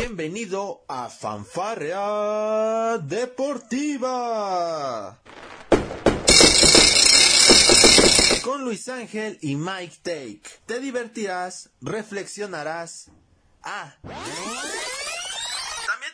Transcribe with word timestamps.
Bienvenido 0.00 0.84
a 0.86 1.08
Fanfarrea 1.10 2.98
Deportiva. 2.98 4.38
Con 8.44 8.62
Luis 8.62 8.88
Ángel 8.88 9.40
y 9.42 9.56
Mike 9.56 9.96
Take. 10.04 10.42
Te 10.66 10.78
divertirás, 10.78 11.70
reflexionarás. 11.80 13.10
Ah. 13.64 13.96
También 14.02 14.22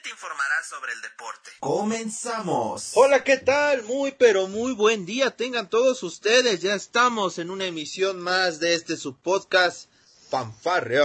te 0.03 0.09
informarás 0.09 0.67
sobre 0.67 0.95
el 0.95 1.03
deporte. 1.03 1.51
Comenzamos. 1.61 2.93
Hola, 2.95 3.23
¿qué 3.23 3.37
tal? 3.37 3.83
Muy, 3.83 4.13
pero 4.13 4.49
muy 4.49 4.73
buen 4.73 5.05
día. 5.05 5.37
Tengan 5.37 5.69
todos 5.69 6.03
ustedes. 6.03 6.63
Ya 6.63 6.75
estamos 6.75 7.39
en 7.39 7.51
una 7.51 7.67
emisión 7.67 8.19
más 8.19 8.61
de 8.61 8.73
este 8.73 8.97
su 8.97 9.19
podcast 10.35 10.65
Fanfarrea 10.65 11.01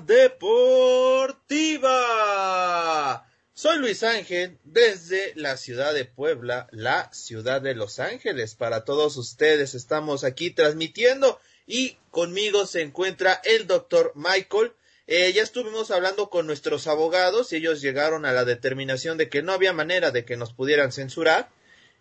Deportiva. 0.00 0.76
Soy 3.54 3.78
Luis 3.78 4.02
Ángel 4.02 4.58
desde 4.64 5.32
la 5.36 5.56
ciudad 5.56 5.94
de 5.94 6.04
Puebla, 6.04 6.68
la 6.70 7.10
ciudad 7.14 7.62
de 7.62 7.74
Los 7.74 7.98
Ángeles. 7.98 8.54
Para 8.56 8.84
todos 8.84 9.16
ustedes 9.16 9.74
estamos 9.74 10.22
aquí 10.24 10.50
transmitiendo 10.50 11.40
y 11.66 11.96
conmigo 12.10 12.66
se 12.66 12.82
encuentra 12.82 13.40
el 13.44 13.66
doctor 13.66 14.12
Michael. 14.16 14.72
Eh, 15.06 15.32
ya 15.32 15.42
estuvimos 15.42 15.90
hablando 15.90 16.28
con 16.28 16.46
nuestros 16.46 16.86
abogados 16.86 17.52
y 17.52 17.56
ellos 17.56 17.80
llegaron 17.80 18.26
a 18.26 18.32
la 18.32 18.44
determinación 18.44 19.16
de 19.16 19.30
que 19.30 19.42
no 19.42 19.52
había 19.52 19.72
manera 19.72 20.10
de 20.10 20.26
que 20.26 20.36
nos 20.36 20.52
pudieran 20.52 20.92
censurar 20.92 21.48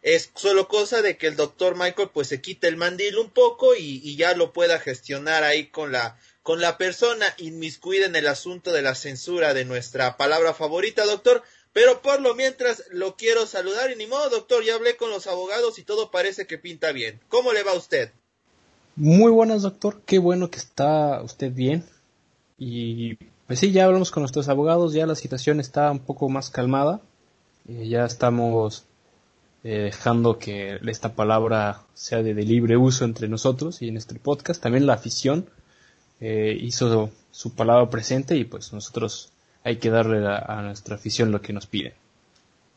es 0.01 0.31
solo 0.35 0.67
cosa 0.67 1.01
de 1.01 1.17
que 1.17 1.27
el 1.27 1.35
doctor 1.35 1.75
Michael 1.75 2.09
pues 2.13 2.27
se 2.27 2.41
quite 2.41 2.67
el 2.67 2.77
mandil 2.77 3.17
un 3.17 3.29
poco 3.29 3.75
y, 3.75 4.15
ya 4.15 4.35
lo 4.35 4.51
pueda 4.51 4.79
gestionar 4.79 5.43
ahí 5.43 5.67
con 5.67 5.91
la 5.91 6.17
con 6.43 6.59
la 6.59 6.79
persona 6.79 7.25
inmiscuida 7.37 8.07
en 8.07 8.15
el 8.15 8.27
asunto 8.27 8.71
de 8.71 8.81
la 8.81 8.95
censura 8.95 9.53
de 9.53 9.63
nuestra 9.63 10.17
palabra 10.17 10.55
favorita, 10.55 11.05
doctor. 11.05 11.43
Pero 11.71 12.01
por 12.01 12.19
lo 12.19 12.33
mientras 12.33 12.83
lo 12.89 13.15
quiero 13.15 13.45
saludar 13.45 13.91
y 13.91 13.95
ni 13.95 14.07
modo, 14.07 14.29
doctor, 14.29 14.63
ya 14.63 14.73
hablé 14.73 14.97
con 14.97 15.11
los 15.11 15.27
abogados 15.27 15.77
y 15.77 15.83
todo 15.83 16.09
parece 16.09 16.47
que 16.47 16.57
pinta 16.57 16.91
bien. 16.91 17.21
¿Cómo 17.29 17.53
le 17.53 17.61
va 17.61 17.71
a 17.71 17.77
usted? 17.77 18.11
Muy 18.95 19.31
buenas, 19.31 19.61
doctor. 19.61 20.01
Qué 20.05 20.17
bueno 20.17 20.49
que 20.49 20.57
está 20.57 21.21
usted 21.21 21.51
bien. 21.51 21.85
Y 22.57 23.15
pues 23.45 23.59
sí, 23.59 23.71
ya 23.71 23.85
hablamos 23.85 24.11
con 24.11 24.21
nuestros 24.21 24.49
abogados, 24.49 24.93
ya 24.93 25.05
la 25.05 25.15
situación 25.15 25.59
está 25.59 25.91
un 25.91 25.99
poco 25.99 26.27
más 26.27 26.49
calmada. 26.49 27.01
Eh, 27.67 27.87
ya 27.87 28.05
estamos 28.05 28.85
eh, 29.63 29.77
dejando 29.77 30.39
que 30.39 30.79
esta 30.87 31.13
palabra 31.13 31.83
sea 31.93 32.23
de, 32.23 32.33
libre 32.33 32.77
uso 32.77 33.05
entre 33.05 33.27
nosotros 33.27 33.81
y 33.81 33.89
en 33.89 33.97
este 33.97 34.15
podcast. 34.15 34.61
También 34.61 34.87
la 34.87 34.93
afición 34.93 35.49
eh, 36.19 36.57
hizo 36.59 37.11
su 37.31 37.53
palabra 37.53 37.89
presente 37.89 38.35
y 38.35 38.43
pues 38.43 38.73
nosotros 38.73 39.31
hay 39.63 39.77
que 39.77 39.91
darle 39.91 40.25
a, 40.27 40.61
nuestra 40.63 40.95
afición 40.95 41.31
lo 41.31 41.41
que 41.41 41.53
nos 41.53 41.67
pide. 41.67 41.93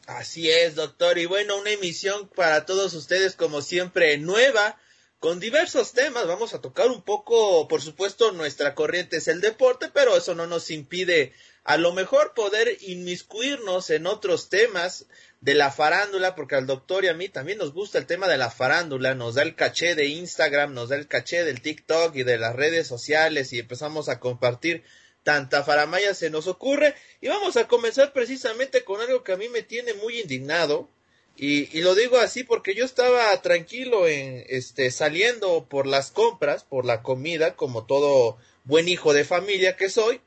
Así 0.07 0.51
es, 0.51 0.75
doctor. 0.75 1.17
Y 1.17 1.25
bueno, 1.25 1.59
una 1.59 1.71
emisión 1.71 2.29
para 2.37 2.67
todos 2.67 2.93
ustedes 2.93 3.35
como 3.35 3.63
siempre 3.63 4.19
nueva 4.19 4.77
con 5.19 5.41
diversos 5.41 5.93
temas. 5.93 6.27
Vamos 6.27 6.53
a 6.53 6.61
tocar 6.61 6.89
un 6.89 7.01
poco, 7.01 7.67
por 7.67 7.81
supuesto, 7.81 8.33
nuestra 8.33 8.75
corriente 8.75 9.17
es 9.17 9.29
el 9.29 9.41
deporte, 9.41 9.89
pero 9.93 10.15
eso 10.15 10.35
no 10.35 10.47
nos 10.47 10.71
impide 10.71 11.33
a 11.65 11.79
lo 11.79 11.93
mejor 11.93 12.35
poder 12.35 12.77
inmiscuirnos 12.83 13.91
en 13.91 14.07
otros 14.07 14.51
temas 14.51 15.07
de 15.41 15.55
la 15.55 15.71
farándula, 15.71 16.35
porque 16.35 16.55
al 16.55 16.67
doctor 16.67 17.05
y 17.05 17.09
a 17.09 17.15
mí 17.15 17.29
también 17.29 17.59
nos 17.59 17.73
gusta 17.73 17.99
el 17.99 18.07
tema 18.07 18.29
de 18.29 18.39
la 18.39 18.51
farándula, 18.51 19.15
nos 19.15 19.35
da 19.35 19.43
el 19.43 19.55
caché 19.55 19.95
de 19.95 20.07
Instagram, 20.07 20.75
nos 20.75 20.91
da 20.91 20.97
el 20.97 21.09
caché 21.09 21.45
del 21.45 21.63
TikTok 21.63 22.15
y 22.17 22.23
de 22.23 22.39
las 22.39 22.55
redes 22.55 22.87
sociales 22.87 23.53
y 23.53 23.59
empezamos 23.59 24.09
a 24.09 24.21
compartir 24.21 24.85
tanta 25.25 25.65
faramaya 25.65 26.15
se 26.15 26.31
nos 26.31 26.47
ocurre. 26.47 26.95
Y 27.21 27.29
vamos 27.29 27.57
a 27.57 27.67
comenzar 27.67 28.13
precisamente 28.13 28.85
con 28.85 29.01
algo 29.01 29.25
que 29.25 29.33
a 29.33 29.37
mí 29.37 29.49
me 29.49 29.63
tiene 29.63 29.95
muy 29.95 30.21
indignado. 30.21 30.89
Y, 31.37 31.77
y, 31.77 31.83
lo 31.83 31.97
digo 31.97 32.19
así 32.19 32.45
porque 32.45 32.77
yo 32.77 32.85
estaba 32.85 33.43
tranquilo 33.43 34.07
en 34.07 34.45
este 34.49 34.93
saliendo 34.93 35.67
por 35.69 35.85
las 35.85 36.13
compras, 36.13 36.63
por 36.63 36.85
la 36.85 37.03
comida, 37.03 37.57
como 37.57 37.87
todo 37.87 38.39
buen 38.63 38.87
hijo 38.87 39.13
de 39.13 39.25
familia 39.25 39.75
que 39.75 39.91
soy, 39.91 40.21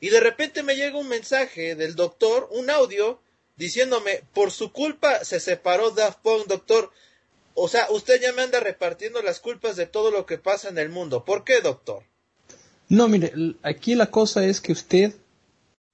y 0.00 0.10
de 0.10 0.20
repente 0.20 0.62
me 0.62 0.76
llega 0.76 0.98
un 0.98 1.08
mensaje 1.08 1.74
del 1.74 1.94
doctor, 1.94 2.48
un 2.50 2.70
audio, 2.70 3.20
diciéndome, 3.56 4.22
por 4.34 4.50
su 4.50 4.72
culpa 4.72 5.24
se 5.24 5.40
separó 5.40 5.90
Daft 5.90 6.20
Punk, 6.20 6.46
doctor. 6.46 6.90
O 7.54 7.68
sea, 7.68 7.86
usted 7.90 8.20
ya 8.20 8.32
me 8.32 8.42
anda 8.42 8.60
repartiendo 8.60 9.22
las 9.22 9.40
culpas 9.40 9.76
de 9.76 9.86
todo 9.86 10.10
lo 10.10 10.26
que 10.26 10.36
pasa 10.38 10.68
en 10.68 10.78
el 10.78 10.90
mundo. 10.90 11.24
¿Por 11.24 11.44
qué, 11.44 11.60
doctor? 11.62 12.02
No, 12.88 13.08
mire, 13.08 13.32
aquí 13.62 13.94
la 13.94 14.10
cosa 14.10 14.44
es 14.44 14.60
que 14.60 14.72
usted 14.72 15.14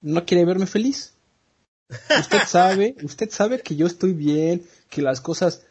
no 0.01 0.25
quiere 0.25 0.45
verme 0.45 0.67
feliz. 0.67 1.13
Usted 2.19 2.41
sabe, 2.47 2.95
usted 3.01 3.29
sabe 3.31 3.61
que 3.61 3.75
yo 3.75 3.87
estoy 3.87 4.13
bien, 4.13 4.67
que 4.89 5.01
las 5.01 5.21
cosas 5.21 5.65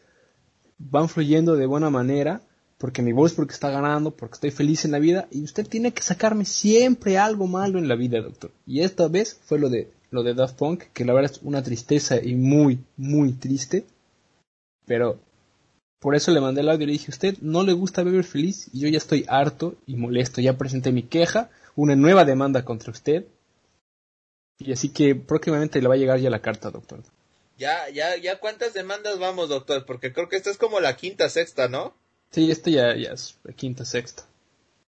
van 0.77 1.07
fluyendo 1.07 1.55
de 1.55 1.65
buena 1.65 1.89
manera, 1.89 2.41
porque 2.83 3.01
mi 3.01 3.13
voz 3.13 3.31
porque 3.31 3.53
está 3.53 3.69
ganando, 3.69 4.11
porque 4.11 4.33
estoy 4.33 4.51
feliz 4.51 4.83
en 4.83 4.91
la 4.91 4.99
vida, 4.99 5.29
y 5.31 5.41
usted 5.41 5.65
tiene 5.65 5.93
que 5.93 6.03
sacarme 6.03 6.43
siempre 6.43 7.17
algo 7.17 7.47
malo 7.47 7.79
en 7.79 7.87
la 7.87 7.95
vida, 7.95 8.19
doctor. 8.19 8.51
Y 8.67 8.81
esta 8.81 9.07
vez 9.07 9.39
fue 9.45 9.57
lo 9.57 9.69
de 9.69 9.89
lo 10.11 10.21
de 10.21 10.33
Daft 10.33 10.57
Punk, 10.57 10.83
que 10.91 11.05
la 11.05 11.13
verdad 11.13 11.31
es 11.31 11.39
una 11.43 11.63
tristeza 11.63 12.21
y 12.21 12.35
muy, 12.35 12.83
muy 12.97 13.31
triste. 13.31 13.85
Pero 14.85 15.17
por 16.01 16.13
eso 16.13 16.31
le 16.31 16.41
mandé 16.41 16.59
el 16.59 16.67
audio 16.67 16.83
y 16.83 16.87
le 16.87 16.91
dije, 16.91 17.09
usted 17.09 17.37
no 17.39 17.63
le 17.63 17.71
gusta 17.71 18.03
beber 18.03 18.25
feliz 18.25 18.67
y 18.73 18.81
yo 18.81 18.89
ya 18.89 18.97
estoy 18.97 19.23
harto 19.29 19.75
y 19.87 19.95
molesto. 19.95 20.41
Ya 20.41 20.57
presenté 20.57 20.91
mi 20.91 21.03
queja, 21.03 21.49
una 21.77 21.95
nueva 21.95 22.25
demanda 22.25 22.65
contra 22.65 22.91
usted. 22.91 23.25
Y 24.57 24.73
así 24.73 24.89
que 24.89 25.15
próximamente 25.15 25.81
le 25.81 25.87
va 25.87 25.93
a 25.93 25.97
llegar 25.99 26.19
ya 26.19 26.29
la 26.29 26.41
carta, 26.41 26.69
doctor. 26.69 26.99
Ya, 27.57 27.87
ya, 27.91 28.17
ya 28.17 28.41
cuántas 28.41 28.73
demandas 28.73 29.19
vamos, 29.19 29.47
doctor, 29.47 29.85
porque 29.85 30.11
creo 30.11 30.27
que 30.27 30.35
esta 30.35 30.49
es 30.49 30.57
como 30.57 30.81
la 30.81 30.97
quinta, 30.97 31.29
sexta, 31.29 31.69
¿no? 31.69 31.95
Sí, 32.33 32.49
esto 32.49 32.71
ya, 32.71 32.95
ya 32.95 33.11
es 33.11 33.37
quinta, 33.55 33.85
sexta. 33.85 34.27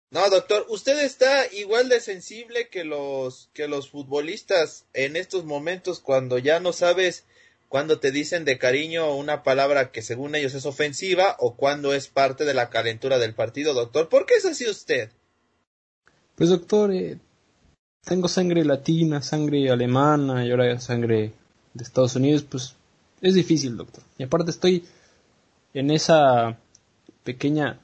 No, 0.10 0.28
doctor, 0.30 0.66
usted 0.70 1.00
está 1.00 1.46
igual 1.54 1.88
de 1.88 2.00
sensible 2.00 2.70
que 2.70 2.84
los, 2.84 3.50
que 3.54 3.68
los 3.68 3.90
futbolistas 3.90 4.86
en 4.94 5.16
estos 5.16 5.46
momentos 5.46 6.00
cuando 6.00 6.40
ya 6.40 6.60
no 6.60 6.74
sabes 6.74 7.26
cuando 7.70 8.00
te 8.00 8.12
dicen 8.12 8.46
de 8.46 8.58
cariño 8.58 9.14
una 9.16 9.44
palabra 9.44 9.92
que 9.92 10.02
según 10.02 10.34
ellos 10.36 10.54
es 10.54 10.66
ofensiva 10.66 11.36
o 11.40 11.56
cuando 11.56 11.94
es 11.94 12.08
parte 12.08 12.46
de 12.46 12.54
la 12.54 12.70
calentura 12.70 13.20
del 13.20 13.36
partido, 13.36 13.74
doctor. 13.74 14.10
¿Por 14.10 14.26
qué 14.26 14.36
es 14.36 14.46
así 14.46 14.68
usted? 14.68 15.12
Pues 16.36 16.50
doctor, 16.50 16.94
eh, 16.94 17.20
tengo 18.04 18.30
sangre 18.30 18.64
latina, 18.64 19.22
sangre 19.22 19.70
alemana 19.70 20.46
y 20.46 20.52
ahora 20.52 20.80
sangre 20.80 21.34
de 21.74 21.84
Estados 21.84 22.16
Unidos, 22.16 22.44
pues 22.50 22.74
es 23.22 23.34
difícil, 23.36 23.76
doctor. 23.76 24.04
Y 24.18 24.24
aparte 24.24 24.52
estoy 24.52 24.86
en 25.74 25.92
esa 25.92 26.58
pequeña, 27.28 27.82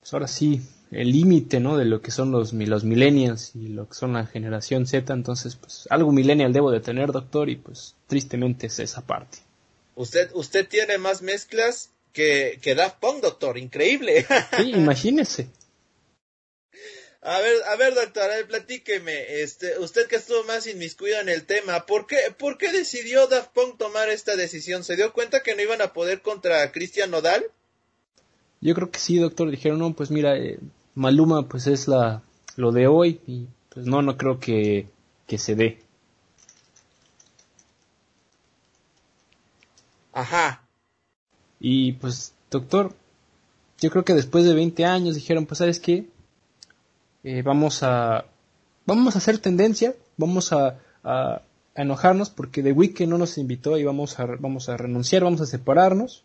pues 0.00 0.12
ahora 0.12 0.28
sí, 0.28 0.60
el 0.90 1.10
límite, 1.10 1.60
¿no? 1.60 1.78
De 1.78 1.86
lo 1.86 2.02
que 2.02 2.10
son 2.10 2.30
los, 2.30 2.52
los 2.52 2.84
millennials 2.84 3.52
y 3.54 3.68
lo 3.68 3.88
que 3.88 3.94
son 3.94 4.12
la 4.12 4.26
generación 4.26 4.86
Z, 4.86 5.14
entonces, 5.14 5.56
pues, 5.56 5.86
algo 5.88 6.12
millennial 6.12 6.52
debo 6.52 6.70
de 6.70 6.80
tener, 6.80 7.10
doctor, 7.10 7.48
y 7.48 7.56
pues, 7.56 7.94
tristemente 8.06 8.66
es 8.66 8.78
esa 8.78 9.06
parte. 9.06 9.38
Usted, 9.94 10.30
usted 10.34 10.68
tiene 10.68 10.98
más 10.98 11.22
mezclas 11.22 11.88
que, 12.12 12.58
que 12.60 12.74
Daft 12.74 12.98
Punk, 13.00 13.22
doctor, 13.22 13.56
increíble. 13.56 14.26
Sí, 14.58 14.70
imagínese. 14.74 15.48
A 17.22 17.40
ver, 17.40 17.56
a 17.68 17.76
ver, 17.76 17.94
doctor, 17.94 18.24
a 18.24 18.36
ver, 18.36 18.46
platíqueme, 18.46 19.40
este, 19.40 19.78
usted 19.78 20.06
que 20.06 20.16
estuvo 20.16 20.44
más 20.44 20.66
inmiscuido 20.66 21.18
en 21.18 21.30
el 21.30 21.46
tema, 21.46 21.86
¿por 21.86 22.06
qué, 22.06 22.18
¿por 22.38 22.58
qué 22.58 22.70
decidió 22.70 23.26
Daft 23.26 23.52
Punk 23.54 23.78
tomar 23.78 24.10
esta 24.10 24.36
decisión? 24.36 24.84
¿Se 24.84 24.96
dio 24.96 25.14
cuenta 25.14 25.42
que 25.42 25.56
no 25.56 25.62
iban 25.62 25.80
a 25.80 25.94
poder 25.94 26.20
contra 26.20 26.70
Cristian 26.72 27.10
Nodal? 27.10 27.50
Yo 28.66 28.74
creo 28.74 28.90
que 28.90 28.98
sí, 28.98 29.16
doctor. 29.18 29.48
Dijeron, 29.48 29.78
no, 29.78 29.92
pues 29.92 30.10
mira, 30.10 30.36
eh, 30.36 30.58
Maluma 30.96 31.46
pues 31.46 31.68
es 31.68 31.86
la 31.86 32.22
lo 32.56 32.72
de 32.72 32.88
hoy 32.88 33.20
y 33.24 33.46
pues 33.68 33.86
no, 33.86 34.02
no 34.02 34.16
creo 34.16 34.40
que, 34.40 34.88
que 35.28 35.38
se 35.38 35.54
dé. 35.54 35.78
Ajá. 40.12 40.62
Y 41.60 41.92
pues, 41.92 42.34
doctor, 42.50 42.92
yo 43.78 43.90
creo 43.90 44.04
que 44.04 44.14
después 44.14 44.44
de 44.44 44.54
20 44.54 44.84
años 44.84 45.14
dijeron, 45.14 45.46
pues, 45.46 45.58
¿sabes 45.58 45.78
qué? 45.78 46.08
Eh, 47.22 47.42
vamos 47.42 47.84
a 47.84 48.24
vamos 48.84 49.14
a 49.14 49.18
hacer 49.18 49.38
tendencia, 49.38 49.94
vamos 50.16 50.52
a, 50.52 50.80
a, 51.04 51.42
enojarnos 51.76 52.30
porque 52.30 52.64
The 52.64 52.72
Weeknd 52.72 53.10
no 53.10 53.18
nos 53.18 53.38
invitó 53.38 53.78
y 53.78 53.84
vamos 53.84 54.18
a, 54.18 54.26
vamos 54.26 54.68
a 54.68 54.76
renunciar, 54.76 55.22
vamos 55.22 55.40
a 55.40 55.46
separarnos 55.46 56.24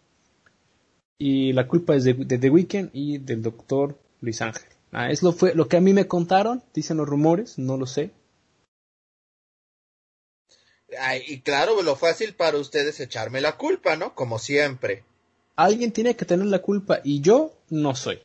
y 1.21 1.53
la 1.53 1.67
culpa 1.67 1.95
es 1.95 2.03
de, 2.03 2.15
The 2.15 2.49
Weeknd 2.49 2.89
y 2.93 3.19
del 3.19 3.43
doctor 3.43 3.95
Luis 4.21 4.41
Ángel. 4.41 4.67
Ah, 4.91 5.11
es 5.11 5.21
lo, 5.21 5.31
fue, 5.33 5.53
lo 5.53 5.67
que 5.67 5.77
a 5.77 5.81
mí 5.81 5.93
me 5.93 6.07
contaron, 6.07 6.63
dicen 6.73 6.97
los 6.97 7.07
rumores, 7.07 7.59
no 7.59 7.77
lo 7.77 7.85
sé. 7.85 8.09
y 11.27 11.41
claro, 11.41 11.79
lo 11.83 11.95
fácil 11.95 12.33
para 12.33 12.57
ustedes 12.57 12.99
echarme 12.99 13.39
la 13.39 13.55
culpa, 13.55 13.95
¿no? 13.95 14.15
Como 14.15 14.39
siempre. 14.39 15.03
Alguien 15.55 15.91
tiene 15.91 16.15
que 16.15 16.25
tener 16.25 16.47
la 16.47 16.59
culpa 16.59 17.01
y 17.03 17.21
yo 17.21 17.53
no 17.69 17.95
soy. 17.95 18.19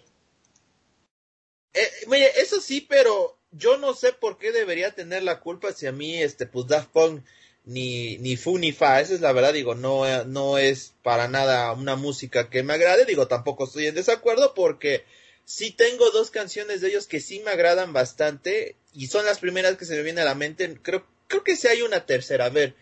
Eh, 1.75 1.91
mire, 2.09 2.31
eso 2.41 2.63
sí, 2.63 2.81
pero 2.81 3.37
yo 3.51 3.77
no 3.77 3.93
sé 3.93 4.15
por 4.15 4.39
qué 4.39 4.53
debería 4.53 4.95
tener 4.95 5.23
la 5.23 5.41
culpa 5.41 5.73
si 5.73 5.87
a 5.87 5.93
mí, 5.93 6.17
este, 6.17 6.47
pues 6.47 6.67
Daft 6.67 6.89
Punk 6.93 7.23
ni, 7.67 8.17
ni 8.19 8.37
fu 8.37 8.59
ni 8.59 8.73
fa, 8.73 9.01
esa 9.01 9.15
es 9.15 9.21
la 9.21 9.33
verdad, 9.33 9.53
digo, 9.53 9.75
no, 9.75 10.25
no 10.25 10.57
es 10.57 10.95
para 11.03 11.29
nada 11.29 11.73
una 11.73 11.97
música 11.97 12.49
que 12.49 12.63
me 12.63 12.73
agrade, 12.73 13.05
digo, 13.05 13.27
tampoco 13.27 13.65
estoy 13.65 13.87
en 13.89 13.97
desacuerdo 13.97 14.55
porque 14.55 15.05
sí 15.45 15.73
tengo 15.73 16.11
dos 16.13 16.31
canciones 16.31 16.81
de 16.81 16.89
ellos 16.89 17.07
que 17.07 17.21
sí 17.21 17.41
me 17.41 17.51
agradan 17.51 17.93
bastante 17.93 18.77
y 18.95 19.09
son 19.09 19.27
las 19.27 19.41
primeras 19.41 19.77
que 19.77 19.85
se 19.85 19.97
me 19.97 20.03
vienen 20.03 20.23
a 20.23 20.27
la 20.27 20.37
mente, 20.37 20.79
creo, 20.81 21.05
creo 21.27 21.45
que 21.45 21.57
sí 21.57 21.67
hay 21.67 21.83
una 21.83 22.07
tercera, 22.07 22.47
a 22.47 22.51
ver, 22.51 22.75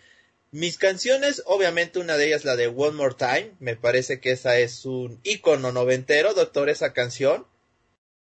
mis 0.53 0.79
canciones, 0.79 1.43
obviamente 1.47 1.99
una 1.99 2.17
de 2.17 2.27
ellas 2.27 2.45
la 2.45 2.55
de 2.55 2.69
One 2.69 2.93
More 2.93 3.17
Time, 3.19 3.53
me 3.59 3.75
parece 3.75 4.21
que 4.21 4.31
esa 4.31 4.59
es 4.59 4.85
un 4.85 5.19
icono 5.25 5.73
noventero, 5.73 6.33
doctor, 6.33 6.69
esa 6.69 6.93
canción. 6.93 7.45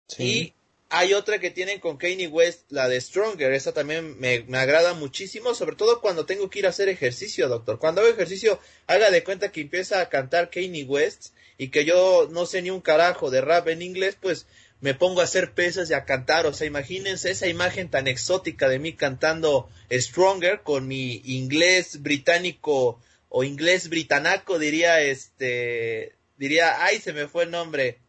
Sí. 0.07 0.55
Hay 0.89 1.13
otra 1.13 1.39
que 1.39 1.51
tienen 1.51 1.79
con 1.79 1.97
Kanye 1.97 2.27
West, 2.27 2.61
la 2.69 2.87
de 2.87 3.01
Stronger. 3.01 3.51
Esa 3.51 3.73
también 3.73 4.17
me, 4.19 4.45
me, 4.47 4.57
agrada 4.57 4.93
muchísimo, 4.93 5.53
sobre 5.53 5.75
todo 5.75 5.99
cuando 5.99 6.25
tengo 6.25 6.49
que 6.49 6.59
ir 6.59 6.65
a 6.65 6.69
hacer 6.69 6.87
ejercicio, 6.87 7.49
doctor. 7.49 7.77
Cuando 7.77 8.01
hago 8.01 8.09
ejercicio, 8.09 8.59
haga 8.87 9.11
de 9.11 9.23
cuenta 9.23 9.51
que 9.51 9.61
empieza 9.61 9.99
a 9.99 10.09
cantar 10.09 10.49
Kanye 10.49 10.85
West 10.85 11.33
y 11.57 11.69
que 11.69 11.83
yo 11.83 12.29
no 12.31 12.45
sé 12.45 12.61
ni 12.61 12.69
un 12.69 12.79
carajo 12.79 13.29
de 13.29 13.41
rap 13.41 13.67
en 13.67 13.81
inglés, 13.81 14.17
pues 14.19 14.47
me 14.79 14.93
pongo 14.93 15.21
a 15.21 15.25
hacer 15.25 15.53
pesas 15.53 15.89
y 15.89 15.93
a 15.93 16.05
cantar. 16.05 16.45
O 16.45 16.53
sea, 16.53 16.67
imagínense 16.67 17.31
esa 17.31 17.47
imagen 17.47 17.89
tan 17.89 18.07
exótica 18.07 18.69
de 18.69 18.79
mí 18.79 18.93
cantando 18.93 19.69
Stronger 19.91 20.61
con 20.61 20.87
mi 20.87 21.21
inglés 21.25 22.01
británico 22.01 23.01
o 23.29 23.43
inglés 23.43 23.89
britanaco, 23.89 24.57
diría 24.57 25.01
este, 25.01 26.15
diría, 26.37 26.83
ay, 26.83 26.99
se 26.99 27.13
me 27.13 27.27
fue 27.27 27.43
el 27.43 27.51
nombre 27.51 27.99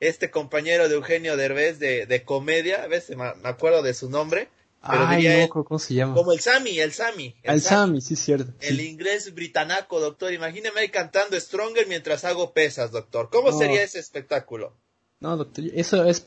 este 0.00 0.30
compañero 0.30 0.88
de 0.88 0.94
Eugenio 0.94 1.36
Derbez 1.36 1.78
de, 1.78 2.06
de 2.06 2.24
comedia, 2.24 2.82
a 2.82 2.86
veces 2.86 3.16
me, 3.16 3.24
acuerdo 3.44 3.82
de 3.82 3.94
su 3.94 4.10
nombre. 4.10 4.48
Pero 4.88 5.06
Ay, 5.06 5.48
¿cómo 5.48 5.78
se 5.78 5.94
llama? 5.94 6.14
Como 6.14 6.32
el 6.32 6.40
Sammy, 6.40 6.78
el 6.78 6.92
Sammy. 6.92 7.34
El, 7.42 7.60
Sammy, 7.60 8.00
sí, 8.00 8.14
cierto. 8.14 8.52
El 8.60 8.80
inglés 8.80 9.34
britanaco, 9.34 9.98
doctor. 9.98 10.32
Imagíneme 10.32 10.80
ahí 10.80 10.90
cantando 10.90 11.38
Stronger 11.40 11.88
mientras 11.88 12.24
hago 12.24 12.52
pesas, 12.52 12.92
doctor. 12.92 13.28
¿Cómo 13.30 13.50
sería 13.52 13.82
ese 13.82 13.98
espectáculo? 13.98 14.74
No, 15.18 15.36
doctor, 15.36 15.64
eso 15.74 16.04
es 16.04 16.26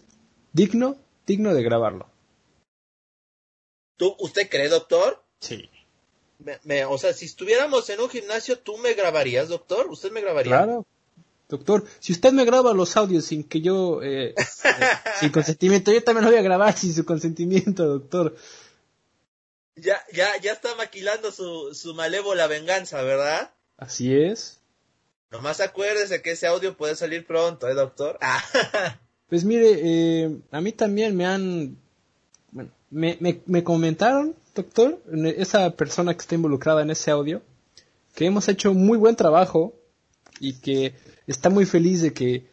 digno, 0.51 0.97
digno 1.25 1.53
de 1.53 1.63
grabarlo. 1.63 2.09
¿Tú, 3.95 4.15
usted 4.19 4.49
cree, 4.49 4.67
doctor? 4.67 5.23
Sí. 5.39 5.69
Me, 6.63 6.85
o 6.85 6.97
sea, 6.97 7.13
si 7.13 7.25
estuviéramos 7.25 7.89
en 7.89 7.99
un 7.99 8.09
gimnasio, 8.09 8.59
¿tú 8.59 8.77
me 8.77 8.93
grabarías, 8.93 9.49
doctor? 9.49 9.87
¿Usted 9.87 10.11
me 10.11 10.21
grabaría? 10.21 10.51
Claro, 10.51 10.85
Doctor, 11.49 11.83
si 11.99 12.13
usted 12.13 12.31
me 12.31 12.45
graba 12.45 12.73
los 12.73 12.95
audios 12.95 13.25
sin 13.25 13.43
que 13.43 13.59
yo, 13.59 14.03
eh, 14.03 14.35
eh, 14.35 14.35
sin 15.19 15.31
consentimiento, 15.31 15.91
yo 15.91 16.03
también 16.03 16.25
lo 16.25 16.31
voy 16.31 16.39
a 16.39 16.43
grabar 16.43 16.77
sin 16.77 16.93
su 16.93 17.03
consentimiento, 17.03 17.87
doctor. 17.87 18.35
Ya, 19.75 19.99
ya, 20.13 20.29
ya 20.41 20.51
está 20.51 20.75
maquilando 20.75 21.31
su, 21.31 21.73
su 21.73 21.95
malévola 21.95 22.45
venganza, 22.45 23.01
¿verdad? 23.01 23.51
Así 23.77 24.13
es. 24.13 24.59
Nomás 25.31 25.59
acuérdese 25.59 26.21
que 26.21 26.31
ese 26.31 26.45
audio 26.45 26.77
puede 26.77 26.95
salir 26.95 27.25
pronto, 27.25 27.67
¿eh, 27.67 27.73
doctor? 27.73 28.19
pues 29.29 29.43
mire, 29.43 29.79
eh, 29.81 30.37
a 30.51 30.61
mí 30.61 30.71
también 30.71 31.15
me 31.15 31.25
han, 31.25 31.77
bueno, 32.51 32.71
me, 32.91 33.17
me, 33.19 33.41
me 33.47 33.63
comentaron, 33.63 34.35
doctor, 34.53 35.01
esa 35.37 35.71
persona 35.71 36.13
que 36.13 36.21
está 36.21 36.35
involucrada 36.35 36.83
en 36.83 36.91
ese 36.91 37.09
audio, 37.09 37.41
que 38.13 38.25
hemos 38.25 38.47
hecho 38.49 38.73
muy 38.75 38.99
buen 38.99 39.15
trabajo 39.15 39.73
y 40.39 40.59
que 40.59 40.93
está 41.31 41.49
muy 41.49 41.65
feliz 41.65 42.01
de 42.01 42.13
que 42.13 42.35
eh, 42.35 42.47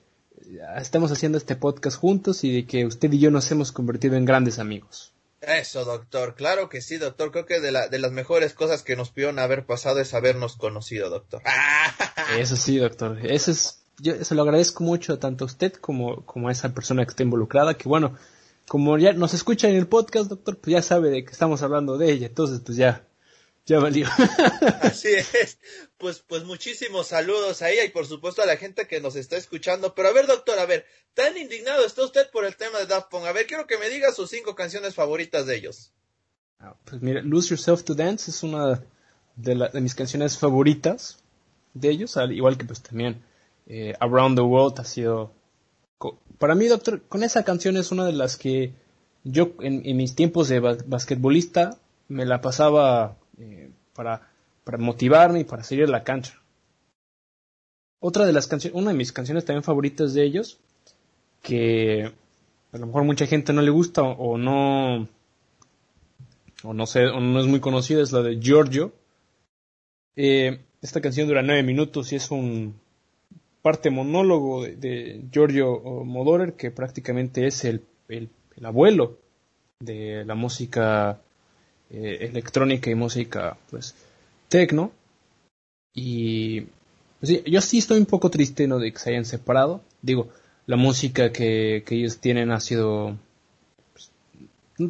estamos 0.78 1.10
haciendo 1.12 1.38
este 1.38 1.56
podcast 1.56 1.98
juntos 1.98 2.44
y 2.44 2.52
de 2.52 2.66
que 2.66 2.86
usted 2.86 3.12
y 3.12 3.18
yo 3.18 3.30
nos 3.30 3.50
hemos 3.50 3.72
convertido 3.72 4.16
en 4.16 4.24
grandes 4.24 4.58
amigos. 4.58 5.12
Eso, 5.40 5.84
doctor. 5.84 6.34
Claro 6.34 6.68
que 6.68 6.80
sí, 6.80 6.96
doctor. 6.96 7.30
Creo 7.30 7.46
que 7.46 7.60
de, 7.60 7.70
la, 7.70 7.88
de 7.88 7.98
las 7.98 8.10
mejores 8.10 8.54
cosas 8.54 8.82
que 8.82 8.96
nos 8.96 9.10
pudieron 9.10 9.38
haber 9.38 9.64
pasado 9.64 10.00
es 10.00 10.14
habernos 10.14 10.56
conocido, 10.56 11.10
doctor. 11.10 11.42
Eso 12.38 12.56
sí, 12.56 12.78
doctor. 12.78 13.18
Eso 13.24 13.50
es, 13.50 13.82
yo 13.98 14.24
se 14.24 14.34
lo 14.34 14.42
agradezco 14.42 14.82
mucho 14.82 15.18
tanto 15.18 15.44
a 15.44 15.46
usted 15.46 15.72
como, 15.74 16.24
como 16.26 16.48
a 16.48 16.52
esa 16.52 16.74
persona 16.74 17.04
que 17.04 17.10
está 17.10 17.22
involucrada, 17.22 17.74
que 17.74 17.88
bueno, 17.88 18.16
como 18.66 18.98
ya 18.98 19.12
nos 19.12 19.34
escucha 19.34 19.68
en 19.68 19.76
el 19.76 19.86
podcast, 19.86 20.28
doctor, 20.28 20.58
pues 20.58 20.72
ya 20.72 20.82
sabe 20.82 21.10
de 21.10 21.24
que 21.24 21.30
estamos 21.30 21.62
hablando 21.62 21.96
de 21.96 22.10
ella. 22.10 22.26
Entonces, 22.26 22.60
pues 22.64 22.76
ya, 22.76 23.05
ya 23.66 23.78
valió. 23.78 24.06
Así 24.80 25.08
es. 25.08 25.58
Pues, 25.98 26.20
pues 26.20 26.44
muchísimos 26.44 27.08
saludos 27.08 27.62
a 27.62 27.70
ella 27.70 27.84
y 27.84 27.90
por 27.90 28.06
supuesto 28.06 28.42
a 28.42 28.46
la 28.46 28.56
gente 28.56 28.86
que 28.86 29.00
nos 29.00 29.16
está 29.16 29.36
escuchando. 29.36 29.94
Pero 29.94 30.08
a 30.08 30.12
ver, 30.12 30.26
doctor, 30.26 30.58
a 30.58 30.66
ver, 30.66 30.86
tan 31.14 31.36
indignado 31.36 31.84
está 31.84 32.04
usted 32.04 32.30
por 32.30 32.44
el 32.44 32.56
tema 32.56 32.78
de 32.78 32.86
Daft 32.86 33.10
Punk. 33.10 33.26
A 33.26 33.32
ver, 33.32 33.46
quiero 33.46 33.66
que 33.66 33.78
me 33.78 33.90
diga 33.90 34.12
sus 34.12 34.30
cinco 34.30 34.54
canciones 34.54 34.94
favoritas 34.94 35.46
de 35.46 35.56
ellos. 35.56 35.92
Ah, 36.58 36.74
pues 36.84 37.02
mira, 37.02 37.20
Lose 37.22 37.50
Yourself 37.50 37.84
to 37.84 37.94
Dance 37.94 38.30
es 38.30 38.42
una 38.42 38.82
de, 39.36 39.68
de 39.72 39.80
mis 39.80 39.94
canciones 39.94 40.38
favoritas 40.38 41.18
de 41.74 41.90
ellos, 41.90 42.16
al 42.16 42.32
igual 42.32 42.56
que 42.56 42.64
pues 42.64 42.82
también 42.82 43.22
eh, 43.66 43.94
Around 44.00 44.36
the 44.36 44.42
World 44.42 44.80
ha 44.80 44.84
sido... 44.84 45.32
Para 46.38 46.54
mí, 46.54 46.66
doctor, 46.66 47.02
con 47.08 47.22
esa 47.22 47.44
canción 47.44 47.76
es 47.76 47.90
una 47.90 48.04
de 48.04 48.12
las 48.12 48.36
que 48.36 48.74
yo 49.24 49.54
en, 49.60 49.82
mis 49.96 50.14
tiempos 50.14 50.48
de 50.48 50.60
basquetbolista 50.60 51.78
me 52.08 52.26
la 52.26 52.40
pasaba 52.40 53.16
eh, 53.38 53.70
para, 53.94 54.28
motivarme 54.78 55.40
y 55.40 55.44
para 55.44 55.62
seguir 55.62 55.88
la 55.88 56.04
cancha. 56.04 56.40
Otra 58.00 58.26
de 58.26 58.32
las 58.32 58.46
canciones, 58.46 58.78
una 58.78 58.90
de 58.90 58.96
mis 58.96 59.12
canciones 59.12 59.44
también 59.44 59.62
favoritas 59.62 60.14
de 60.14 60.24
ellos, 60.24 60.58
que 61.42 62.12
a 62.72 62.78
lo 62.78 62.86
mejor 62.86 63.04
mucha 63.04 63.26
gente 63.26 63.52
no 63.52 63.62
le 63.62 63.70
gusta 63.70 64.02
o, 64.02 64.36
no 64.36 65.08
o 66.62 66.74
no 66.74 66.86
sé, 66.86 67.06
o 67.06 67.20
no 67.20 67.40
es 67.40 67.46
muy 67.46 67.60
conocida, 67.60 68.02
es 68.02 68.12
la 68.12 68.22
de 68.22 68.40
Giorgio. 68.40 68.92
Eh, 70.16 70.60
esta 70.82 71.00
canción 71.00 71.28
dura 71.28 71.42
nueve 71.42 71.62
minutos 71.62 72.12
y 72.12 72.16
es 72.16 72.30
un 72.30 72.74
parte 73.62 73.90
monólogo 73.90 74.62
de, 74.62 75.24
Giorgio 75.32 75.80
Modorer, 76.04 76.54
que 76.54 76.70
prácticamente 76.70 77.46
es 77.46 77.64
el, 77.64 77.82
el, 78.08 78.30
abuelo 78.62 79.18
de 79.80 80.24
la 80.24 80.36
música 80.36 81.20
eh, 81.90 82.18
electrónica 82.20 82.90
y 82.90 82.94
música, 82.94 83.56
pues, 83.70 83.94
tecno. 84.48 84.92
Y 85.94 86.62
pues, 87.20 87.44
yo 87.44 87.60
sí 87.60 87.78
estoy 87.78 87.98
un 87.98 88.06
poco 88.06 88.30
triste, 88.30 88.66
¿no? 88.66 88.78
De 88.78 88.92
que 88.92 88.98
se 88.98 89.10
hayan 89.10 89.24
separado. 89.24 89.80
Digo, 90.02 90.28
la 90.66 90.76
música 90.76 91.32
que, 91.32 91.82
que 91.86 91.96
ellos 91.96 92.18
tienen 92.18 92.50
ha 92.50 92.60
sido... 92.60 93.16
Pues, 93.92 94.10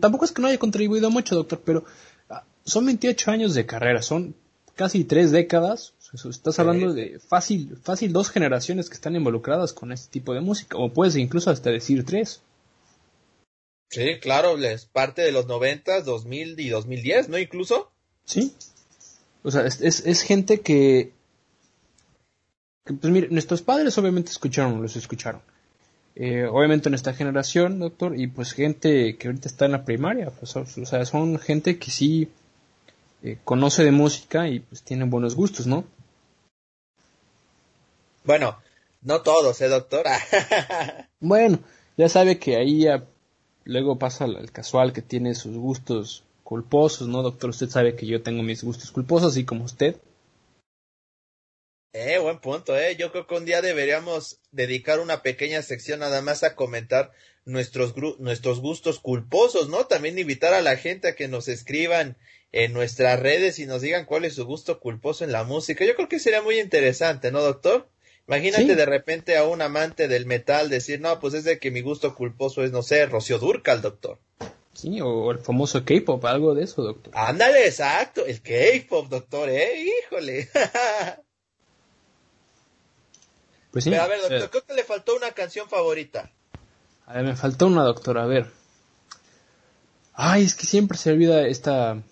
tampoco 0.00 0.24
es 0.24 0.32
que 0.32 0.42
no 0.42 0.48
haya 0.48 0.58
contribuido 0.58 1.10
mucho, 1.10 1.34
doctor, 1.34 1.60
pero 1.64 1.84
ah, 2.30 2.44
son 2.64 2.86
28 2.86 3.30
años 3.30 3.54
de 3.54 3.66
carrera, 3.66 4.02
son 4.02 4.34
casi 4.74 5.04
tres 5.04 5.32
décadas. 5.32 5.94
Estás 6.12 6.58
hablando 6.60 6.94
de 6.94 7.18
fácil, 7.18 7.76
fácil 7.82 8.12
dos 8.12 8.30
generaciones 8.30 8.88
que 8.88 8.94
están 8.94 9.16
involucradas 9.16 9.72
con 9.72 9.92
este 9.92 10.10
tipo 10.10 10.32
de 10.34 10.40
música, 10.40 10.78
o 10.78 10.92
puedes 10.92 11.16
incluso 11.16 11.50
hasta 11.50 11.70
decir 11.70 12.04
tres. 12.04 12.42
Sí, 13.88 14.18
claro, 14.20 14.58
es 14.58 14.86
parte 14.86 15.22
de 15.22 15.32
los 15.32 15.46
90, 15.46 16.02
2000 16.02 16.60
y 16.60 16.68
2010, 16.68 17.28
¿no? 17.28 17.38
Incluso. 17.38 17.90
Sí. 18.24 18.54
O 19.42 19.50
sea, 19.50 19.64
es, 19.66 19.80
es, 19.80 20.22
gente 20.22 20.60
que, 20.60 21.12
Pues 22.84 23.12
mire, 23.12 23.28
nuestros 23.30 23.62
padres 23.62 23.96
obviamente 23.96 24.30
escucharon, 24.30 24.82
los 24.82 24.96
escucharon. 24.96 25.40
Eh, 26.16 26.46
obviamente 26.50 26.88
nuestra 26.88 27.12
generación, 27.12 27.78
doctor, 27.78 28.18
y 28.18 28.26
pues 28.26 28.52
gente 28.52 29.16
que 29.16 29.28
ahorita 29.28 29.48
está 29.48 29.66
en 29.66 29.72
la 29.72 29.84
primaria, 29.84 30.30
pues, 30.30 30.56
o 30.56 30.64
sea, 30.64 31.04
son 31.04 31.38
gente 31.38 31.78
que 31.78 31.90
sí 31.90 32.30
eh, 33.22 33.38
conoce 33.44 33.84
de 33.84 33.90
música 33.90 34.48
y 34.48 34.60
pues 34.60 34.82
tienen 34.82 35.10
buenos 35.10 35.34
gustos, 35.34 35.66
¿no? 35.66 35.84
Bueno, 38.24 38.56
no 39.02 39.20
todos, 39.20 39.60
¿eh, 39.60 39.68
doctor? 39.68 40.06
bueno, 41.20 41.60
ya 41.96 42.08
sabe 42.08 42.38
que 42.38 42.56
ahí 42.56 42.86
Luego 43.66 43.98
pasa 43.98 44.26
el 44.26 44.52
casual 44.52 44.92
que 44.92 45.02
tiene 45.02 45.34
sus 45.34 45.56
gustos 45.56 46.22
culposos, 46.44 47.08
¿no, 47.08 47.22
doctor? 47.22 47.50
Usted 47.50 47.68
sabe 47.68 47.96
que 47.96 48.06
yo 48.06 48.22
tengo 48.22 48.44
mis 48.44 48.62
gustos 48.62 48.92
culposos, 48.92 49.32
así 49.32 49.44
como 49.44 49.64
usted. 49.64 49.96
Eh, 51.92 52.18
buen 52.18 52.38
punto, 52.38 52.78
eh. 52.78 52.94
Yo 52.94 53.10
creo 53.10 53.26
que 53.26 53.34
un 53.34 53.44
día 53.44 53.62
deberíamos 53.62 54.38
dedicar 54.52 55.00
una 55.00 55.22
pequeña 55.22 55.62
sección 55.62 55.98
nada 55.98 56.22
más 56.22 56.44
a 56.44 56.54
comentar 56.54 57.10
nuestros, 57.44 57.94
nuestros 58.20 58.60
gustos 58.60 59.00
culposos, 59.00 59.68
¿no? 59.68 59.86
También 59.86 60.16
invitar 60.16 60.54
a 60.54 60.62
la 60.62 60.76
gente 60.76 61.08
a 61.08 61.14
que 61.16 61.26
nos 61.26 61.48
escriban 61.48 62.16
en 62.52 62.72
nuestras 62.72 63.18
redes 63.18 63.58
y 63.58 63.66
nos 63.66 63.82
digan 63.82 64.04
cuál 64.04 64.24
es 64.24 64.34
su 64.34 64.46
gusto 64.46 64.78
culposo 64.78 65.24
en 65.24 65.32
la 65.32 65.42
música. 65.42 65.84
Yo 65.84 65.96
creo 65.96 66.08
que 66.08 66.20
sería 66.20 66.40
muy 66.40 66.60
interesante, 66.60 67.32
¿no, 67.32 67.42
doctor? 67.42 67.88
Imagínate 68.28 68.74
de 68.74 68.86
repente 68.86 69.36
a 69.36 69.44
un 69.44 69.62
amante 69.62 70.08
del 70.08 70.26
metal 70.26 70.68
decir, 70.68 71.00
no, 71.00 71.20
pues 71.20 71.34
es 71.34 71.44
de 71.44 71.60
que 71.60 71.70
mi 71.70 71.80
gusto 71.80 72.16
culposo 72.16 72.64
es, 72.64 72.72
no 72.72 72.82
sé, 72.82 73.06
Rocío 73.06 73.38
Durcal, 73.38 73.82
doctor. 73.82 74.18
Sí, 74.72 75.00
o 75.00 75.30
el 75.30 75.38
famoso 75.38 75.84
K-pop, 75.84 76.24
algo 76.24 76.54
de 76.54 76.64
eso, 76.64 76.82
doctor. 76.82 77.12
Ándale, 77.16 77.66
exacto, 77.66 78.26
el 78.26 78.42
K-pop, 78.42 79.08
doctor, 79.08 79.48
eh, 79.48 79.84
híjole. 79.84 80.50
pues 83.70 83.84
sí. 83.84 83.94
a 83.94 84.06
ver, 84.08 84.20
doctor, 84.20 84.42
eh. 84.42 84.48
creo 84.50 84.66
que 84.66 84.74
le 84.74 84.84
faltó 84.84 85.16
una 85.16 85.30
canción 85.30 85.68
favorita. 85.68 86.32
A 87.06 87.14
ver, 87.14 87.24
me 87.24 87.36
faltó 87.36 87.68
una, 87.68 87.84
doctor, 87.84 88.18
a 88.18 88.26
ver. 88.26 88.48
Ay, 90.14 90.42
es 90.42 90.56
que 90.56 90.66
siempre 90.66 90.98
se 90.98 91.12
olvida 91.12 91.46
esta, 91.46 92.02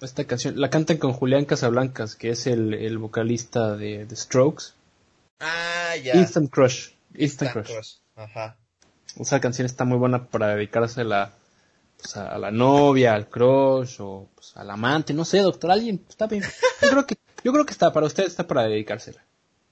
esta 0.00 0.24
canción. 0.24 0.58
La 0.58 0.70
cantan 0.70 0.96
con 0.96 1.12
Julián 1.12 1.44
Casablancas, 1.44 2.16
que 2.16 2.30
es 2.30 2.46
el, 2.46 2.72
el 2.72 2.96
vocalista 2.96 3.76
de 3.76 4.08
Strokes. 4.16 4.79
Ah, 5.40 5.96
ya. 5.96 6.14
Instant 6.14 6.50
Crush. 6.50 6.90
Instant, 7.14 7.20
Instant 7.20 7.52
Crush. 7.52 7.72
Crush. 7.72 7.94
Ajá. 8.16 8.56
Esa 9.18 9.40
canción 9.40 9.66
está 9.66 9.84
muy 9.84 9.98
buena 9.98 10.26
para 10.28 10.54
dedicársela 10.54 11.32
pues, 11.96 12.16
a 12.16 12.38
la 12.38 12.50
novia, 12.50 13.14
al 13.14 13.28
crush 13.28 13.96
o 14.00 14.28
pues, 14.34 14.56
al 14.56 14.70
amante, 14.70 15.12
no 15.12 15.24
sé, 15.24 15.38
doctor, 15.38 15.70
alguien 15.70 16.04
está 16.08 16.26
bien. 16.26 16.44
Yo 16.82 16.90
creo 16.90 17.06
que 17.06 17.18
yo 17.42 17.52
creo 17.52 17.64
que 17.64 17.72
está 17.72 17.92
para 17.92 18.06
usted 18.06 18.24
está 18.24 18.46
para 18.46 18.64
dedicársela. 18.64 19.24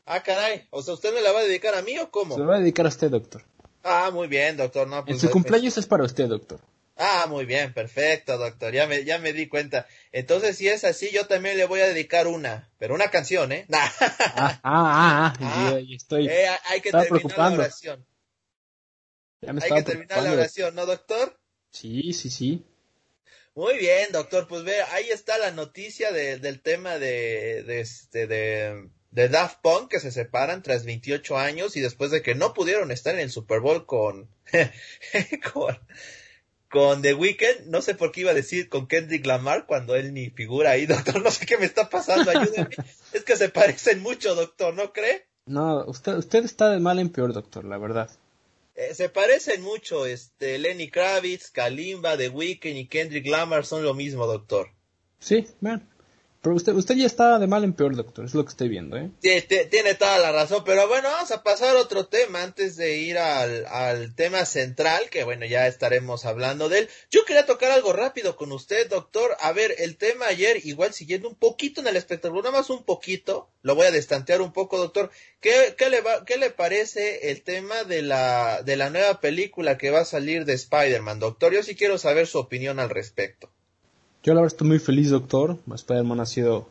Ah, 0.07 0.23
caray. 0.23 0.67
O 0.71 0.83
sea, 0.83 0.95
¿usted 0.95 1.15
me 1.15 1.21
la 1.21 1.33
va 1.33 1.41
a 1.41 1.43
dedicar 1.43 1.75
a 1.75 1.83
mí 1.83 1.99
o 1.99 2.05
Se 2.05 2.11
cómo? 2.11 2.39
lo 2.39 2.47
va 2.47 2.57
a 2.57 2.61
dedicar 2.61 2.87
a 2.87 2.89
usted, 2.89 3.11
doctor. 3.11 3.43
Ah, 3.85 4.11
muy 4.13 4.27
bien, 4.27 4.57
doctor. 4.57 4.89
No, 4.89 4.99
En 4.99 5.05
pues, 5.05 5.21
su 5.21 5.27
eh, 5.27 5.31
cumpleaños 5.31 5.77
es 5.77 5.87
para 5.87 6.05
usted, 6.05 6.29
doctor. 6.29 6.61
Ah, 7.01 7.27
muy 7.29 7.45
bien, 7.45 7.73
perfecto, 7.73 8.37
doctor. 8.37 8.73
Ya 8.73 8.89
me, 8.89 9.05
ya 9.05 9.19
me 9.19 9.33
di 9.33 9.47
cuenta. 9.47 9.87
Entonces, 10.11 10.57
si 10.57 10.69
es 10.69 10.83
así, 10.83 11.11
yo 11.13 11.27
también 11.29 11.57
le 11.57 11.65
voy 11.65 11.81
a 11.81 11.87
dedicar 11.87 12.27
una, 12.27 12.71
pero 12.77 12.93
una 12.95 13.09
canción, 13.09 13.53
¿eh? 13.53 13.67
Nah. 13.69 13.79
Ah, 14.01 14.35
ah, 14.37 14.61
ah, 14.65 15.35
ah, 15.41 15.71
Ah, 15.75 15.79
estoy. 15.89 16.27
Eh, 16.27 16.47
hay 16.65 16.81
que 16.81 16.91
terminar 16.93 17.39
la 17.39 17.53
oración. 17.53 18.05
ya 19.41 19.53
me 19.53 19.63
Hay 19.63 19.71
que 19.71 19.83
terminar 19.83 20.23
la 20.25 20.33
oración, 20.33 20.75
¿no, 20.75 20.87
doctor? 20.87 21.39
Sí, 21.71 22.13
sí, 22.13 22.31
sí. 22.31 22.65
Muy 23.55 23.79
bien, 23.79 24.11
doctor. 24.11 24.49
Pues 24.49 24.65
ve, 24.65 24.83
ahí 24.91 25.09
está 25.11 25.39
la 25.39 25.53
noticia 25.53 26.11
de- 26.11 26.39
del 26.39 26.61
tema 26.63 26.99
de, 26.99 27.63
de, 27.63 27.81
este, 27.81 28.27
de, 28.27 28.89
de 29.13 29.29
Daft 29.29 29.61
Punk 29.63 29.89
que 29.91 30.01
se 30.01 30.11
separan 30.11 30.63
tras 30.65 30.85
28 30.85 31.39
años 31.39 31.77
y 31.77 31.81
después 31.81 32.11
de 32.11 32.23
que 32.23 32.35
no 32.35 32.55
pudieron 32.55 32.91
estar 32.91 33.15
en 33.15 33.21
el 33.21 33.31
Super 33.31 33.61
Bowl 33.61 33.87
con, 33.87 34.29
con, 35.53 35.79
con 36.71 37.03
The 37.03 37.15
Weeknd. 37.15 37.67
No 37.67 37.83
sé 37.83 37.95
por 37.95 38.13
qué 38.13 38.23
iba 38.23 38.31
a 38.31 38.35
decir 38.35 38.69
con 38.69 38.87
Kendrick 38.87 39.27
Lamar 39.27 39.67
cuando 39.67 39.95
él 39.97 40.13
ni 40.15 40.31
figura 40.31 40.73
ahí, 40.73 40.87
doctor. 40.87 41.23
No 41.23 41.31
sé 41.31 41.47
qué 41.47 41.59
me 41.59 41.67
está 41.67 41.89
pasando. 41.89 42.31
Ayúdenme. 42.31 42.77
es 43.13 43.25
que 43.25 43.37
se 43.37 43.49
parecen 43.49 44.03
mucho, 44.03 44.35
doctor, 44.35 44.75
¿no 44.75 44.93
cree? 44.93 45.27
No, 45.47 45.85
usted 45.87 46.15
usted 46.15 46.45
está 46.45 46.71
de 46.71 46.79
mal 46.79 46.99
en 46.99 47.09
peor, 47.09 47.33
doctor, 47.33 47.65
la 47.65 47.79
verdad. 47.79 48.11
Eh, 48.75 48.95
se 48.95 49.09
parecen 49.09 49.63
mucho, 49.63 50.07
este, 50.07 50.59
Lenny 50.59 50.89
Kravitz, 50.89 51.51
Kalimba, 51.51 52.17
The 52.17 52.29
Weeknd 52.29 52.77
y 52.77 52.87
Kendrick 52.87 53.27
Lamar 53.27 53.67
son 53.67 53.83
lo 53.83 53.93
mismo, 53.95 54.27
doctor. 54.27 54.69
Sí, 55.19 55.47
bueno. 55.61 55.83
Pero 56.41 56.55
usted 56.55 56.73
usted 56.75 56.95
ya 56.95 57.07
está 57.07 57.39
de 57.41 57.49
mal 57.49 57.65
en 57.65 57.73
peor, 57.73 57.97
doctor, 57.97 58.25
es 58.25 58.33
lo 58.33 58.45
que 58.45 58.51
estoy 58.51 58.69
viendo, 58.69 58.97
¿eh? 58.97 59.11
Tie- 59.21 59.45
tie- 59.49 59.69
Tiene 59.69 59.95
toda 59.95 60.19
la 60.19 60.31
razón, 60.31 60.63
pero 60.65 60.87
bueno, 60.87 61.09
vamos 61.11 61.33
a 61.33 61.43
pasar 61.43 61.77
a 61.77 61.81
otro 61.81 62.07
tema 62.07 62.45
antes 62.45 62.77
de 62.77 62.97
ir 62.99 63.19
al, 63.19 63.67
al 63.67 64.15
tema 64.15 64.45
central, 64.45 65.11
que 65.11 65.25
bueno, 65.25 65.47
ya 65.47 65.67
estaremos 65.67 66.25
hablando 66.25 66.69
de 66.69 66.79
él. 66.81 66.89
Yo 67.11 67.25
quería 67.25 67.45
tocar 67.45 67.73
algo 67.73 67.93
rápido 67.93 68.37
con 68.37 68.53
usted, 68.53 68.89
doctor. 68.89 69.37
A 69.41 69.51
ver, 69.53 69.75
el 69.79 69.97
tema 69.97 70.27
ayer, 70.27 70.65
igual 70.65 70.95
siguiendo 70.95 71.29
un 71.29 71.35
poquito 71.35 71.81
en 71.81 71.89
el 71.89 71.97
espectáculo, 71.97 72.41
nada 72.43 72.57
más 72.59 72.71
un 72.71 72.85
poquito, 72.85 73.51
lo 73.63 73.75
voy 73.75 73.87
a 73.87 73.91
destantear 73.91 74.41
un 74.41 74.53
poco, 74.53 74.79
doctor. 74.79 75.11
¿Qué, 75.41 75.75
qué, 75.77 75.91
le, 75.91 76.03
va, 76.03 76.25
qué 76.25 76.37
le 76.37 76.51
parece 76.51 77.31
el 77.33 77.43
tema 77.43 77.83
de 77.83 78.03
la, 78.03 78.63
de 78.63 78.77
la 78.77 78.91
nueva 78.91 79.21
película 79.21 79.77
que 79.77 79.91
va 79.91 80.01
a 80.01 80.05
salir 80.05 80.45
de 80.45 80.53
Spider-Man, 80.53 81.19
doctor? 81.19 81.53
Yo 81.53 81.65
sí 81.65 81.75
quiero 81.75 81.99
saber 81.99 82.29
su 82.29 82.39
opinión 82.39 82.79
al 82.79 82.91
respecto. 82.91 83.51
Yo 84.23 84.35
la 84.35 84.41
verdad 84.41 84.55
estoy 84.55 84.69
muy 84.69 84.79
feliz, 84.79 85.11
doctor. 85.11 85.59
Spider-Man 85.73 86.21
ha 86.21 86.27
sido 86.27 86.69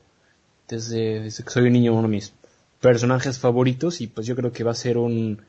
desde, 0.67 1.21
desde 1.21 1.43
que 1.43 1.49
soy 1.49 1.63
un 1.67 1.73
niño 1.73 1.93
uno 1.93 2.03
de 2.03 2.07
mis 2.09 2.33
personajes 2.81 3.39
favoritos 3.39 4.01
y 4.01 4.07
pues 4.07 4.27
yo 4.27 4.35
creo 4.35 4.51
que 4.51 4.63
va 4.63 4.71
a 4.71 4.75
ser 4.75 4.97
un... 4.97 5.45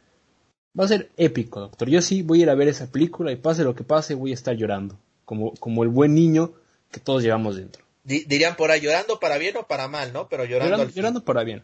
Va 0.78 0.84
a 0.84 0.88
ser 0.88 1.10
épico, 1.16 1.60
doctor. 1.60 1.88
Yo 1.88 2.00
sí 2.02 2.22
voy 2.22 2.40
a 2.40 2.42
ir 2.44 2.50
a 2.50 2.54
ver 2.54 2.68
esa 2.68 2.86
película 2.90 3.32
y 3.32 3.36
pase 3.36 3.64
lo 3.64 3.74
que 3.74 3.84
pase 3.84 4.14
voy 4.14 4.30
a 4.30 4.34
estar 4.34 4.54
llorando. 4.54 4.98
Como, 5.24 5.54
como 5.54 5.82
el 5.82 5.88
buen 5.88 6.14
niño 6.14 6.52
que 6.90 7.00
todos 7.00 7.22
llevamos 7.22 7.56
dentro. 7.56 7.84
Di- 8.04 8.24
dirían 8.24 8.56
por 8.56 8.70
ahí, 8.70 8.80
llorando 8.80 9.18
para 9.18 9.36
bien 9.38 9.56
o 9.56 9.66
para 9.66 9.88
mal, 9.88 10.12
¿no? 10.12 10.28
Pero 10.28 10.44
llorando, 10.44 10.64
Llorando, 10.66 10.82
al 10.84 10.88
fin. 10.88 10.96
llorando 10.96 11.24
para 11.24 11.42
bien. 11.44 11.62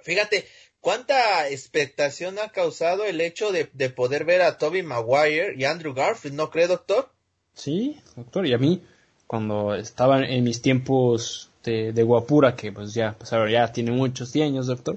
Fíjate, 0.00 0.46
cuánta 0.80 1.48
expectación 1.50 2.38
ha 2.38 2.50
causado 2.50 3.04
el 3.04 3.20
hecho 3.20 3.52
de, 3.52 3.68
de 3.72 3.90
poder 3.90 4.24
ver 4.24 4.42
a 4.42 4.56
Toby 4.58 4.82
Maguire 4.82 5.54
y 5.56 5.64
Andrew 5.64 5.92
Garfield, 5.94 6.34
¿no 6.36 6.50
cree, 6.50 6.66
doctor? 6.66 7.10
Sí, 7.58 8.00
doctor. 8.14 8.46
Y 8.46 8.54
a 8.54 8.58
mí, 8.58 8.82
cuando 9.26 9.74
estaba 9.74 10.24
en 10.24 10.44
mis 10.44 10.62
tiempos 10.62 11.50
de, 11.64 11.92
de 11.92 12.02
guapura, 12.04 12.54
que 12.54 12.70
pues 12.70 12.94
ya 12.94 13.18
pasaron, 13.18 13.50
ya 13.50 13.72
tiene 13.72 13.90
muchos 13.90 14.34
años, 14.36 14.68
doctor. 14.68 14.96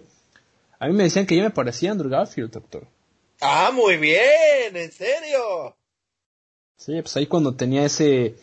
A 0.78 0.88
mí 0.88 0.94
me 0.94 1.04
decían 1.04 1.26
que 1.26 1.36
yo 1.36 1.44
me 1.44 1.50
parecía 1.50 1.90
a 1.90 1.94
Andrew 1.94 2.12
Garfield, 2.12 2.52
doctor. 2.52 2.88
Ah, 3.42 3.72
muy 3.74 3.98
bien, 3.98 4.76
en 4.76 4.92
serio. 4.92 5.76
Sí, 6.78 7.02
pues 7.02 7.18
ahí 7.18 7.26
cuando 7.26 7.56
tenía 7.56 7.84
ese 7.84 8.36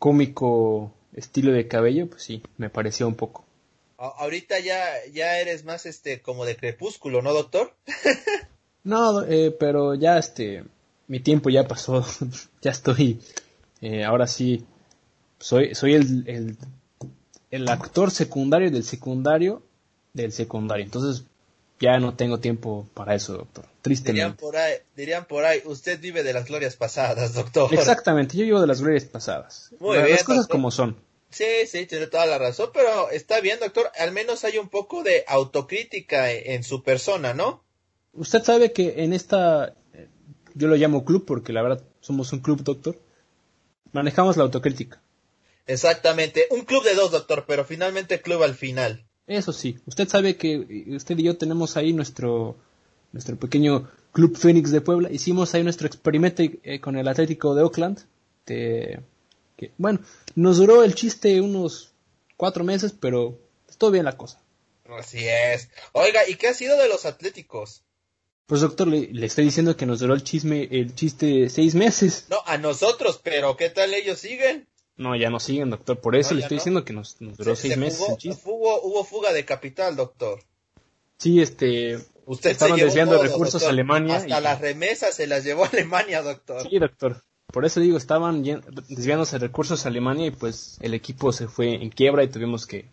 cómico 0.00 0.92
estilo 1.14 1.52
de 1.52 1.68
cabello, 1.68 2.08
pues 2.08 2.24
sí, 2.24 2.42
me 2.56 2.68
parecía 2.68 3.06
un 3.06 3.14
poco. 3.14 3.44
Ahorita 3.96 4.58
ya, 4.58 4.84
ya 5.12 5.38
eres 5.38 5.64
más 5.64 5.86
este 5.86 6.20
como 6.20 6.44
de 6.44 6.56
crepúsculo, 6.56 7.22
¿no, 7.22 7.32
doctor? 7.32 7.74
No, 8.84 9.24
eh, 9.24 9.50
pero 9.50 9.96
ya 9.96 10.16
este, 10.16 10.62
mi 11.08 11.20
tiempo 11.20 11.50
ya 11.50 11.66
pasó, 11.68 12.04
ya 12.62 12.70
estoy, 12.70 13.20
eh, 13.80 14.04
ahora 14.04 14.26
sí, 14.26 14.64
soy, 15.38 15.74
soy 15.74 15.94
el, 15.94 16.24
el, 16.28 16.56
el 17.50 17.68
actor 17.68 18.10
secundario 18.10 18.70
del 18.70 18.84
secundario 18.84 19.62
del 20.12 20.32
secundario, 20.32 20.84
entonces 20.84 21.24
ya 21.78 21.98
no 21.98 22.14
tengo 22.14 22.40
tiempo 22.40 22.88
para 22.94 23.14
eso, 23.14 23.34
doctor, 23.34 23.64
Dirían 24.00 24.34
tristemente. 24.34 24.36
por 24.36 24.56
ahí, 24.56 24.74
dirían 24.96 25.26
por 25.26 25.44
ahí, 25.44 25.60
usted 25.66 26.00
vive 26.00 26.22
de 26.22 26.32
las 26.32 26.46
glorias 26.46 26.76
pasadas, 26.76 27.34
doctor. 27.34 27.72
Exactamente, 27.74 28.36
yo 28.36 28.44
llevo 28.44 28.60
de 28.60 28.66
las 28.66 28.80
glorias 28.80 29.04
pasadas. 29.04 29.70
Muy 29.78 29.96
las 29.98 30.06
bien, 30.06 30.18
cosas 30.24 30.48
doctor. 30.48 30.48
como 30.48 30.70
son. 30.70 30.96
Sí, 31.30 31.44
sí, 31.66 31.86
tiene 31.86 32.06
toda 32.06 32.24
la 32.26 32.38
razón, 32.38 32.70
pero 32.72 33.10
está 33.10 33.40
bien, 33.40 33.58
doctor. 33.60 33.90
Al 33.98 34.12
menos 34.12 34.44
hay 34.44 34.56
un 34.58 34.68
poco 34.70 35.02
de 35.02 35.24
autocrítica 35.28 36.30
en, 36.32 36.52
en 36.52 36.62
su 36.64 36.82
persona, 36.82 37.34
¿no? 37.34 37.62
Usted 38.14 38.42
sabe 38.42 38.72
que 38.72 39.04
en 39.04 39.12
esta, 39.12 39.74
yo 40.56 40.66
lo 40.68 40.74
llamo 40.76 41.04
club 41.04 41.24
porque 41.24 41.52
la 41.52 41.62
verdad 41.62 41.82
somos 42.00 42.32
un 42.32 42.40
club, 42.40 42.62
doctor. 42.64 42.98
Manejamos 43.92 44.36
la 44.36 44.42
autocrítica. 44.42 45.00
Exactamente. 45.66 46.46
Un 46.50 46.64
club 46.64 46.84
de 46.84 46.94
dos, 46.94 47.10
doctor, 47.10 47.44
pero 47.46 47.64
finalmente 47.64 48.20
club 48.20 48.42
al 48.42 48.54
final. 48.54 49.04
Eso 49.26 49.52
sí, 49.52 49.78
usted 49.86 50.08
sabe 50.08 50.36
que 50.36 50.54
eh, 50.54 50.96
usted 50.96 51.18
y 51.18 51.24
yo 51.24 51.36
tenemos 51.36 51.76
ahí 51.76 51.92
nuestro, 51.92 52.56
nuestro 53.12 53.36
pequeño 53.36 53.88
Club 54.12 54.36
Phoenix 54.36 54.70
de 54.70 54.80
Puebla. 54.80 55.10
Hicimos 55.10 55.54
ahí 55.54 55.62
nuestro 55.64 55.86
experimento 55.86 56.42
eh, 56.42 56.80
con 56.80 56.96
el 56.96 57.08
Atlético 57.08 57.54
de 57.54 57.62
Oakland. 57.62 58.00
de- 58.46 59.00
que, 59.56 59.72
bueno, 59.78 60.00
nos 60.34 60.58
duró 60.58 60.84
el 60.84 60.94
chiste 60.94 61.40
unos 61.40 61.92
cuatro 62.36 62.62
meses, 62.62 62.92
pero 62.98 63.38
estuvo 63.68 63.90
bien 63.90 64.04
la 64.04 64.16
cosa. 64.16 64.38
Así 64.98 65.26
es. 65.26 65.70
Oiga, 65.92 66.28
¿y 66.28 66.36
qué 66.36 66.48
ha 66.48 66.54
sido 66.54 66.76
de 66.78 66.88
los 66.88 67.06
atléticos? 67.06 67.82
Pues 68.46 68.60
doctor, 68.60 68.86
le, 68.86 69.08
le 69.12 69.26
estoy 69.26 69.44
diciendo 69.44 69.76
que 69.76 69.86
nos 69.86 69.98
duró 69.98 70.14
el 70.14 70.22
chisme, 70.22 70.68
el 70.70 70.94
chiste 70.94 71.48
seis 71.48 71.74
meses. 71.74 72.26
No, 72.30 72.38
a 72.46 72.58
nosotros, 72.58 73.20
pero 73.22 73.56
¿qué 73.56 73.70
tal 73.70 73.92
ellos 73.92 74.18
siguen? 74.20 74.68
No, 74.96 75.16
ya 75.16 75.30
no 75.30 75.40
siguen, 75.40 75.70
doctor. 75.70 76.00
Por 76.00 76.14
eso 76.16 76.30
No, 76.30 76.36
le 76.36 76.42
estoy 76.42 76.56
no. 76.56 76.60
diciendo 76.60 76.84
que 76.84 76.92
nos, 76.92 77.20
nos 77.20 77.36
duró 77.36 77.56
Se- 77.56 77.62
seis 77.62 77.74
se 77.74 77.80
meses 77.80 77.98
fugó- 77.98 78.12
el 78.12 78.18
chiste. 78.18 78.42
Hubo, 78.46 78.82
hubo 78.82 79.04
fuga 79.04 79.32
de 79.32 79.44
capital, 79.44 79.96
doctor. 79.96 80.42
Sí, 81.18 81.40
este, 81.40 81.98
Usted 82.28 82.50
Estaban 82.50 82.78
desviando 82.78 83.14
todo, 83.14 83.22
recursos 83.24 83.52
doctor. 83.54 83.68
a 83.68 83.72
Alemania 83.72 84.16
Hasta 84.16 84.40
y- 84.40 84.42
las 84.42 84.60
remesas 84.60 85.14
se 85.14 85.26
las 85.26 85.44
llevó 85.44 85.64
a 85.64 85.68
Alemania, 85.68 86.22
doctor. 86.22 86.68
Sí, 86.68 86.78
doctor. 86.78 87.22
Por 87.52 87.64
eso 87.64 87.80
digo, 87.80 87.96
estaban 87.96 88.42
desviándose 88.88 89.38
recursos 89.38 89.84
a 89.84 89.88
Alemania 89.88 90.26
y 90.26 90.30
pues 90.32 90.76
el 90.80 90.94
equipo 90.94 91.32
se 91.32 91.46
fue 91.48 91.74
en 91.74 91.90
quiebra 91.90 92.24
y 92.24 92.28
tuvimos 92.28 92.66
que, 92.66 92.88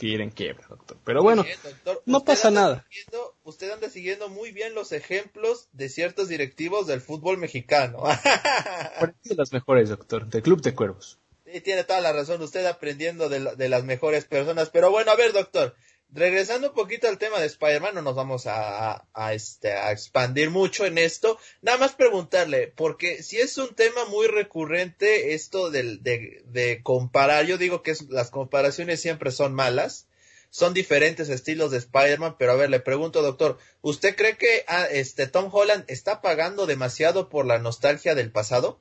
que 0.00 0.06
ir 0.08 0.20
en 0.20 0.30
quiebra, 0.30 0.66
doctor. 0.68 0.96
Pero 1.04 1.22
bueno, 1.22 1.44
Bien, 1.44 1.56
doctor. 1.62 2.02
no 2.06 2.24
pasa 2.24 2.50
nada. 2.50 2.84
siguiendo- 2.90 3.36
usted 3.44 3.70
anda 3.70 3.88
siguiendo 3.88 4.28
muy 4.28 4.50
bien 4.50 4.74
los 4.74 4.90
ejemplos 4.92 5.68
de 5.72 5.88
ciertos 5.88 6.28
directivos 6.28 6.86
del 6.88 7.00
fútbol 7.00 7.38
mexicano. 7.38 8.02
de 9.24 9.34
las 9.36 9.52
mejores, 9.52 9.90
doctor, 9.90 10.26
del 10.26 10.42
Club 10.42 10.60
de 10.62 10.74
Cuervos. 10.74 11.19
Sí, 11.52 11.60
tiene 11.60 11.84
toda 11.84 12.00
la 12.00 12.12
razón, 12.12 12.40
usted 12.42 12.64
aprendiendo 12.66 13.28
de, 13.28 13.40
la- 13.40 13.54
de 13.54 13.68
las 13.68 13.84
mejores 13.84 14.24
personas. 14.24 14.70
Pero 14.70 14.90
bueno, 14.90 15.10
a 15.10 15.16
ver, 15.16 15.32
doctor, 15.32 15.74
regresando 16.10 16.68
un 16.68 16.74
poquito 16.74 17.08
al 17.08 17.18
tema 17.18 17.40
de 17.40 17.46
Spider-Man, 17.46 17.94
no 17.94 18.02
nos 18.02 18.14
vamos 18.14 18.46
a, 18.46 19.06
a- 19.14 19.34
este, 19.34 19.72
a 19.72 19.90
expandir 19.92 20.50
mucho 20.50 20.86
en 20.86 20.98
esto. 20.98 21.38
Nada 21.62 21.78
más 21.78 21.92
preguntarle, 21.94 22.68
porque 22.68 23.22
si 23.22 23.38
es 23.38 23.56
un 23.58 23.74
tema 23.74 24.04
muy 24.06 24.26
recurrente 24.28 25.34
esto 25.34 25.70
de, 25.70 25.98
de 26.44 26.82
comparar, 26.82 27.46
yo 27.46 27.58
digo 27.58 27.82
que 27.82 27.94
las 28.08 28.30
comparaciones 28.30 29.00
siempre 29.00 29.30
son 29.32 29.54
malas. 29.54 30.06
Son 30.52 30.74
diferentes 30.74 31.28
estilos 31.28 31.70
de 31.70 31.78
Spider-Man, 31.78 32.34
pero 32.36 32.50
a 32.52 32.56
ver, 32.56 32.70
le 32.70 32.80
pregunto, 32.80 33.22
doctor, 33.22 33.58
¿usted 33.82 34.16
cree 34.16 34.36
que 34.36 34.64
ah, 34.66 34.84
este 34.90 35.28
Tom 35.28 35.48
Holland 35.52 35.84
está 35.86 36.20
pagando 36.20 36.66
demasiado 36.66 37.28
por 37.28 37.46
la 37.46 37.58
nostalgia 37.60 38.16
del 38.16 38.32
pasado? 38.32 38.80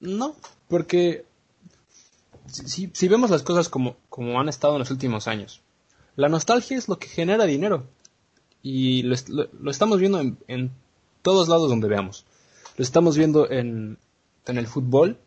No, 0.00 0.36
porque 0.68 1.24
si, 2.46 2.90
si- 2.94 3.08
vemos 3.08 3.30
las 3.30 3.42
cosas 3.42 3.68
como, 3.68 3.96
como 4.08 4.40
han 4.40 4.48
estado 4.48 4.74
en 4.74 4.80
los 4.80 4.90
últimos 4.90 5.26
años, 5.28 5.60
la 6.16 6.28
nostalgia 6.28 6.76
es 6.76 6.88
lo 6.88 6.98
que 6.98 7.08
genera 7.08 7.44
dinero. 7.44 7.84
Y 8.62 9.02
lo, 9.02 9.14
est- 9.14 9.28
lo- 9.28 9.48
lo 9.60 9.70
estamos 9.70 9.98
viendo 10.00 10.20
en, 10.20 10.38
en 10.48 10.70
todos 11.22 11.48
lados 11.48 11.68
donde 11.68 11.88
veamos. 11.88 12.24
lo 12.76 12.82
estamos 12.82 13.16
viendo 13.16 13.50
en, 13.50 13.98
en 14.46 14.58
el 14.58 14.66
fútbol. 14.66 15.18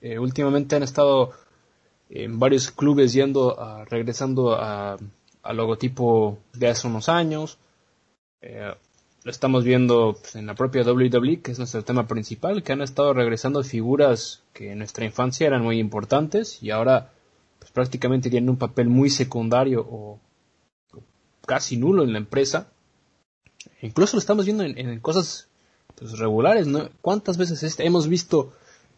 Eh, 0.00 0.18
últimamente 0.18 0.76
han 0.76 0.82
estado 0.82 1.32
en 2.08 2.38
varios 2.38 2.70
clubes 2.70 3.12
yendo 3.12 3.60
a, 3.60 3.84
regresando 3.84 4.54
a, 4.54 4.96
al 5.42 5.56
logotipo 5.56 6.38
de 6.52 6.68
hace 6.68 6.86
unos 6.86 7.08
años. 7.08 7.58
Eh, 8.40 8.74
lo 9.22 9.30
estamos 9.30 9.64
viendo 9.64 10.16
pues, 10.18 10.34
en 10.36 10.46
la 10.46 10.54
propia 10.54 10.82
WWE, 10.82 11.40
que 11.40 11.52
es 11.52 11.58
nuestro 11.58 11.84
tema 11.84 12.06
principal, 12.06 12.62
que 12.62 12.72
han 12.72 12.80
estado 12.80 13.12
regresando 13.12 13.62
figuras 13.62 14.42
que 14.52 14.72
en 14.72 14.78
nuestra 14.78 15.04
infancia 15.04 15.46
eran 15.46 15.62
muy 15.62 15.78
importantes 15.78 16.62
y 16.62 16.70
ahora 16.70 17.12
pues, 17.58 17.70
prácticamente 17.70 18.30
tienen 18.30 18.50
un 18.50 18.56
papel 18.56 18.88
muy 18.88 19.10
secundario 19.10 19.86
o, 19.88 20.18
casi 21.46 21.76
nulo 21.76 22.04
en 22.04 22.12
la 22.12 22.18
empresa. 22.18 22.68
Incluso 23.82 24.16
lo 24.16 24.20
estamos 24.20 24.46
viendo 24.46 24.64
en, 24.64 25.00
cosas 25.00 25.48
pues, 25.96 26.18
regulares, 26.18 26.66
¿no? 26.66 26.88
¿Cuántas 27.02 27.36
veces 27.36 27.62
este, 27.62 27.84
hemos 27.84 28.08
visto 28.08 28.52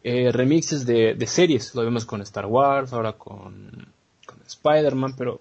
eh, 0.05 0.31
remixes 0.31 0.87
de, 0.87 1.17
series? 1.27 1.75
Lo 1.75 1.83
vemos 1.83 2.05
con 2.05 2.21
Star 2.23 2.47
Wars, 2.47 2.93
ahora 2.93 3.15
con, 3.15 3.93
con 4.25 4.41
Spider-Man, 4.47 5.15
pero 5.17 5.41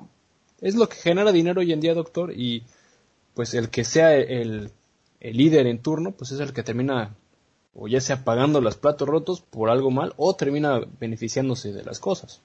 es 0.60 0.76
lo 0.76 0.90
que 0.90 0.96
genera 0.96 1.32
dinero 1.32 1.62
hoy 1.62 1.72
en 1.72 1.82
día, 1.82 1.94
doctor, 1.94 2.32
y 2.34 2.64
pues 3.34 3.54
el 3.54 3.70
que 3.70 3.84
sea 3.84 4.16
el, 4.16 4.72
líder 5.20 5.68
en 5.68 5.82
turno, 5.82 6.12
pues 6.12 6.32
es 6.32 6.40
el 6.40 6.54
que 6.54 6.64
termina 6.64 7.16
o 7.74 7.88
ya 7.88 8.02
sea 8.02 8.24
pagando 8.26 8.60
los 8.60 8.76
platos 8.76 9.08
rotos 9.08 9.42
por 9.42 9.70
algo 9.70 9.92
mal 9.92 10.14
o 10.18 10.36
termina 10.36 10.82
beneficiándose 11.00 11.72
de 11.72 11.84
las 11.84 12.00
cosas. 12.00 12.42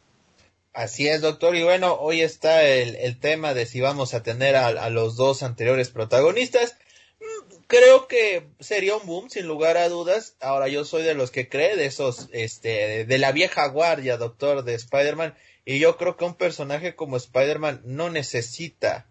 Así 0.73 1.09
es, 1.09 1.23
doctor. 1.23 1.57
Y 1.57 1.62
bueno, 1.62 1.95
hoy 1.95 2.21
está 2.21 2.62
el, 2.64 3.19
tema 3.19 3.55
de 3.55 3.64
si 3.64 3.81
vamos 3.81 4.12
a 4.12 4.23
tener 4.23 4.57
a, 4.57 4.90
los 4.90 5.16
dos 5.16 5.43
anteriores 5.43 5.88
protagonistas. 5.88 6.76
Mm, 7.19 7.55
creo 7.66 8.07
que 8.07 8.47
sería 8.61 8.97
un 8.97 9.07
boom, 9.07 9.31
sin 9.31 9.47
lugar 9.47 9.78
a 9.78 9.88
dudas. 9.88 10.37
Ahora 10.38 10.69
yo 10.69 10.85
soy 10.85 11.02
de 11.02 11.14
los 11.14 11.31
que 11.31 11.49
cree, 11.49 11.76
de 11.76 11.87
esos, 11.87 12.28
este, 12.33 13.07
de 13.07 13.19
la 13.19 13.33
vieja 13.33 13.66
guardia, 13.69 14.19
doctor, 14.19 14.64
de 14.64 14.75
Spider-Man. 14.75 15.35
Y 15.64 15.78
yo 15.78 15.97
creo 15.97 16.19
que 16.19 16.26
un 16.26 16.35
personaje 16.35 16.95
como 16.95 17.16
Spider-Man 17.16 17.81
no 17.85 18.11
necesita 18.11 19.07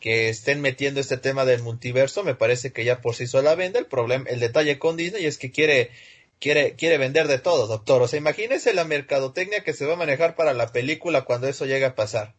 que 0.00 0.28
estén 0.28 0.60
metiendo 0.60 1.00
este 1.00 1.16
tema 1.16 1.44
del 1.44 1.62
multiverso, 1.62 2.22
me 2.22 2.34
parece 2.34 2.72
que 2.72 2.84
ya 2.84 3.00
por 3.00 3.14
sí 3.14 3.26
sola 3.26 3.54
vende. 3.54 3.80
El 3.80 3.86
problema, 3.86 4.28
el 4.28 4.40
detalle 4.40 4.78
con 4.78 4.96
Disney 4.96 5.26
es 5.26 5.38
que 5.38 5.50
quiere, 5.50 5.90
quiere, 6.38 6.74
quiere 6.74 6.98
vender 6.98 7.26
de 7.26 7.38
todo, 7.38 7.66
doctor. 7.66 8.02
O 8.02 8.08
sea, 8.08 8.18
imagínese 8.18 8.74
la 8.74 8.84
mercadotecnia 8.84 9.64
que 9.64 9.72
se 9.72 9.86
va 9.86 9.94
a 9.94 9.98
manejar 9.98 10.36
para 10.36 10.54
la 10.54 10.72
película 10.72 11.24
cuando 11.24 11.48
eso 11.48 11.66
llegue 11.66 11.84
a 11.84 11.94
pasar. 11.94 12.34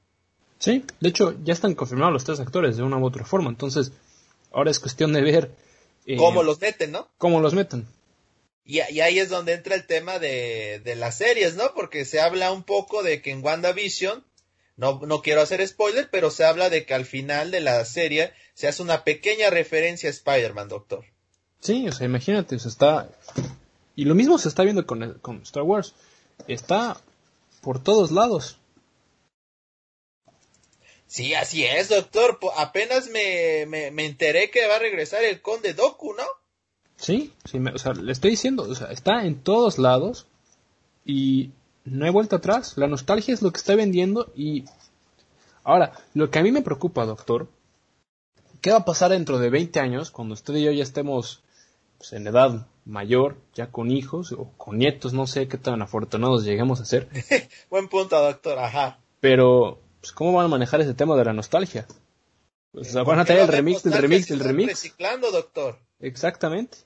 Sí, 0.60 0.86
de 1.00 1.10
hecho, 1.10 1.36
ya 1.44 1.54
están 1.54 1.76
confirmados 1.76 2.14
los 2.14 2.24
tres 2.24 2.40
actores 2.40 2.78
de 2.78 2.84
una 2.84 2.98
u 2.98 3.06
otra 3.06 3.26
forma. 3.26 3.50
Entonces, 3.50 3.92
ahora 4.52 4.72
es 4.72 4.80
cuestión 4.80 5.14
de 5.14 5.22
ver. 5.22 5.52
Eh, 6.06 6.16
cómo 6.18 6.44
los 6.44 6.60
meten, 6.62 6.92
¿no? 6.92 7.10
Cómo 7.18 7.42
los 7.42 7.54
meten. 7.54 7.88
Y, 8.66 8.80
y, 8.92 9.02
ahí 9.02 9.20
es 9.20 9.30
donde 9.30 9.54
entra 9.54 9.76
el 9.76 9.86
tema 9.86 10.20
de, 10.20 10.80
de 10.84 10.96
las 10.96 11.18
series, 11.18 11.56
¿no? 11.56 11.74
Porque 11.74 12.06
se 12.06 12.20
habla 12.20 12.52
un 12.52 12.64
poco 12.64 13.04
de 13.04 13.22
que 13.22 13.32
en 13.32 13.44
WandaVision 13.44 14.24
no, 14.80 15.02
no 15.06 15.22
quiero 15.22 15.42
hacer 15.42 15.66
spoiler, 15.68 16.08
pero 16.10 16.32
se 16.32 16.46
habla 16.46 16.70
de 16.70 16.86
que 16.86 16.94
al 16.94 17.06
final 17.06 17.52
de 17.52 17.60
la 17.60 17.84
serie 17.84 18.32
se 18.54 18.70
hace 18.70 18.82
una 18.82 19.04
pequeña 19.04 19.50
referencia 19.50 20.08
a 20.08 20.12
Spider-Man, 20.12 20.70
doctor. 20.70 21.04
Sí, 21.60 21.86
o 21.90 21.92
sea, 21.92 22.06
imagínate, 22.06 22.56
o 22.56 22.60
sea, 22.60 22.70
está... 22.70 23.10
Y 23.98 24.06
lo 24.06 24.16
mismo 24.16 24.38
se 24.38 24.48
está 24.48 24.64
viendo 24.64 24.88
con, 24.88 25.20
con 25.20 25.42
Star 25.42 25.64
Wars. 25.64 25.96
Está 26.48 26.96
por 27.60 27.84
todos 27.84 28.12
lados. 28.12 28.58
Sí, 31.08 31.34
así 31.34 31.66
es, 31.66 31.90
doctor. 31.90 32.40
Apenas 32.56 33.10
me, 33.10 33.66
me, 33.68 33.92
me, 33.92 34.06
enteré 34.06 34.50
que 34.50 34.66
va 34.66 34.78
a 34.78 34.80
regresar 34.80 35.26
el 35.26 35.42
conde 35.42 35.74
Doku, 35.74 36.14
¿no? 36.14 36.24
Sí, 36.96 37.34
sí 37.44 37.58
o 37.58 37.78
sea, 37.78 37.92
le 37.92 38.14
estoy 38.14 38.32
diciendo, 38.32 38.64
o 38.64 38.76
sea, 38.76 38.88
está 38.92 39.26
en 39.26 39.44
todos 39.44 39.78
lados 39.78 40.28
y 41.04 41.52
no 41.92 42.06
hay 42.06 42.12
vuelta 42.12 42.38
atrás. 42.38 42.78
La 42.78 42.88
nostalgia 42.88 43.34
es 43.34 43.42
lo 43.42 43.52
que 43.52 43.58
está 43.58 43.76
vendiendo 43.76 44.32
y... 44.36 44.66
Ahora, 45.64 45.94
lo 46.14 46.32
que 46.32 46.40
a 46.40 46.44
mí 46.44 46.52
me 46.52 46.62
preocupa, 46.62 47.06
doctor, 47.06 47.48
¿qué 48.62 48.72
va 48.72 48.78
a 48.78 48.86
pasar 48.86 49.12
dentro 49.12 49.40
de 49.40 49.50
20 49.50 49.80
años 49.80 50.10
cuando 50.10 50.34
usted 50.34 50.56
y 50.56 50.64
yo 50.64 50.72
ya 50.72 50.84
estemos 50.84 51.44
pues, 51.98 52.14
en 52.14 52.28
edad 52.28 52.68
mayor, 52.86 53.38
ya 53.54 53.72
con 53.72 53.92
hijos 53.92 54.32
o 54.32 54.52
con 54.58 54.78
nietos, 54.78 55.14
no 55.14 55.28
sé 55.28 55.48
qué 55.48 55.58
tan 55.58 55.82
afortunados 55.82 56.44
lleguemos 56.44 56.82
a 56.82 56.86
ser? 56.86 57.08
Buen 57.70 57.88
punto, 57.88 58.20
doctor, 58.20 58.58
ajá. 58.58 59.00
Pero, 59.20 59.80
pues, 60.00 60.12
¿cómo 60.12 60.34
van 60.34 60.46
a 60.46 60.50
manejar 60.50 60.82
ese 60.82 60.94
tema 60.94 61.16
de 61.16 61.26
la 61.26 61.34
nostalgia? 61.34 61.86
Pues, 62.72 62.94
van 62.94 63.20
a 63.20 63.26
traer 63.26 63.42
el 63.42 63.48
remix, 63.48 63.86
el 63.86 63.94
remix, 63.94 64.32
el 64.32 64.40
remix. 64.40 64.70
Reciclando, 64.70 65.32
doctor. 65.32 65.78
Exactamente. 66.00 66.78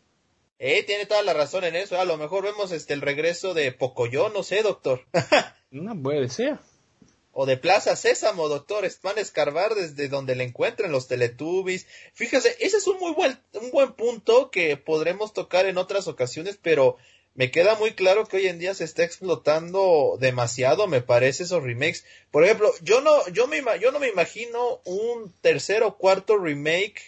Eh, 0.65 0.83
tiene 0.83 1.05
toda 1.05 1.23
la 1.23 1.33
razón 1.33 1.65
en 1.65 1.75
eso. 1.75 1.99
A 1.99 2.05
lo 2.05 2.15
mejor 2.15 2.45
vemos 2.45 2.71
este 2.71 2.93
el 2.93 3.01
regreso 3.01 3.53
de 3.53 3.73
Pocoyo, 3.73 4.29
no 4.29 4.43
sé, 4.43 4.63
doctor. 4.63 5.05
no 5.71 6.01
puede 6.01 6.29
ser. 6.29 6.57
O 7.33 7.45
de 7.45 7.57
Plaza 7.57 7.97
Sésamo, 7.97 8.47
doctor. 8.47 8.89
Van 9.01 9.17
a 9.17 9.21
escarbar 9.21 9.75
desde 9.75 10.07
donde 10.07 10.37
le 10.37 10.45
encuentren 10.45 10.93
los 10.93 11.09
Teletubbies. 11.09 11.85
Fíjese, 12.13 12.55
ese 12.61 12.77
es 12.77 12.87
un 12.87 12.97
muy 12.97 13.11
buen, 13.11 13.37
un 13.61 13.71
buen 13.71 13.91
punto 13.91 14.51
que 14.51 14.77
podremos 14.77 15.33
tocar 15.33 15.65
en 15.65 15.77
otras 15.77 16.07
ocasiones, 16.07 16.57
pero 16.61 16.95
me 17.33 17.51
queda 17.51 17.75
muy 17.75 17.91
claro 17.91 18.25
que 18.25 18.37
hoy 18.37 18.47
en 18.47 18.59
día 18.59 18.73
se 18.73 18.85
está 18.85 19.03
explotando 19.03 20.15
demasiado, 20.17 20.87
me 20.87 21.01
parece, 21.01 21.43
esos 21.43 21.61
remakes. 21.61 22.05
Por 22.31 22.45
ejemplo, 22.45 22.71
yo 22.81 23.01
no, 23.01 23.27
yo 23.33 23.47
me, 23.47 23.61
yo 23.81 23.91
no 23.91 23.99
me 23.99 24.07
imagino 24.07 24.79
un 24.85 25.33
tercer 25.41 25.83
o 25.83 25.97
cuarto 25.97 26.37
remake 26.37 27.01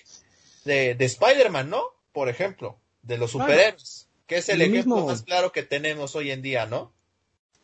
de, 0.66 0.94
de 0.94 1.06
Spider-Man, 1.06 1.70
¿no? 1.70 1.86
Por 2.12 2.28
ejemplo 2.28 2.78
de 3.06 3.18
los 3.18 3.32
superhéroes, 3.32 4.08
que 4.28 4.38
es 4.38 4.50
el 4.50 4.62
ejemplo 4.62 5.06
más 5.06 5.22
claro 5.22 5.52
que 5.52 5.64
tenemos 5.64 6.16
hoy 6.16 6.32
en 6.32 6.42
día, 6.42 6.66
¿no? 6.66 6.92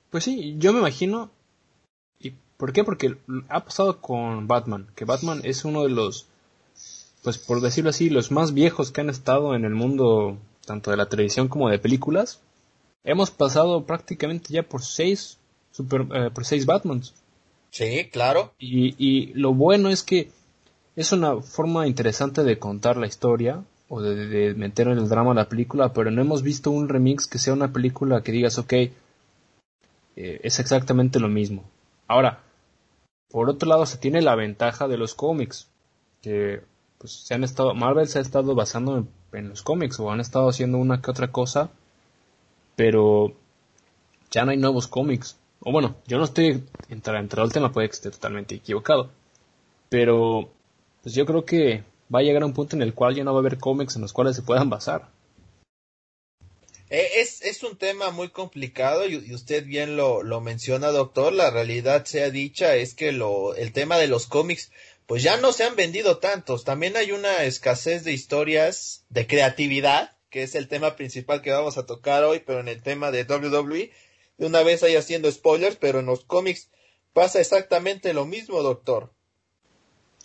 Pues 0.09 0.23
sí, 0.23 0.55
yo 0.57 0.73
me 0.73 0.79
imagino. 0.79 1.31
¿Y 2.19 2.33
por 2.57 2.73
qué? 2.73 2.83
Porque 2.83 3.17
ha 3.49 3.65
pasado 3.65 4.01
con 4.01 4.47
Batman, 4.47 4.87
que 4.95 5.05
Batman 5.05 5.41
es 5.43 5.65
uno 5.65 5.83
de 5.83 5.89
los, 5.89 6.27
pues 7.23 7.37
por 7.37 7.61
decirlo 7.61 7.89
así, 7.89 8.09
los 8.09 8.31
más 8.31 8.53
viejos 8.53 8.91
que 8.91 9.01
han 9.01 9.09
estado 9.09 9.55
en 9.55 9.65
el 9.65 9.73
mundo, 9.73 10.37
tanto 10.65 10.91
de 10.91 10.97
la 10.97 11.09
televisión 11.09 11.47
como 11.47 11.69
de 11.69 11.79
películas. 11.79 12.39
Hemos 13.03 13.31
pasado 13.31 13.85
prácticamente 13.85 14.53
ya 14.53 14.63
por 14.63 14.83
seis, 14.83 15.39
super, 15.71 16.05
eh, 16.13 16.29
por 16.31 16.45
seis 16.45 16.65
Batmans. 16.67 17.15
Sí, 17.71 18.09
claro. 18.11 18.53
Y, 18.59 18.95
y 18.97 19.33
lo 19.33 19.53
bueno 19.53 19.89
es 19.89 20.03
que 20.03 20.29
es 20.95 21.11
una 21.13 21.41
forma 21.41 21.87
interesante 21.87 22.43
de 22.43 22.59
contar 22.59 22.97
la 22.97 23.07
historia, 23.07 23.63
o 23.93 24.01
de, 24.01 24.53
meter 24.55 24.87
en 24.87 24.97
el 24.99 25.09
drama 25.09 25.33
la 25.33 25.49
película, 25.49 25.91
pero 25.91 26.11
no 26.11 26.21
hemos 26.21 26.43
visto 26.43 26.71
un 26.71 26.87
remix 26.87 27.27
que 27.27 27.39
sea 27.39 27.51
una 27.51 27.73
película 27.73 28.23
que 28.23 28.31
digas, 28.31 28.57
ok, 28.57 28.71
eh, 28.71 28.91
es 30.15 30.59
exactamente 30.59 31.19
lo 31.19 31.27
mismo. 31.27 31.65
Ahora, 32.07 32.39
por 33.29 33.49
otro 33.49 33.67
lado, 33.67 33.85
se 33.85 33.97
tiene 33.97 34.21
la 34.21 34.35
ventaja 34.35 34.87
de 34.87 34.97
los 34.97 35.13
cómics, 35.13 35.67
que 36.21 36.61
pues 36.99 37.11
se 37.11 37.33
han 37.33 37.43
estado, 37.43 37.73
Marvel 37.75 38.07
se 38.07 38.19
ha 38.19 38.21
estado 38.21 38.55
basando 38.55 39.05
en, 39.33 39.49
los 39.49 39.61
cómics 39.61 39.99
o 39.99 40.09
han 40.09 40.21
estado 40.21 40.47
haciendo 40.47 40.77
una 40.77 41.01
que 41.01 41.11
otra 41.11 41.29
cosa, 41.29 41.69
pero 42.77 43.33
ya 44.31 44.45
no 44.45 44.51
hay 44.51 44.57
nuevos 44.57 44.87
cómics. 44.87 45.37
O 45.59 45.73
bueno, 45.73 45.95
yo 46.07 46.17
no 46.17 46.23
estoy 46.23 46.63
entrando 46.87 47.41
al 47.41 47.51
tema, 47.51 47.73
puede 47.73 47.89
que 47.89 47.95
esté 47.95 48.09
totalmente 48.09 48.55
equivocado, 48.55 49.09
pero 49.89 50.49
pues 51.03 51.13
yo 51.13 51.25
creo 51.25 51.43
que 51.43 51.90
va 52.13 52.19
a 52.19 52.23
llegar 52.23 52.43
a 52.43 52.45
un 52.45 52.53
punto 52.53 52.75
en 52.75 52.81
el 52.81 52.93
cual 52.93 53.15
ya 53.15 53.23
no 53.23 53.33
va 53.33 53.39
a 53.39 53.41
haber 53.41 53.57
cómics 53.57 53.95
en 53.95 54.01
los 54.01 54.13
cuales 54.13 54.35
se 54.35 54.41
puedan 54.41 54.69
basar. 54.69 55.09
Eh, 56.89 57.21
es, 57.21 57.41
es 57.41 57.63
un 57.63 57.77
tema 57.77 58.11
muy 58.11 58.29
complicado 58.29 59.07
y, 59.07 59.33
usted 59.33 59.65
bien 59.65 59.95
lo, 59.95 60.23
lo, 60.23 60.41
menciona, 60.41 60.89
doctor. 60.89 61.31
La 61.31 61.49
realidad 61.49 62.03
sea 62.03 62.29
dicha 62.31 62.75
es 62.75 62.93
que 62.93 63.13
lo, 63.13 63.55
el 63.55 63.71
tema 63.71 63.97
de 63.97 64.07
los 64.07 64.27
cómics, 64.27 64.71
pues 65.05 65.23
ya 65.23 65.37
no 65.37 65.53
se 65.53 65.63
han 65.63 65.77
vendido 65.77 66.17
tantos. 66.17 66.65
También 66.65 66.97
hay 66.97 67.13
una 67.13 67.45
escasez 67.45 68.03
de 68.03 68.11
historias 68.11 69.05
de 69.07 69.25
creatividad, 69.25 70.17
que 70.29 70.43
es 70.43 70.53
el 70.53 70.67
tema 70.67 70.97
principal 70.97 71.41
que 71.41 71.51
vamos 71.51 71.77
a 71.77 71.85
tocar 71.85 72.25
hoy, 72.25 72.43
pero 72.45 72.59
en 72.59 72.67
el 72.67 72.83
tema 72.83 73.09
de 73.11 73.23
WWE, 73.23 73.91
de 74.37 74.45
una 74.45 74.61
vez 74.61 74.83
ahí 74.83 74.97
haciendo 74.97 75.31
spoilers, 75.31 75.77
pero 75.77 75.99
en 75.99 76.07
los 76.07 76.25
cómics 76.25 76.71
pasa 77.13 77.39
exactamente 77.39 78.13
lo 78.13 78.25
mismo, 78.25 78.61
doctor. 78.63 79.13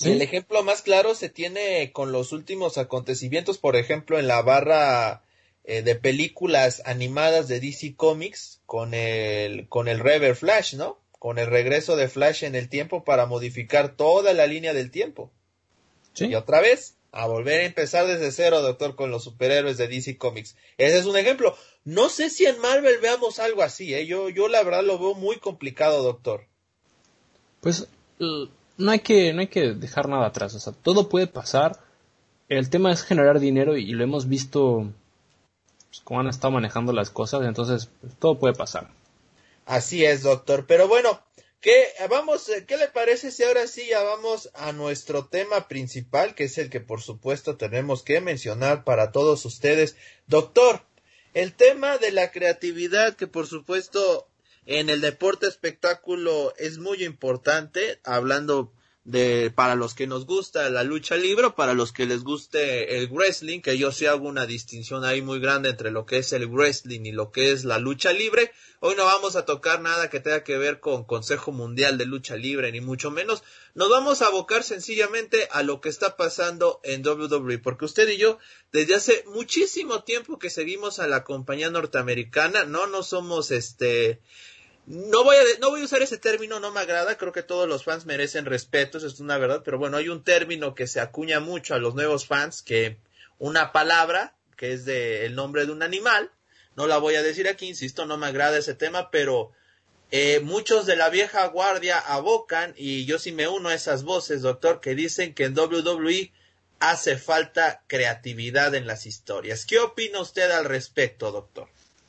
El 0.04 0.20
ejemplo 0.20 0.62
más 0.62 0.82
claro 0.82 1.14
se 1.14 1.28
tiene 1.28 1.90
con 1.92 2.12
los 2.12 2.32
últimos 2.32 2.76
acontecimientos, 2.76 3.58
por 3.58 3.76
ejemplo, 3.76 4.18
en 4.18 4.26
la 4.26 4.42
barra 4.42 5.22
eh, 5.64 5.82
de 5.82 5.94
películas 5.94 6.82
animadas 6.84 7.48
de 7.48 7.60
DC 7.60 7.94
Comics 7.96 8.60
con 8.66 8.94
el, 8.94 9.68
con 9.68 9.88
el 9.88 10.00
Rever 10.00 10.36
Flash, 10.36 10.74
¿no? 10.74 10.98
Con 11.18 11.38
el 11.38 11.46
regreso 11.46 11.96
de 11.96 12.08
Flash 12.08 12.44
en 12.44 12.54
el 12.54 12.68
tiempo 12.68 13.04
para 13.04 13.26
modificar 13.26 13.96
toda 13.96 14.34
la 14.34 14.46
línea 14.46 14.74
del 14.74 14.90
tiempo. 14.90 15.30
Y 16.18 16.34
otra 16.34 16.60
vez, 16.60 16.96
a 17.12 17.26
volver 17.26 17.60
a 17.60 17.64
empezar 17.64 18.06
desde 18.06 18.32
cero, 18.32 18.62
doctor, 18.62 18.96
con 18.96 19.10
los 19.10 19.24
superhéroes 19.24 19.76
de 19.76 19.88
DC 19.88 20.16
Comics. 20.16 20.56
Ese 20.78 20.98
es 20.98 21.06
un 21.06 21.16
ejemplo. 21.16 21.56
No 21.84 22.08
sé 22.08 22.30
si 22.30 22.46
en 22.46 22.58
Marvel 22.58 22.98
veamos 23.00 23.38
algo 23.38 23.62
así, 23.62 23.94
¿eh? 23.94 24.06
Yo, 24.06 24.28
yo 24.28 24.48
la 24.48 24.62
verdad 24.62 24.84
lo 24.84 24.98
veo 24.98 25.14
muy 25.14 25.36
complicado, 25.36 26.02
doctor. 26.02 26.46
Pues 27.60 27.86
no 28.78 28.90
hay 28.90 29.00
que, 29.00 29.32
no 29.32 29.40
hay 29.40 29.48
que 29.48 29.72
dejar 29.74 30.08
nada 30.08 30.26
atrás, 30.26 30.54
o 30.54 30.60
sea, 30.60 30.72
todo 30.72 31.08
puede 31.08 31.26
pasar. 31.26 31.80
El 32.48 32.70
tema 32.70 32.92
es 32.92 33.02
generar 33.02 33.40
dinero 33.40 33.76
y 33.76 33.90
lo 33.92 34.04
hemos 34.04 34.28
visto 34.28 34.92
pues, 35.88 36.00
como 36.04 36.20
han 36.20 36.28
estado 36.28 36.52
manejando 36.52 36.92
las 36.92 37.10
cosas, 37.10 37.42
entonces 37.44 37.88
pues, 38.00 38.14
todo 38.18 38.38
puede 38.38 38.54
pasar. 38.54 38.90
Así 39.64 40.04
es, 40.04 40.22
doctor. 40.22 40.66
Pero 40.66 40.86
bueno, 40.88 41.20
¿qué, 41.60 41.86
vamos, 42.08 42.50
¿qué 42.66 42.76
le 42.76 42.88
parece 42.88 43.30
si 43.30 43.42
ahora 43.42 43.66
sí 43.66 43.86
ya 43.88 44.02
vamos 44.02 44.50
a 44.54 44.72
nuestro 44.72 45.26
tema 45.26 45.66
principal, 45.68 46.34
que 46.34 46.44
es 46.44 46.58
el 46.58 46.70
que 46.70 46.80
por 46.80 47.02
supuesto 47.02 47.56
tenemos 47.56 48.02
que 48.02 48.20
mencionar 48.20 48.84
para 48.84 49.10
todos 49.10 49.44
ustedes? 49.44 49.96
Doctor, 50.26 50.82
el 51.34 51.52
tema 51.54 51.98
de 51.98 52.12
la 52.12 52.30
creatividad, 52.30 53.16
que 53.16 53.26
por 53.26 53.46
supuesto 53.46 54.28
en 54.66 54.90
el 54.90 55.00
deporte 55.00 55.46
espectáculo 55.46 56.52
es 56.58 56.78
muy 56.78 57.04
importante, 57.04 58.00
hablando 58.04 58.72
de 59.06 59.52
para 59.54 59.76
los 59.76 59.94
que 59.94 60.08
nos 60.08 60.26
gusta 60.26 60.68
la 60.68 60.82
lucha 60.82 61.16
libre, 61.16 61.50
para 61.52 61.74
los 61.74 61.92
que 61.92 62.06
les 62.06 62.24
guste 62.24 62.98
el 62.98 63.08
wrestling, 63.08 63.60
que 63.60 63.78
yo 63.78 63.92
sí 63.92 64.06
hago 64.06 64.26
una 64.26 64.46
distinción 64.46 65.04
ahí 65.04 65.22
muy 65.22 65.38
grande 65.38 65.70
entre 65.70 65.92
lo 65.92 66.06
que 66.06 66.18
es 66.18 66.32
el 66.32 66.48
wrestling 66.48 67.02
y 67.04 67.12
lo 67.12 67.30
que 67.30 67.52
es 67.52 67.64
la 67.64 67.78
lucha 67.78 68.12
libre. 68.12 68.50
Hoy 68.80 68.96
no 68.96 69.04
vamos 69.04 69.36
a 69.36 69.44
tocar 69.44 69.80
nada 69.80 70.10
que 70.10 70.18
tenga 70.18 70.42
que 70.42 70.58
ver 70.58 70.80
con 70.80 71.04
Consejo 71.04 71.52
Mundial 71.52 71.98
de 71.98 72.04
Lucha 72.04 72.34
Libre, 72.34 72.72
ni 72.72 72.80
mucho 72.80 73.12
menos. 73.12 73.44
Nos 73.74 73.88
vamos 73.88 74.22
a 74.22 74.26
abocar 74.26 74.64
sencillamente 74.64 75.48
a 75.52 75.62
lo 75.62 75.80
que 75.80 75.88
está 75.88 76.16
pasando 76.16 76.80
en 76.82 77.06
WWE, 77.06 77.58
porque 77.58 77.84
usted 77.84 78.08
y 78.08 78.16
yo, 78.16 78.38
desde 78.72 78.96
hace 78.96 79.24
muchísimo 79.28 80.02
tiempo 80.02 80.38
que 80.40 80.50
seguimos 80.50 80.98
a 80.98 81.06
la 81.06 81.22
compañía 81.22 81.70
norteamericana, 81.70 82.64
no, 82.64 82.88
no 82.88 83.04
somos 83.04 83.52
este, 83.52 84.20
no 84.86 85.24
voy, 85.24 85.36
a, 85.36 85.40
no 85.60 85.70
voy 85.70 85.82
a 85.82 85.84
usar 85.84 86.02
ese 86.02 86.16
término, 86.16 86.60
no 86.60 86.70
me 86.70 86.80
agrada, 86.80 87.18
creo 87.18 87.32
que 87.32 87.42
todos 87.42 87.68
los 87.68 87.84
fans 87.84 88.06
merecen 88.06 88.44
respeto, 88.44 88.98
eso 88.98 89.08
es 89.08 89.18
una 89.18 89.36
verdad, 89.36 89.62
pero 89.64 89.78
bueno, 89.78 89.96
hay 89.96 90.08
un 90.08 90.22
término 90.22 90.74
que 90.74 90.86
se 90.86 91.00
acuña 91.00 91.40
mucho 91.40 91.74
a 91.74 91.78
los 91.78 91.94
nuevos 91.94 92.26
fans, 92.26 92.62
que 92.62 92.96
una 93.38 93.72
palabra, 93.72 94.34
que 94.56 94.72
es 94.72 94.84
de 94.84 95.26
el 95.26 95.34
nombre 95.34 95.66
de 95.66 95.72
un 95.72 95.82
animal, 95.82 96.30
no 96.76 96.86
la 96.86 96.98
voy 96.98 97.16
a 97.16 97.22
decir 97.22 97.48
aquí, 97.48 97.66
insisto, 97.66 98.06
no 98.06 98.16
me 98.16 98.26
agrada 98.26 98.58
ese 98.58 98.74
tema, 98.74 99.10
pero 99.10 99.50
eh, 100.12 100.40
muchos 100.40 100.86
de 100.86 100.94
la 100.94 101.08
vieja 101.08 101.46
guardia 101.48 101.98
abocan, 101.98 102.72
y 102.76 103.06
yo 103.06 103.18
sí 103.18 103.32
me 103.32 103.48
uno 103.48 103.70
a 103.70 103.74
esas 103.74 104.04
voces, 104.04 104.42
doctor, 104.42 104.80
que 104.80 104.94
dicen 104.94 105.34
que 105.34 105.44
en 105.44 105.58
WWE 105.58 106.30
hace 106.78 107.16
falta 107.16 107.82
creatividad 107.88 108.74
en 108.74 108.86
las 108.86 109.06
historias. 109.06 109.66
¿Qué 109.66 109.80
opina 109.80 110.20
usted 110.20 110.50
al 110.50 110.66
respecto, 110.66 111.32
doctor? 111.32 111.68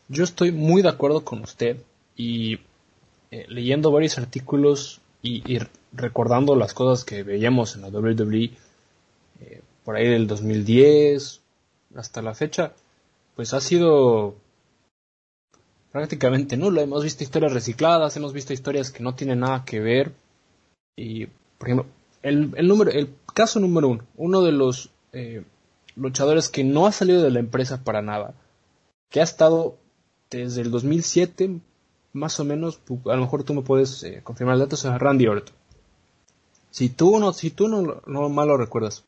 Yo 0.10 0.24
estoy 0.24 0.52
muy 0.52 0.82
de 0.82 0.90
acuerdo 0.90 1.24
con 1.24 1.42
usted 1.42 1.78
y 2.16 2.60
eh, 3.32 3.46
leyendo 3.50 3.92
varios 3.92 4.18
artículos 4.18 5.02
y, 5.22 5.60
recordando 5.94 6.56
las 6.56 6.74
cosas 6.74 7.04
que 7.04 7.24
veíamos 7.24 7.76
en 7.76 7.82
la 7.82 7.90
WWE 7.90 8.52
eh, 9.40 9.62
por 9.84 9.96
ahí 9.96 10.08
del 10.08 10.28
2010 10.28 11.42
hasta 11.96 12.22
la 12.22 12.36
fecha, 12.36 12.74
pues 13.36 13.54
ha 13.54 13.62
sido 13.62 14.36
prácticamente 15.92 16.58
nulo. 16.58 16.82
Hemos 16.82 17.04
visto 17.04 17.24
historias 17.24 17.54
recicladas, 17.54 18.16
hemos 18.18 18.34
visto 18.34 18.54
historias 18.54 18.92
que 18.92 19.04
no 19.04 19.16
tienen 19.16 19.40
nada 19.40 19.66
que 19.66 19.80
ver. 19.80 20.12
Y, 20.96 21.28
por 21.58 21.68
ejemplo, 21.68 21.86
el, 22.22 22.54
el, 22.56 22.68
número, 22.68 22.92
el 22.92 23.10
caso 23.34 23.60
número 23.60 23.90
uno, 23.90 24.04
uno 24.16 24.42
de 24.42 24.52
los 24.52 24.92
eh, 25.13 25.44
luchadores 25.96 26.50
que 26.50 26.63
no 26.63 26.86
ha 26.86 26.92
salido 26.92 27.22
de 27.22 27.32
la 27.32 27.40
empresa 27.40 27.84
para 27.84 28.02
nada, 28.02 28.34
que 29.10 29.20
ha 29.20 29.24
estado 29.24 29.78
desde 30.30 30.62
el 30.62 30.72
2007 30.72 31.60
más 32.13 32.39
o 32.39 32.46
menos, 32.46 32.80
a 33.06 33.15
lo 33.15 33.22
mejor 33.22 33.43
tú 33.43 33.54
me 33.54 33.62
puedes 33.62 34.04
eh, 34.04 34.22
confirmar 34.24 34.56
el 34.56 34.62
dato, 34.62 34.76
es 34.76 34.84
Randy 34.84 35.28
Orton. 35.28 35.56
Si 36.72 36.89
tú 36.89 37.20
no, 37.20 37.34
si 37.34 37.52
tú 37.52 37.67
no, 37.67 38.02
no 38.06 38.30
mal 38.30 38.48
lo 38.48 38.58
recuerdas, 38.58 39.04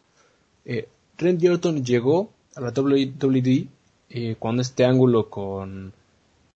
eh, 0.65 0.87
Randy 1.17 1.47
Orton 1.47 1.83
llegó 1.83 2.31
a 2.55 2.61
la 2.61 2.69
WWE 2.69 3.67
eh, 4.09 4.35
cuando 4.39 4.61
este 4.61 4.85
ángulo 4.85 5.29
con 5.29 5.93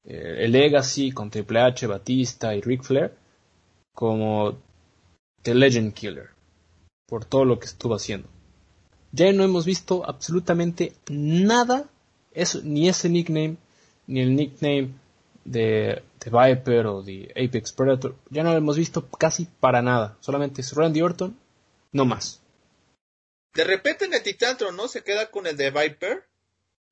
el 0.06 0.51
Legacy, 0.51 1.12
con 1.13 1.29
Triple 1.29 1.62
H, 1.62 1.88
Batista 1.88 2.53
y 2.53 2.60
Ric 2.60 2.84
Flair, 2.84 3.13
como 3.93 4.58
The 5.43 5.56
Legend 5.56 5.93
Killer, 5.93 6.29
por 7.08 7.23
todo 7.23 7.45
lo 7.45 7.58
que 7.58 7.67
estuvo 7.67 7.95
haciendo. 7.95 8.27
Ya 9.13 9.32
no 9.32 9.43
hemos 9.43 9.65
visto 9.65 10.03
absolutamente 10.06 10.93
nada, 11.10 11.86
eso, 12.34 12.60
ni 12.63 12.89
ese 12.89 13.08
nickname, 13.10 13.56
ni 14.08 14.19
el 14.19 14.36
nickname 14.36 14.89
de, 15.45 16.03
Viper 16.25 16.88
o 16.88 17.01
de 17.01 17.32
Apex 17.32 17.71
Predator, 17.73 18.15
ya 18.29 18.43
no 18.43 18.51
lo 18.51 18.58
hemos 18.58 18.77
visto 18.77 19.08
casi 19.10 19.45
para 19.45 19.82
nada. 19.82 20.17
Solamente 20.19 20.62
es 20.62 20.73
Randy 20.73 21.01
Orton, 21.01 21.38
no 21.91 22.06
más. 22.06 22.41
De 23.53 23.63
repente 23.63 24.06
en 24.06 24.13
el 24.13 24.23
Titantro, 24.23 24.71
¿no? 24.71 24.88
Se 24.88 25.03
queda 25.03 25.29
con 25.29 25.45
el 25.47 25.58
de 25.58 25.71
Viper. 25.71 26.25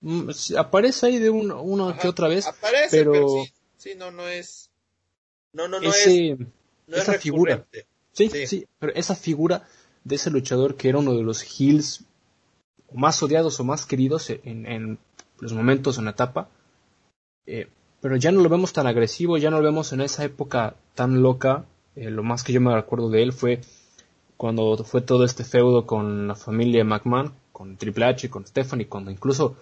Mm, 0.01 0.29
aparece 0.57 1.07
ahí 1.07 1.19
de 1.19 1.29
uno, 1.29 1.61
uno 1.61 1.97
que 1.97 2.07
otra 2.07 2.27
vez. 2.27 2.47
Aparece, 2.47 2.97
pero, 2.97 3.43
sí, 3.77 3.95
no, 3.95 4.11
no 4.11 4.27
es. 4.27 4.69
No, 5.53 5.67
no, 5.67 5.79
no 5.79 5.89
es. 5.89 6.07
esa 6.87 7.13
figura. 7.13 7.65
Sí, 8.11 8.29
sí, 8.45 8.67
pero 8.77 8.93
esa 8.93 9.15
figura 9.15 9.67
de 10.03 10.15
ese 10.15 10.29
luchador 10.29 10.75
que 10.75 10.89
era 10.89 10.97
uno 10.97 11.13
de 11.13 11.23
los 11.23 11.43
heels 11.43 12.03
más 12.91 13.21
odiados 13.23 13.59
o 13.59 13.63
más 13.63 13.85
queridos 13.85 14.29
en, 14.29 14.65
en 14.65 14.99
los 15.39 15.53
momentos 15.53 15.97
en 15.97 16.05
la 16.05 16.11
etapa, 16.11 16.49
eh, 17.45 17.67
pero 18.01 18.15
ya 18.15 18.31
no 18.31 18.41
lo 18.41 18.49
vemos 18.49 18.73
tan 18.73 18.87
agresivo, 18.87 19.37
ya 19.37 19.51
no 19.51 19.57
lo 19.57 19.63
vemos 19.63 19.93
en 19.93 20.01
esa 20.01 20.25
época 20.25 20.75
tan 20.95 21.21
loca. 21.21 21.65
Eh, 21.95 22.09
lo 22.09 22.23
más 22.23 22.43
que 22.43 22.51
yo 22.51 22.59
me 22.59 22.73
recuerdo 22.73 23.09
de 23.09 23.21
él 23.21 23.31
fue 23.31 23.61
cuando 24.37 24.75
fue 24.83 25.01
todo 25.01 25.23
este 25.23 25.43
feudo 25.43 25.85
con 25.85 26.27
la 26.27 26.35
familia 26.35 26.83
McMahon, 26.83 27.33
con 27.51 27.77
Triple 27.77 28.05
H, 28.05 28.29
con 28.29 28.45
Stephanie, 28.45 28.87
cuando 28.87 29.11
incluso 29.11 29.55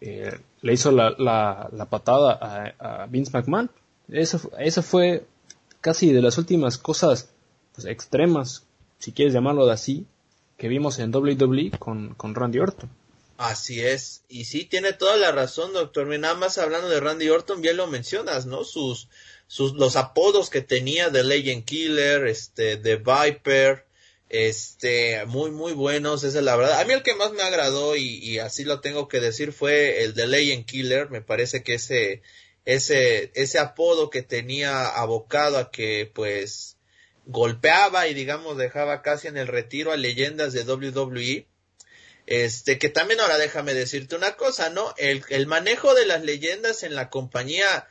eh, 0.00 0.38
le 0.60 0.72
hizo 0.74 0.92
la, 0.92 1.10
la, 1.18 1.86
patada 1.86 2.74
a, 2.78 3.06
Vince 3.06 3.30
McMahon. 3.32 3.70
Eso, 4.08 4.50
eso 4.58 4.82
fue 4.82 5.24
casi 5.80 6.12
de 6.12 6.20
las 6.20 6.36
últimas 6.36 6.76
cosas 6.76 7.30
pues, 7.74 7.86
extremas, 7.86 8.66
si 8.98 9.12
quieres 9.12 9.32
llamarlo 9.32 9.68
así, 9.70 10.06
que 10.58 10.68
vimos 10.68 10.98
en 10.98 11.14
WWE 11.14 11.72
con 11.78 12.34
Randy 12.34 12.58
Orton. 12.58 12.90
Así 13.38 13.82
es, 13.82 14.24
y 14.28 14.46
sí, 14.46 14.64
tiene 14.64 14.94
toda 14.94 15.16
la 15.16 15.30
razón, 15.30 15.74
doctor. 15.74 16.06
Nada 16.18 16.34
más 16.34 16.56
hablando 16.56 16.88
de 16.88 17.00
Randy 17.00 17.28
Orton, 17.28 17.60
bien 17.60 17.76
lo 17.76 17.86
mencionas, 17.86 18.46
¿no? 18.46 18.64
Sus, 18.64 19.08
sus, 19.46 19.74
los 19.74 19.96
apodos 19.96 20.48
que 20.48 20.62
tenía 20.62 21.10
de 21.10 21.22
Legend 21.22 21.64
Killer, 21.66 22.26
este, 22.26 22.78
de 22.78 22.96
Viper, 22.96 23.84
este, 24.30 25.26
muy, 25.26 25.50
muy 25.50 25.72
buenos, 25.74 26.24
esa 26.24 26.38
es 26.38 26.44
la 26.44 26.56
verdad. 26.56 26.80
A 26.80 26.84
mí 26.86 26.94
el 26.94 27.02
que 27.02 27.14
más 27.14 27.32
me 27.32 27.42
agradó, 27.42 27.94
y, 27.94 28.18
y 28.18 28.38
así 28.38 28.64
lo 28.64 28.80
tengo 28.80 29.06
que 29.06 29.20
decir, 29.20 29.52
fue 29.52 30.02
el 30.04 30.14
de 30.14 30.26
Legend 30.26 30.64
Killer. 30.64 31.10
Me 31.10 31.20
parece 31.20 31.62
que 31.62 31.74
ese, 31.74 32.22
ese, 32.64 33.32
ese 33.34 33.58
apodo 33.58 34.08
que 34.08 34.22
tenía 34.22 34.88
abocado 34.88 35.58
a 35.58 35.70
que, 35.70 36.10
pues, 36.14 36.78
golpeaba 37.26 38.08
y 38.08 38.14
digamos 38.14 38.56
dejaba 38.56 39.02
casi 39.02 39.28
en 39.28 39.36
el 39.36 39.48
retiro 39.48 39.92
a 39.92 39.96
leyendas 39.96 40.52
de 40.54 40.62
WWE 40.62 41.46
este, 42.26 42.78
que 42.78 42.88
también 42.88 43.20
ahora 43.20 43.38
déjame 43.38 43.72
decirte 43.72 44.16
una 44.16 44.36
cosa, 44.36 44.70
¿no? 44.70 44.94
El, 44.98 45.24
el 45.30 45.46
manejo 45.46 45.94
de 45.94 46.06
las 46.06 46.22
leyendas 46.22 46.82
en 46.82 46.94
la 46.94 47.08
compañía, 47.08 47.86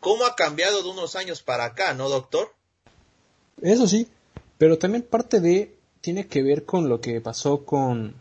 ¿cómo 0.00 0.26
ha 0.26 0.36
cambiado 0.36 0.82
de 0.82 0.90
unos 0.90 1.16
años 1.16 1.42
para 1.42 1.64
acá, 1.64 1.94
no, 1.94 2.08
doctor? 2.08 2.52
Eso 3.62 3.86
sí, 3.86 4.08
pero 4.58 4.78
también 4.78 5.02
parte 5.02 5.40
de, 5.40 5.74
tiene 6.00 6.26
que 6.26 6.42
ver 6.42 6.64
con 6.64 6.88
lo 6.88 7.00
que 7.00 7.20
pasó 7.20 7.64
con, 7.64 8.14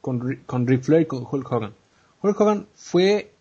con, 0.00 0.42
con 0.46 0.66
y 0.70 1.06
con 1.06 1.26
Hulk 1.30 1.50
Hogan. 1.50 1.74
Hulk 2.22 2.40
Hogan 2.40 2.68
fue 2.74 3.32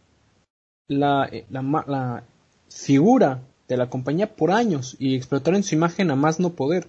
la, 0.88 1.30
la, 1.50 1.62
la 1.88 2.24
figura 2.70 3.42
de 3.68 3.78
la 3.78 3.90
compañía 3.90 4.36
por 4.36 4.52
años 4.52 4.96
y 5.00 5.16
explotaron 5.16 5.64
su 5.64 5.76
imagen 5.76 6.12
a 6.12 6.16
más 6.16 6.40
no 6.40 6.52
poder. 6.54 6.88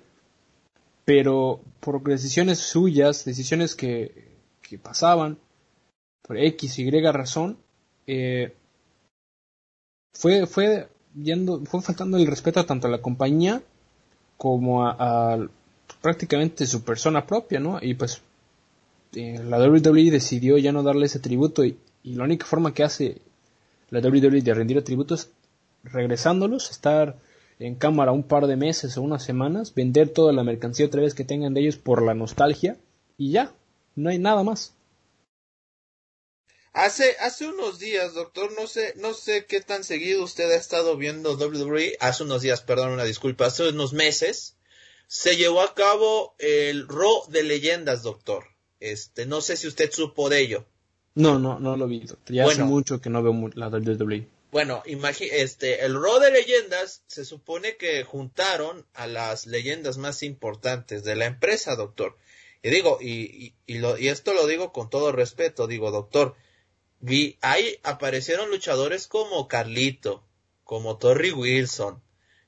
Pero 1.04 1.60
por 1.80 2.02
decisiones 2.02 2.58
suyas, 2.58 3.24
decisiones 3.24 3.74
que 3.74 4.35
que 4.68 4.78
pasaban 4.78 5.38
por 6.22 6.38
X, 6.38 6.78
Y 6.78 6.90
razón, 6.90 7.58
eh, 8.06 8.52
fue, 10.12 10.46
fue, 10.46 10.88
yendo, 11.14 11.64
fue 11.64 11.82
faltando 11.82 12.16
el 12.16 12.26
respeto 12.26 12.64
tanto 12.66 12.88
a 12.88 12.90
la 12.90 13.02
compañía 13.02 13.62
como 14.36 14.86
a, 14.86 15.38
prácticamente 16.00 16.66
su 16.66 16.82
persona 16.82 17.26
propia, 17.26 17.60
¿no? 17.60 17.78
Y 17.80 17.94
pues 17.94 18.22
eh, 19.14 19.40
la 19.42 19.58
WWE 19.58 20.10
decidió 20.10 20.58
ya 20.58 20.72
no 20.72 20.82
darle 20.82 21.06
ese 21.06 21.20
tributo 21.20 21.64
y, 21.64 21.78
la 22.04 22.22
única 22.22 22.46
forma 22.46 22.72
que 22.72 22.84
hace 22.84 23.20
la 23.90 23.98
WWE 23.98 24.40
de 24.40 24.54
rendir 24.54 24.76
el 24.76 24.84
tributo 24.84 25.16
es 25.16 25.30
regresándolos, 25.82 26.70
estar 26.70 27.16
en 27.58 27.74
cámara 27.74 28.12
un 28.12 28.22
par 28.22 28.46
de 28.46 28.56
meses 28.56 28.96
o 28.96 29.02
unas 29.02 29.24
semanas, 29.24 29.74
vender 29.74 30.10
toda 30.10 30.32
la 30.32 30.44
mercancía 30.44 30.86
otra 30.86 31.00
vez 31.00 31.14
que 31.14 31.24
tengan 31.24 31.52
de 31.52 31.62
ellos 31.62 31.78
por 31.78 32.02
la 32.02 32.14
nostalgia 32.14 32.76
y 33.18 33.32
ya, 33.32 33.52
no 33.96 34.10
hay 34.10 34.18
nada 34.18 34.44
más. 34.44 34.72
Hace, 36.72 37.16
hace 37.20 37.48
unos 37.48 37.78
días, 37.78 38.12
doctor, 38.12 38.52
no 38.52 38.66
sé, 38.66 38.92
no 38.96 39.14
sé 39.14 39.46
qué 39.46 39.62
tan 39.62 39.82
seguido 39.82 40.22
usted 40.22 40.50
ha 40.50 40.56
estado 40.56 40.96
viendo 40.98 41.36
WWE. 41.36 41.96
Hace 42.00 42.24
unos 42.24 42.42
días, 42.42 42.60
perdón, 42.60 42.90
una 42.90 43.04
disculpa, 43.04 43.46
hace 43.46 43.70
unos 43.70 43.94
meses 43.94 44.56
se 45.06 45.36
llevó 45.36 45.62
a 45.62 45.74
cabo 45.74 46.34
el 46.38 46.86
Raw 46.86 47.28
de 47.28 47.44
leyendas, 47.44 48.02
doctor. 48.02 48.44
Este, 48.80 49.24
no 49.24 49.40
sé 49.40 49.56
si 49.56 49.68
usted 49.68 49.90
supo 49.90 50.28
de 50.28 50.40
ello. 50.40 50.66
No, 51.14 51.38
no, 51.38 51.58
no 51.58 51.78
lo 51.78 51.86
vi. 51.86 52.04
Ya 52.26 52.44
hace 52.44 52.62
mucho 52.62 53.00
que 53.00 53.08
no 53.08 53.22
veo 53.22 53.50
la 53.54 53.68
WWE. 53.68 54.28
Bueno, 54.52 54.82
este, 54.86 55.84
el 55.84 55.94
Raw 55.94 56.20
de 56.20 56.30
leyendas 56.30 57.02
se 57.06 57.24
supone 57.24 57.76
que 57.76 58.04
juntaron 58.04 58.84
a 58.94 59.06
las 59.06 59.46
leyendas 59.46 59.96
más 59.96 60.22
importantes 60.22 61.04
de 61.04 61.16
la 61.16 61.26
empresa, 61.26 61.74
doctor. 61.74 62.16
Y 62.66 62.70
digo, 62.70 62.98
y, 63.00 63.54
y, 63.64 63.78
lo, 63.78 63.96
y 63.96 64.08
esto 64.08 64.34
lo 64.34 64.44
digo 64.48 64.72
con 64.72 64.90
todo 64.90 65.12
respeto, 65.12 65.68
digo, 65.68 65.92
doctor, 65.92 66.34
vi, 66.98 67.38
ahí 67.40 67.78
aparecieron 67.84 68.50
luchadores 68.50 69.06
como 69.06 69.46
Carlito, 69.46 70.24
como 70.64 70.96
Torrey 70.96 71.30
Wilson, 71.30 72.02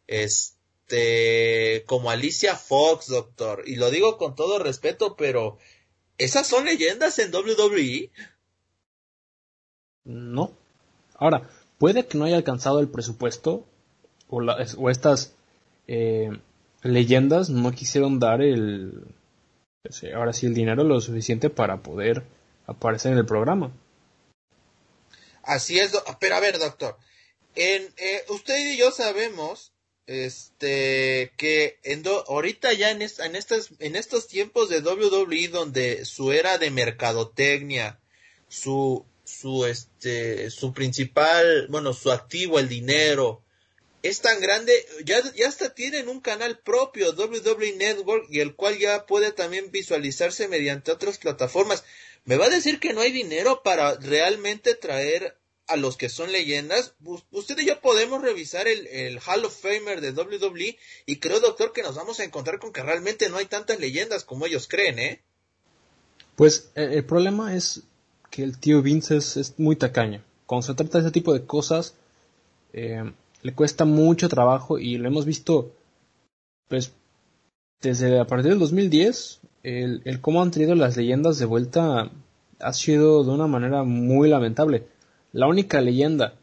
este, 0.09 1.85
como 1.87 2.11
Alicia 2.11 2.57
Fox, 2.57 3.07
doctor, 3.07 3.63
y 3.65 3.77
lo 3.77 3.93
digo 3.93 4.19
con 4.19 4.35
todo 4.35 4.59
respeto, 4.59 5.15
pero 5.15 5.57
¿esas 6.19 6.49
son 6.49 6.65
leyendas 6.65 7.21
en 7.21 7.33
WWE? 7.33 8.11
No. 10.03 10.51
Ahora, 11.15 11.49
puede 11.79 12.07
que 12.07 12.19
no 12.19 12.25
haya 12.25 12.39
alcanzado 12.39 12.81
el 12.81 12.89
presupuesto 12.89 13.65
o, 14.29 14.43
o 14.43 14.91
estas 14.91 15.33
eh, 15.87 16.33
leyendas 16.83 17.51
no 17.51 17.71
quisieron 17.71 18.19
dar 18.19 18.43
el 18.43 19.15
ahora 20.15 20.33
sí 20.33 20.47
el 20.47 20.55
dinero 20.55 20.85
lo 20.85 21.01
suficiente 21.01 21.51
para 21.51 21.83
poder 21.83 22.25
aparecer 22.67 23.13
en 23.13 23.19
el 23.19 23.27
programa. 23.27 23.73
Así 25.43 25.79
es, 25.79 25.93
pero 26.21 26.37
a 26.37 26.41
ver, 26.41 26.59
doctor, 26.59 26.97
en, 27.55 27.83
eh, 27.97 28.25
usted 28.29 28.59
y 28.59 28.77
yo 28.77 28.91
sabemos 28.91 29.73
este 30.07 31.33
que 31.37 31.79
en 31.83 32.03
ahorita 32.07 32.73
ya 32.73 32.91
en, 32.91 33.03
en, 33.03 33.37
estas, 33.37 33.71
en 33.79 33.97
estos 33.97 34.27
tiempos 34.27 34.69
de 34.69 34.81
WWE 34.81 35.49
donde 35.49 36.05
su 36.05 36.33
era 36.33 36.59
de 36.59 36.71
mercadotecnia, 36.71 38.01
su 38.49 39.05
su 39.25 39.67
este 39.67 40.51
su 40.51 40.73
principal, 40.73 41.67
bueno, 41.69 41.93
su 41.93 42.11
activo, 42.11 42.59
el 42.59 42.69
dinero, 42.69 43.43
es 44.03 44.21
tan 44.21 44.41
grande, 44.41 44.73
ya, 45.05 45.21
ya 45.35 45.49
hasta 45.49 45.75
tienen 45.75 46.09
un 46.09 46.21
canal 46.21 46.59
propio, 46.59 47.13
WWE 47.13 47.77
Network, 47.77 48.27
y 48.31 48.41
el 48.41 48.55
cual 48.55 48.79
ya 48.79 49.07
puede 49.07 49.33
también 49.33 49.71
visualizarse 49.71 50.49
mediante 50.49 50.93
otras 50.93 51.19
plataformas. 51.19 51.85
¿Me 52.25 52.37
va 52.37 52.47
a 52.47 52.51
decir 52.51 52.79
que 52.79 52.93
no 52.93 53.01
hay 53.01 53.11
dinero 53.11 53.63
para 53.63 53.97
realmente 53.97 54.75
traer 54.75 55.37
a 55.67 55.77
los 55.77 55.97
que 55.97 56.09
son 56.09 56.31
leyendas? 56.31 56.95
Usted 57.31 57.59
y 57.59 57.67
yo 57.67 57.81
podemos 57.81 58.23
revisar 58.23 58.69
el, 58.69 58.87
el 58.87 59.19
Hall 59.19 59.45
of 59.45 59.61
Famer 59.61 60.01
de 60.01 60.13
WWE 60.13 60.79
y 61.07 61.17
creo, 61.17 61.41
doctor, 61.41 61.73
que 61.73 61.83
nos 61.83 61.97
vamos 61.97 62.21
a 62.21 62.25
encontrar 62.25 62.59
con 62.61 62.73
que 62.73 62.83
realmente 62.83 63.29
no 63.29 63.39
hay 63.39 63.47
tantas 63.47 63.81
leyendas 63.81 64.25
como 64.25 64.47
ellos 64.47 64.69
creen, 64.69 64.99
¿eh? 64.99 65.23
Pues 66.37 66.71
eh, 66.77 66.91
el 66.93 67.05
problema 67.05 67.57
es 67.57 67.83
que 68.31 68.45
el 68.45 68.59
tío 68.59 68.81
Vince 68.81 69.17
es, 69.17 69.55
muy 69.59 69.75
tacaño. 69.75 70.23
Cuando 70.47 70.69
se 70.69 70.75
trata 70.75 70.99
de 70.99 71.05
ese 71.05 71.13
tipo 71.13 71.35
de 71.35 71.45
cosas, 71.45 71.95
eh, 72.73 73.13
le 73.43 73.55
cuesta 73.55 73.85
mucho 73.85 74.29
trabajo 74.29 74.79
y 74.79 74.99
lo 74.99 75.09
hemos 75.09 75.25
visto, 75.25 75.73
pues, 76.69 76.93
desde 77.81 78.19
a 78.19 78.27
partir 78.27 78.51
del 78.51 78.59
2010, 78.59 79.41
el, 79.63 80.03
el 80.05 80.21
cómo 80.21 80.43
han 80.43 80.51
tenido 80.51 80.75
las 80.75 80.97
leyendas 80.97 81.39
de 81.39 81.47
vuelta 81.47 82.11
ha 82.61 82.73
sido 82.73 83.25
de 83.25 83.31
una 83.31 83.47
manera 83.47 83.85
muy 83.85 84.29
lamentable. 84.29 84.87
La 85.33 85.47
única 85.47 85.81
leyenda 85.81 86.35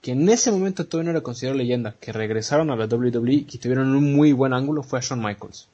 que 0.00 0.12
en 0.12 0.28
ese 0.28 0.50
momento 0.50 0.86
todavía 0.86 1.12
no 1.12 1.18
era 1.18 1.22
considerada 1.22 1.58
leyenda, 1.58 1.94
que 2.00 2.12
regresaron 2.12 2.70
a 2.70 2.76
la 2.76 2.86
WWE 2.86 3.32
y 3.32 3.44
que 3.44 3.58
tuvieron 3.58 3.94
un 3.94 4.14
muy 4.14 4.32
buen 4.32 4.52
ángulo 4.52 4.82
fue 4.82 4.98
a 4.98 5.02
Shawn 5.02 5.22
Michaels. 5.22 5.68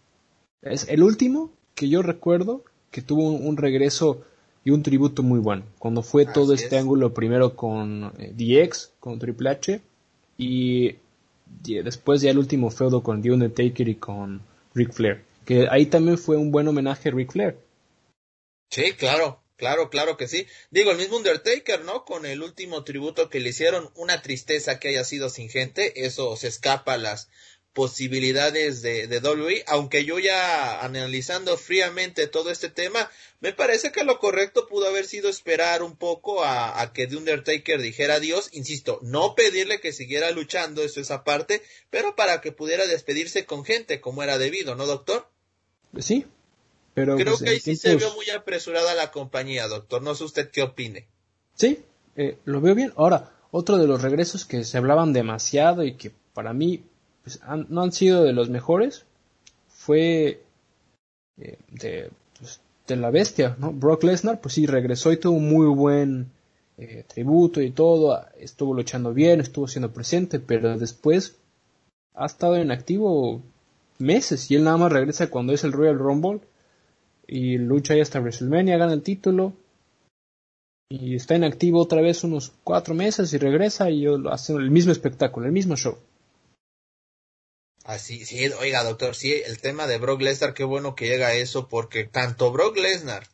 Es 0.63 0.89
el 0.89 1.03
último 1.03 1.51
que 1.75 1.89
yo 1.89 2.03
recuerdo 2.03 2.65
que 2.91 3.03
tuvo 3.03 3.31
un 3.31 3.57
regreso 3.57 4.23
y 4.65 4.71
un 4.71 4.83
tributo 4.83 5.23
muy 5.23 5.39
bueno. 5.39 5.65
Cuando 5.79 6.03
fue 6.03 6.27
todo 6.27 6.55
este 6.55 6.77
ángulo 6.77 7.15
primero 7.15 7.55
con 7.55 8.13
eh, 8.19 8.33
DX, 8.35 8.95
con 8.99 9.19
Triple 9.19 9.51
H, 9.51 9.81
y, 10.39 10.97
después 11.65 12.21
ya 12.21 12.31
el 12.31 12.39
último 12.39 12.71
feudo 12.71 13.03
con 13.03 13.23
The 13.23 13.33
Undertaker 13.33 13.89
y 13.89 13.97
con 13.97 14.43
Ric 14.75 14.93
Flair. 14.93 15.25
Que 15.45 15.69
ahí 15.71 15.87
también 15.87 16.19
fue 16.19 16.37
un 16.37 16.51
buen 16.51 16.69
homenaje 16.69 17.09
a 17.09 17.13
Ric 17.13 17.33
Flair. 17.33 17.57
Sí, 18.71 18.93
claro, 18.93 19.43
claro, 19.57 19.91
claro 19.91 20.17
que 20.17 20.29
sí. 20.29 20.47
Digo, 20.71 20.91
el 20.91 20.99
mismo 20.99 21.17
Undertaker, 21.17 21.85
¿no? 21.85 22.05
Con 22.05 22.27
el 22.27 22.43
último 22.43 22.85
tributo 22.85 23.31
que 23.31 23.41
le 23.41 23.51
hicieron, 23.51 23.91
una 23.95 24.23
tristeza 24.23 24.79
que 24.79 24.89
haya 24.89 25.05
sido 25.05 25.29
sin 25.29 25.49
gente, 25.49 26.05
eso 26.05 26.37
se 26.37 26.49
escapa 26.49 26.95
a 26.95 26.99
las 26.99 27.29
posibilidades 27.77 28.81
de, 28.81 29.07
de 29.07 29.19
WWE, 29.19 29.63
aunque 29.67 30.07
yo 30.07 30.19
ya 30.19 30.81
analizando 30.81 31.59
fríamente 31.59 32.27
todo 32.27 32.51
este 32.51 32.71
tema, 32.71 33.11
me 33.41 33.53
parece 33.53 33.93
que 33.93 34.03
lo 34.03 34.19
correcto 34.19 34.67
pudo 34.67 34.89
haber 34.89 35.05
sido 35.05 35.29
esperar 35.29 35.83
un 35.83 35.95
poco 35.95 36.43
a, 36.43 36.91
que 36.95 37.07
The 37.07 37.19
Undertaker 37.19 37.83
dijera 37.83 38.15
adiós, 38.15 38.49
insisto, 38.53 38.99
no 39.03 39.35
pedirle 39.35 39.79
que 39.79 39.93
siguiera 39.93 40.31
luchando, 40.31 40.83
eso 40.83 41.03
es 41.03 41.11
aparte, 41.11 41.63
pero 41.91 42.17
para 42.17 42.41
que 42.41 42.51
pudiera 42.51 42.87
despedirse 42.87 43.45
con 43.45 43.63
gente 43.63 44.01
como 44.01 44.23
era 44.23 44.39
debido, 44.39 44.75
¿no, 44.75 44.87
doctor? 44.87 45.29
Sí, 45.99 46.25
pero... 46.95 47.17
Creo 47.17 47.37
pues, 47.37 47.43
que 47.43 47.51
ahí 47.51 47.61
sí 47.61 47.77
se 47.77 47.95
vio 47.97 48.15
muy 48.15 48.31
apresurada 48.31 48.95
la 48.95 49.11
compañía, 49.11 49.69
doctor, 49.69 50.01
no 50.01 50.15
sé 50.15 50.25
usted 50.25 50.51
qué 50.51 50.63
opine. 50.63 51.09
Sí, 51.55 51.85
eh, 52.17 52.39
lo 52.47 52.63
veo 52.63 52.75
bien. 52.75 52.95
Ahora, 52.97 53.35
otro 53.51 53.77
de 53.77 53.87
los 53.87 54.01
regresos 54.01 54.47
que 54.47 54.65
se 54.65 54.79
hablaban 54.79 55.13
demasiado 55.13 55.85
y 55.85 55.99
que 55.99 56.11
para 56.33 56.55
mí 56.55 56.87
pues, 57.27 57.41
no 57.69 57.83
han 57.83 57.91
sido 57.91 58.23
de 58.23 58.33
los 58.33 58.51
mejores 58.51 59.05
fue 59.67 60.45
eh, 61.39 61.59
pues, 62.39 62.61
de, 62.87 62.97
la 62.97 63.11
bestia, 63.11 63.57
¿no? 63.59 63.73
Brock 63.73 64.05
Lesnar, 64.05 64.41
pues 64.41 64.55
sí, 64.55 64.65
regresó 64.65 65.11
y 65.11 65.17
tuvo 65.17 65.37
un 65.37 65.49
muy 65.49 65.67
buen 65.67 66.31
eh, 66.79 67.05
tributo 67.09 67.61
y 67.61 67.73
todo, 67.73 68.25
estuvo 68.39 68.75
luchando 68.75 69.13
bien, 69.13 69.41
estuvo 69.41 69.67
siendo 69.67 69.93
presente, 69.93 70.39
pero 70.39 70.79
después 70.79 71.37
ha 72.15 72.27
estado 72.27 72.55
en 72.59 72.71
activo 72.71 73.43
meses 73.99 74.49
y 74.49 74.55
él 74.55 74.63
nada 74.63 74.77
más 74.77 74.93
regresa 74.93 75.29
cuando 75.29 75.53
es 75.53 75.65
el 75.65 75.73
Royal 75.73 75.99
Rumble 75.99 76.43
y 77.27 77.59
lucha 77.59 77.95
ahí 77.95 78.01
hasta 78.01 78.21
WrestleMania, 78.21 78.77
gana 78.77 78.93
el 78.93 79.03
título 79.03 79.53
y 80.89 81.17
está 81.17 81.35
en 81.35 81.43
activo 81.43 81.81
otra 81.81 82.03
vez 82.03 82.23
unos 82.23 82.53
cuatro 82.63 82.95
meses 82.95 83.33
y 83.33 83.39
regresa 83.39 83.91
y 83.91 84.07
hace 84.31 84.53
el 84.53 84.71
mismo 84.71 84.93
espectáculo, 84.93 85.47
el 85.47 85.53
mismo 85.53 85.75
show. 85.75 85.99
Así, 87.87 88.25
sí, 88.27 88.45
oiga, 88.59 88.83
doctor, 88.83 89.15
sí, 89.15 89.33
el 89.47 89.61
tema 89.61 89.87
de 89.87 89.99
Brock 89.99 90.21
Lesnar, 90.21 90.55
qué 90.55 90.65
bueno 90.65 90.97
que 90.97 91.07
llega 91.07 91.29
a 91.29 91.35
eso, 91.35 91.69
porque 91.69 92.03
tanto 92.03 92.51
Brock 92.51 92.77
Lesnar 92.77 93.29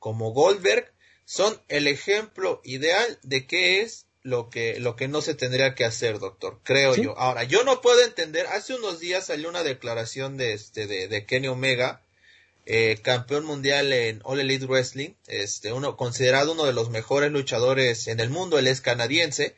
como 0.00 0.32
Goldberg 0.32 0.92
son 1.24 1.62
el 1.68 1.86
ejemplo 1.86 2.60
ideal 2.64 3.20
de 3.22 3.46
qué 3.46 3.82
es 3.82 4.06
lo 4.24 4.50
que, 4.50 4.80
lo 4.80 4.96
que 4.96 5.06
no 5.06 5.22
se 5.22 5.34
tendría 5.34 5.76
que 5.76 5.84
hacer, 5.84 6.18
doctor, 6.18 6.58
creo 6.64 6.96
yo. 6.96 7.16
Ahora, 7.16 7.44
yo 7.44 7.62
no 7.62 7.80
puedo 7.82 8.02
entender, 8.02 8.48
hace 8.48 8.74
unos 8.74 8.98
días 8.98 9.26
salió 9.26 9.48
una 9.48 9.62
declaración 9.62 10.36
de 10.36 10.54
este, 10.54 10.88
de, 10.88 11.06
de 11.06 11.24
Kenny 11.24 11.46
Omega, 11.46 12.02
eh, 12.66 12.98
campeón 13.00 13.44
mundial 13.44 13.92
en 13.92 14.20
All 14.24 14.40
Elite 14.40 14.66
Wrestling, 14.66 15.10
este, 15.28 15.72
uno, 15.72 15.96
considerado 15.96 16.50
uno 16.50 16.64
de 16.64 16.72
los 16.72 16.90
mejores 16.90 17.30
luchadores 17.30 18.08
en 18.08 18.18
el 18.18 18.28
mundo, 18.28 18.58
él 18.58 18.66
es 18.66 18.80
canadiense, 18.80 19.54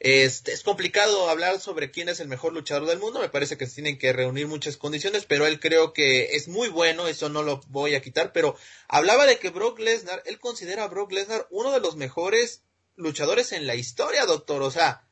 este, 0.00 0.52
es 0.52 0.62
complicado 0.62 1.28
hablar 1.28 1.58
sobre 1.58 1.90
quién 1.90 2.08
es 2.08 2.20
el 2.20 2.28
mejor 2.28 2.52
luchador 2.52 2.86
del 2.86 3.00
mundo, 3.00 3.20
me 3.20 3.28
parece 3.28 3.56
que 3.56 3.66
se 3.66 3.74
tienen 3.74 3.98
que 3.98 4.12
reunir 4.12 4.46
muchas 4.46 4.76
condiciones, 4.76 5.24
pero 5.24 5.46
él 5.46 5.58
creo 5.58 5.92
que 5.92 6.36
es 6.36 6.46
muy 6.46 6.68
bueno, 6.68 7.08
eso 7.08 7.28
no 7.28 7.42
lo 7.42 7.60
voy 7.68 7.94
a 7.94 8.02
quitar, 8.02 8.32
pero 8.32 8.56
hablaba 8.86 9.26
de 9.26 9.38
que 9.38 9.50
Brock 9.50 9.80
Lesnar, 9.80 10.22
él 10.26 10.38
considera 10.38 10.84
a 10.84 10.88
Brock 10.88 11.10
Lesnar 11.10 11.48
uno 11.50 11.72
de 11.72 11.80
los 11.80 11.96
mejores 11.96 12.62
luchadores 12.94 13.50
en 13.52 13.66
la 13.66 13.74
historia, 13.74 14.24
doctor, 14.24 14.62
o 14.62 14.70
sea, 14.70 15.04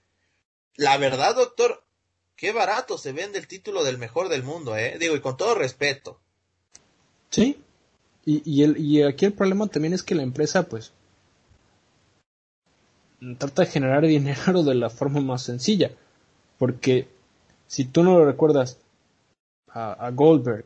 la 0.77 0.96
verdad, 0.99 1.35
doctor, 1.35 1.85
qué 2.37 2.53
barato 2.53 2.96
se 2.96 3.12
vende 3.12 3.38
el 3.38 3.49
título 3.49 3.83
del 3.83 3.99
mejor 3.99 4.29
del 4.29 4.44
mundo, 4.44 4.77
eh, 4.77 4.99
digo, 5.01 5.16
y 5.16 5.20
con 5.20 5.37
todo 5.37 5.57
respeto. 5.57 6.20
Sí, 7.31 7.61
y, 8.25 8.42
y, 8.44 8.62
el, 8.62 8.79
y 8.79 9.03
aquí 9.03 9.25
el 9.25 9.33
problema 9.33 9.66
también 9.66 9.94
es 9.94 10.05
que 10.05 10.14
la 10.14 10.22
empresa, 10.22 10.68
pues, 10.68 10.92
trata 13.39 13.62
de 13.62 13.71
generar 13.71 14.07
dinero 14.07 14.62
de 14.62 14.75
la 14.75 14.91
forma 14.91 15.21
más 15.21 15.43
sencilla. 15.43 15.91
Porque 16.59 17.09
si 17.67 17.85
tú 17.85 18.03
no 18.03 18.19
lo 18.19 18.25
recuerdas 18.25 18.79
a, 19.69 20.11
Goldberg, 20.11 20.65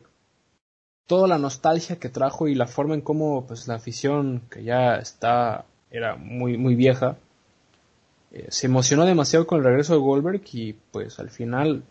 toda 1.05 1.27
la 1.27 1.37
nostalgia 1.37 1.97
que 1.97 2.09
trajo 2.09 2.47
y 2.47 2.55
la 2.55 2.67
forma 2.67 2.93
en 2.93 3.01
cómo 3.01 3.45
pues 3.45 3.67
la 3.67 3.75
afición 3.75 4.43
que 4.49 4.63
ya 4.63 4.95
está 4.95 5.65
era 5.89 6.15
muy 6.15 6.57
muy 6.57 6.75
vieja 6.75 7.17
eh, 8.31 8.47
se 8.49 8.67
emocionó 8.67 9.05
demasiado 9.05 9.45
con 9.45 9.57
el 9.57 9.65
regreso 9.65 9.91
de 9.91 9.99
Goldberg 9.99 10.41
y 10.53 10.73
pues 10.73 11.19
al 11.19 11.29
final 11.29 11.83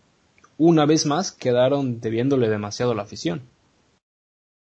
una 0.57 0.85
vez 0.85 1.05
más 1.05 1.31
quedaron 1.31 2.01
debiéndole 2.01 2.49
demasiado 2.49 2.95
la 2.95 3.03
afición. 3.03 3.47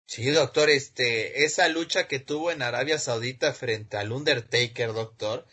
Sí, 0.08 0.30
doctor, 0.32 0.70
este, 0.70 1.44
esa 1.44 1.68
lucha 1.68 2.08
que 2.08 2.20
tuvo 2.20 2.50
en 2.52 2.62
Arabia 2.62 2.98
Saudita 2.98 3.52
frente 3.54 3.98
al 3.98 4.12
Undertaker, 4.12 4.94
doctor, 4.94 5.46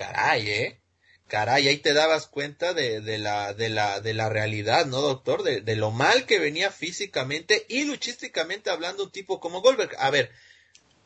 caray, 0.00 0.50
¿eh? 0.50 0.80
Caray, 1.28 1.68
ahí 1.68 1.76
te 1.76 1.92
dabas 1.92 2.26
cuenta 2.26 2.72
de, 2.72 3.00
la, 3.18 3.52
de, 3.52 3.68
la, 3.68 4.00
de 4.00 4.14
la 4.14 4.30
realidad, 4.30 4.86
¿no, 4.86 5.00
doctor? 5.00 5.42
De, 5.42 5.60
de 5.60 5.76
lo 5.76 5.90
mal 5.90 6.24
que 6.26 6.38
venía 6.38 6.70
físicamente 6.72 7.66
y 7.68 7.84
luchísticamente 7.84 8.70
hablando 8.70 9.04
un 9.04 9.12
tipo 9.12 9.38
como 9.40 9.60
Goldberg. 9.60 9.94
A 9.98 10.10
ver, 10.10 10.32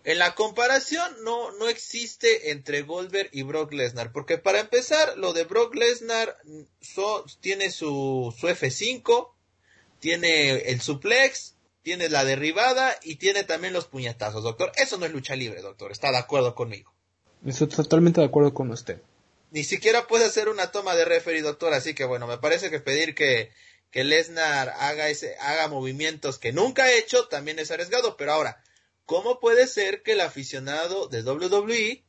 en 0.04 0.18
la 0.18 0.35
comparación 0.37 1.12
no, 1.24 1.50
no 1.59 1.68
existe 1.68 2.52
entre 2.52 2.83
Goldberg 2.83 3.28
y 3.33 3.42
Brock 3.42 3.72
Lesnar, 3.72 4.12
porque 4.12 4.38
para 4.38 4.61
empezar, 4.61 5.18
lo 5.18 5.33
de 5.33 5.44
Brock 5.44 5.74
Lesnar 5.74 6.38
tiene 7.40 7.70
su, 7.70 8.33
su 8.38 8.48
F5, 8.48 9.33
tiene 9.98 10.70
el 10.70 10.80
suplex, 10.80 11.57
tiene 11.83 12.09
la 12.09 12.24
derribada 12.24 12.96
y 13.02 13.16
tiene 13.16 13.42
también 13.42 13.74
los 13.74 13.87
puñetazos, 13.87 14.44
doctor. 14.44 14.72
Eso 14.76 14.96
no 14.98 15.04
es 15.04 15.12
lucha 15.12 15.35
libre, 15.35 15.61
doctor. 15.62 15.90
¿Está 15.90 16.12
de 16.12 16.18
acuerdo 16.18 16.54
conmigo? 16.54 16.93
Estoy 17.46 17.68
totalmente 17.68 18.20
de 18.20 18.26
acuerdo 18.26 18.54
con 18.54 18.70
usted. 18.70 19.00
Ni 19.50 19.64
siquiera 19.64 20.07
puede 20.07 20.24
hacer 20.24 20.48
una 20.48 20.70
toma 20.72 20.94
de 20.96 21.04
referee, 21.04 21.42
doctor. 21.42 21.74
Así 21.74 21.94
que 21.94 22.04
bueno, 22.04 22.26
me 22.26 22.38
parece 22.38 22.70
que 22.70 22.80
pedir 22.80 23.14
que, 23.14 23.52
que 23.90 24.04
Lesnar 24.04 24.70
haga, 24.78 25.09
ese, 25.09 25.37
haga 25.38 25.68
movimientos 25.68 26.38
que 26.38 26.52
nunca 26.52 26.85
ha 26.85 26.92
hecho 26.92 27.28
también 27.28 27.59
es 27.59 27.70
arriesgado. 27.70 28.16
Pero 28.16 28.33
ahora, 28.33 28.62
¿Cómo 29.07 29.38
puede 29.38 29.66
ser 29.66 30.02
que 30.02 30.12
el 30.12 30.20
aficionado 30.22 31.09
de 31.09 31.22
WWE 31.22 32.04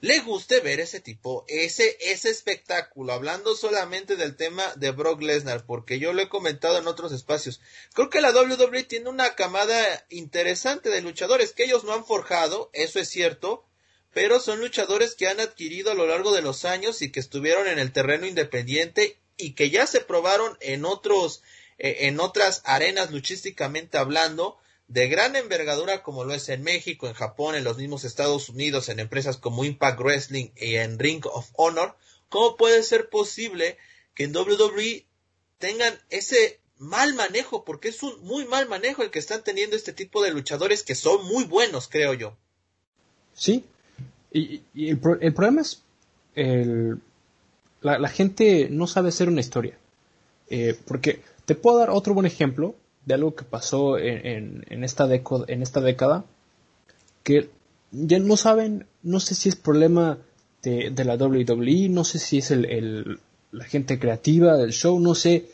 le 0.00 0.20
guste 0.20 0.60
ver 0.60 0.80
ese 0.80 0.98
tipo, 0.98 1.44
ese, 1.48 1.98
ese 2.00 2.30
espectáculo, 2.30 3.12
hablando 3.12 3.54
solamente 3.54 4.16
del 4.16 4.36
tema 4.36 4.72
de 4.76 4.90
Brock 4.90 5.20
Lesnar, 5.20 5.66
porque 5.66 5.98
yo 5.98 6.14
lo 6.14 6.22
he 6.22 6.30
comentado 6.30 6.78
en 6.78 6.86
otros 6.86 7.12
espacios. 7.12 7.60
Creo 7.92 8.08
que 8.08 8.22
la 8.22 8.32
WWE 8.32 8.84
tiene 8.84 9.10
una 9.10 9.34
camada 9.34 10.06
interesante 10.08 10.88
de 10.88 11.02
luchadores 11.02 11.52
que 11.52 11.64
ellos 11.64 11.84
no 11.84 11.92
han 11.92 12.06
forjado, 12.06 12.70
eso 12.72 12.98
es 12.98 13.10
cierto, 13.10 13.66
pero 14.12 14.40
son 14.40 14.60
luchadores 14.60 15.14
que 15.14 15.28
han 15.28 15.40
adquirido 15.40 15.90
a 15.90 15.94
lo 15.94 16.06
largo 16.06 16.32
de 16.32 16.42
los 16.42 16.64
años 16.64 17.02
y 17.02 17.12
que 17.12 17.20
estuvieron 17.20 17.68
en 17.68 17.78
el 17.78 17.92
terreno 17.92 18.26
independiente 18.26 19.18
y 19.36 19.52
que 19.52 19.70
ya 19.70 19.86
se 19.86 20.00
probaron 20.00 20.56
en 20.60 20.84
otros, 20.84 21.42
eh, 21.78 21.98
en 22.00 22.20
otras 22.20 22.62
arenas 22.64 23.10
luchísticamente 23.10 23.98
hablando, 23.98 24.58
de 24.88 25.08
gran 25.08 25.36
envergadura 25.36 26.02
como 26.02 26.24
lo 26.24 26.34
es 26.34 26.48
en 26.48 26.62
México, 26.62 27.06
en 27.06 27.14
Japón, 27.14 27.54
en 27.54 27.62
los 27.62 27.76
mismos 27.76 28.02
Estados 28.02 28.48
Unidos, 28.48 28.88
en 28.88 28.98
empresas 28.98 29.36
como 29.36 29.64
Impact 29.64 30.00
Wrestling 30.00 30.50
y 30.56 30.74
en 30.74 30.98
Ring 30.98 31.24
of 31.26 31.48
Honor, 31.54 31.96
¿cómo 32.28 32.56
puede 32.56 32.82
ser 32.82 33.08
posible 33.08 33.78
que 34.14 34.24
en 34.24 34.36
WWE 34.36 35.06
tengan 35.58 35.96
ese 36.10 36.58
mal 36.76 37.14
manejo? 37.14 37.64
Porque 37.64 37.88
es 37.88 38.02
un 38.02 38.20
muy 38.24 38.46
mal 38.46 38.68
manejo 38.68 39.04
el 39.04 39.12
que 39.12 39.20
están 39.20 39.44
teniendo 39.44 39.76
este 39.76 39.92
tipo 39.92 40.24
de 40.24 40.32
luchadores 40.32 40.82
que 40.82 40.96
son 40.96 41.24
muy 41.26 41.44
buenos, 41.44 41.86
creo 41.86 42.14
yo. 42.14 42.36
Sí, 43.32 43.64
y, 44.32 44.62
el, 44.74 44.98
problema 44.98 45.60
es 45.60 45.82
el, 46.34 46.98
la, 47.80 48.08
gente 48.08 48.68
no 48.70 48.86
sabe 48.86 49.08
hacer 49.08 49.28
una 49.28 49.40
historia. 49.40 49.76
Eh, 50.48 50.78
porque 50.86 51.22
te 51.44 51.54
puedo 51.54 51.78
dar 51.78 51.90
otro 51.90 52.14
buen 52.14 52.26
ejemplo 52.26 52.74
de 53.06 53.14
algo 53.14 53.34
que 53.34 53.44
pasó 53.44 53.98
en, 53.98 54.64
en, 54.68 54.84
esta, 54.84 55.08
en 55.12 55.62
esta 55.62 55.80
década, 55.80 56.24
que 57.22 57.50
ya 57.92 58.18
no 58.18 58.36
saben, 58.36 58.86
no 59.02 59.20
sé 59.20 59.34
si 59.34 59.48
es 59.48 59.56
problema 59.56 60.18
de, 60.62 60.90
de 60.90 61.04
la 61.04 61.16
WWE, 61.16 61.88
no 61.88 62.04
sé 62.04 62.18
si 62.18 62.38
es 62.38 62.50
el, 62.50 62.64
el, 62.66 63.20
la 63.52 63.64
gente 63.64 63.98
creativa 63.98 64.56
del 64.56 64.72
show, 64.72 65.00
no 65.00 65.14
sé 65.14 65.48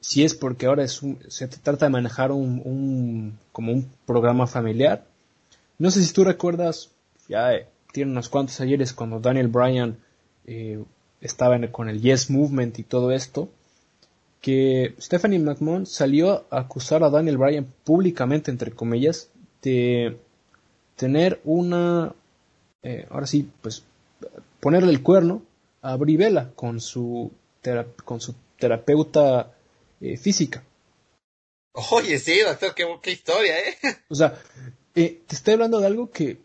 si 0.00 0.24
es 0.24 0.34
porque 0.34 0.66
ahora 0.66 0.84
es 0.84 1.00
se 1.28 1.48
trata 1.48 1.86
de 1.86 1.90
manejar 1.90 2.32
un, 2.32 2.60
un, 2.64 3.38
como 3.52 3.72
un 3.72 3.90
programa 4.06 4.46
familiar. 4.46 5.04
No 5.78 5.90
sé 5.90 6.02
si 6.02 6.12
tú 6.12 6.24
recuerdas, 6.24 6.90
ya 7.28 7.54
eh, 7.54 7.66
tiene 7.92 8.12
unos 8.12 8.28
cuantos 8.28 8.60
ayeres 8.60 8.92
cuando 8.92 9.20
Daniel 9.20 9.48
Bryan 9.48 9.98
eh, 10.46 10.82
estaba 11.20 11.58
con 11.70 11.88
el 11.88 12.00
Yes 12.00 12.30
Movement 12.30 12.78
y 12.78 12.82
todo 12.82 13.12
esto, 13.12 13.48
que 14.40 14.94
Stephanie 15.00 15.38
McMahon 15.38 15.86
salió 15.86 16.46
a 16.50 16.60
acusar 16.60 17.04
a 17.04 17.10
Daniel 17.10 17.38
Bryan 17.38 17.66
públicamente, 17.84 18.50
entre 18.50 18.70
comillas, 18.72 19.28
de 19.62 20.16
tener 20.96 21.40
una, 21.44 22.14
eh, 22.82 23.06
ahora 23.10 23.26
sí, 23.26 23.50
pues 23.60 23.84
ponerle 24.60 24.90
el 24.90 25.02
cuerno 25.02 25.42
a 25.82 25.96
Brivela 25.96 26.50
con 26.54 26.80
su, 26.80 27.30
con 28.04 28.20
su 28.20 28.34
terapeuta 28.58 29.52
eh, 30.00 30.16
física. 30.16 30.62
Oye, 31.90 32.18
sí, 32.18 32.40
doctor, 32.40 32.74
qué, 33.00 33.10
historia, 33.10 33.58
¿eh? 33.58 33.76
O 34.08 34.14
sea, 34.14 34.38
eh, 34.94 35.22
te 35.26 35.34
estoy 35.36 35.54
hablando 35.54 35.80
de 35.80 35.86
algo 35.86 36.10
que 36.10 36.38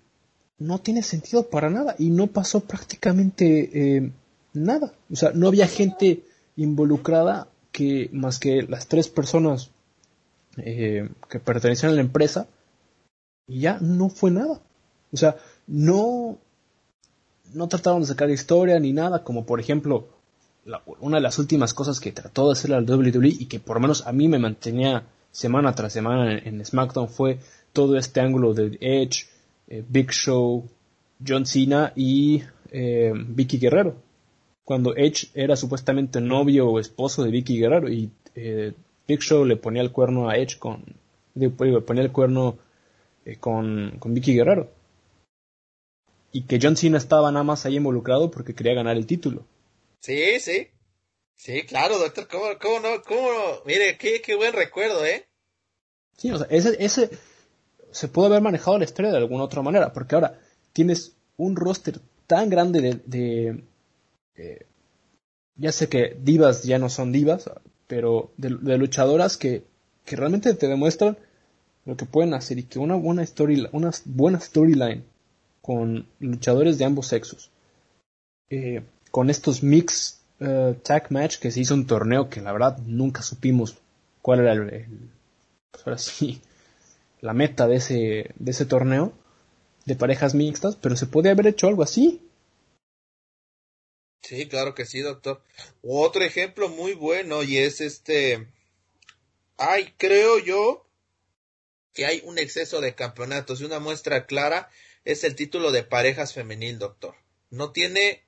no 0.58 0.80
tiene 0.80 1.04
sentido 1.04 1.50
para 1.50 1.70
nada 1.70 1.96
y 2.00 2.10
no 2.10 2.28
pasó 2.28 2.62
prácticamente 2.62 4.12
nada. 4.54 4.94
O 5.12 5.16
sea, 5.16 5.32
no 5.34 5.48
había 5.48 5.68
gente 5.68 6.24
involucrada 6.56 7.48
que 7.72 8.10
más 8.14 8.40
que 8.40 8.64
las 8.64 8.88
tres 8.88 9.10
personas 9.10 9.72
eh, 10.58 11.10
que 11.30 11.40
pertenecían 11.40 11.92
a 11.92 11.96
la 11.96 12.02
empresa, 12.02 12.48
y 13.48 13.60
ya 13.60 13.78
no 13.82 14.10
fue 14.10 14.32
nada. 14.32 14.62
O 15.12 15.18
sea, 15.18 15.36
no, 15.68 16.38
no 17.54 17.68
trataron 17.68 18.02
de 18.02 18.08
sacar 18.08 18.30
historia 18.30 18.80
ni 18.80 18.94
nada, 18.94 19.24
como 19.24 19.46
por 19.46 19.60
ejemplo, 19.60 20.08
una 21.00 21.18
de 21.18 21.22
las 21.22 21.38
últimas 21.38 21.74
cosas 21.74 22.00
que 22.00 22.12
trató 22.12 22.48
de 22.48 22.54
hacer 22.54 22.72
la 22.72 22.80
WWE 22.80 23.28
y 23.28 23.46
que 23.46 23.60
por 23.60 23.76
lo 23.76 23.82
menos 23.82 24.08
a 24.08 24.14
mí 24.14 24.28
me 24.28 24.40
mantenía 24.40 25.04
semana 25.32 25.76
tras 25.76 25.94
semana 25.94 26.38
en, 26.38 26.66
SmackDown 26.66 27.10
fue 27.10 27.40
todo 27.74 27.98
este 27.98 28.22
ángulo 28.22 28.54
de 28.54 28.78
Edge, 28.80 29.28
eh, 29.68 29.84
Big 29.88 30.12
Show, 30.12 30.68
John 31.26 31.46
Cena 31.46 31.94
y 31.96 32.44
eh, 32.72 33.12
Vicky 33.16 33.58
Guerrero 33.58 34.06
cuando 34.66 34.96
Edge 34.98 35.30
era 35.36 35.56
supuestamente 35.56 36.20
novio 36.20 36.68
o 36.68 36.80
esposo 36.80 37.24
de 37.24 37.32
Vicky 37.32 37.60
Guerrero 37.60 37.88
y 37.88 38.10
eh, 38.34 38.74
Big 39.08 39.22
Show 39.22 39.46
le 39.46 39.56
ponía 39.56 39.84
el 39.84 39.92
cuerno 39.92 40.28
a 40.28 40.36
Edge 40.36 40.58
con 40.58 40.84
le 41.36 41.50
ponía 41.50 42.04
el 42.04 42.12
cuerno 42.12 42.58
eh, 43.26 43.38
con, 43.38 43.98
con 44.00 44.14
Vicky 44.14 44.34
Guerrero 44.34 44.72
y 46.32 46.44
que 46.44 46.60
John 46.62 46.76
Cena 46.76 46.98
estaba 46.98 47.32
nada 47.32 47.44
más 47.44 47.66
ahí 47.66 47.78
involucrado 47.78 48.32
porque 48.32 48.56
quería 48.56 48.74
ganar 48.74 48.98
el 48.98 49.06
título. 49.06 49.46
Sí, 50.02 50.40
sí. 50.40 50.68
Sí, 51.38 51.62
claro, 51.64 52.00
doctor, 52.00 52.28
¿cómo, 52.28 52.46
cómo 52.60 52.80
no? 52.80 53.02
¿Cómo 53.04 53.30
Mire, 53.66 53.98
qué, 53.98 54.22
qué 54.22 54.36
buen 54.36 54.54
recuerdo, 54.54 55.06
¿eh? 55.06 55.28
Sí, 56.18 56.32
o 56.32 56.38
sea, 56.38 56.48
ese, 56.50 56.76
ese 56.80 57.10
se 57.96 58.10
pudo 58.10 58.26
haber 58.26 58.42
manejado 58.42 58.78
la 58.78 58.84
historia 58.84 59.10
de 59.10 59.18
alguna 59.18 59.46
otra 59.46 59.62
manera, 59.62 59.94
porque 59.94 60.16
ahora 60.16 60.38
tienes 60.74 61.14
un 61.38 61.56
roster 61.56 62.02
tan 62.28 62.50
grande 62.50 63.00
de, 63.06 63.64
eh, 64.36 64.66
ya 65.56 65.72
sé 65.72 65.88
que 65.88 66.18
divas 66.22 66.64
ya 66.64 66.78
no 66.78 66.90
son 66.90 67.14
divas, 67.14 67.50
pero 67.88 68.32
de, 68.36 68.50
luchadoras 68.78 69.38
que, 69.38 69.64
que, 70.04 70.18
realmente 70.18 70.54
te 70.56 70.68
demuestran 70.68 71.18
lo 71.86 71.96
que 71.96 72.06
pueden 72.06 72.34
hacer 72.34 72.60
y 72.60 72.64
que 72.64 72.80
una 72.80 72.96
buena 72.96 73.24
story, 73.24 73.66
una 73.72 73.92
buena 74.04 74.42
storyline 74.42 75.06
con 75.62 76.06
luchadores 76.20 76.78
de 76.78 76.84
ambos 76.84 77.08
sexos, 77.08 77.50
eh, 78.50 78.84
con 79.10 79.30
estos 79.30 79.64
mix 79.64 80.20
uh, 80.42 80.74
tag 80.84 81.12
match 81.12 81.38
que 81.40 81.50
se 81.50 81.62
hizo 81.62 81.74
un 81.74 81.88
torneo 81.88 82.30
que 82.30 82.42
la 82.42 82.52
verdad 82.52 82.78
nunca 82.80 83.22
supimos 83.22 83.78
cuál 84.22 84.42
era 84.42 84.52
el, 84.52 84.88
pues 85.72 85.88
ahora 85.88 85.98
sí, 85.98 86.42
la 87.22 87.34
meta 87.34 87.68
de 87.68 87.78
ese, 87.78 88.32
de 88.36 88.52
ese 88.52 88.66
torneo 88.66 89.14
de 89.86 89.96
parejas 89.96 90.34
mixtas, 90.34 90.76
pero 90.76 90.96
se 90.96 91.06
puede 91.06 91.30
haber 91.30 91.48
hecho 91.48 91.68
algo 91.68 91.84
así. 91.84 92.22
Sí, 94.24 94.48
claro 94.48 94.74
que 94.74 94.86
sí, 94.86 95.02
doctor. 95.02 95.42
Otro 95.84 96.24
ejemplo 96.24 96.70
muy 96.70 96.94
bueno 96.94 97.44
y 97.44 97.58
es 97.58 97.82
este... 97.82 98.48
Ay, 99.58 99.94
creo 99.98 100.40
yo 100.40 100.88
que 101.94 102.06
hay 102.06 102.22
un 102.26 102.40
exceso 102.40 102.82
de 102.82 102.96
campeonatos 102.96 103.62
y 103.62 103.66
una 103.66 103.80
muestra 103.80 104.26
clara 104.26 104.70
es 105.06 105.24
el 105.24 105.36
título 105.36 105.72
de 105.72 105.84
parejas 105.84 106.34
femenil, 106.34 106.80
doctor. 106.80 107.16
No 107.52 107.72
tiene 107.72 108.24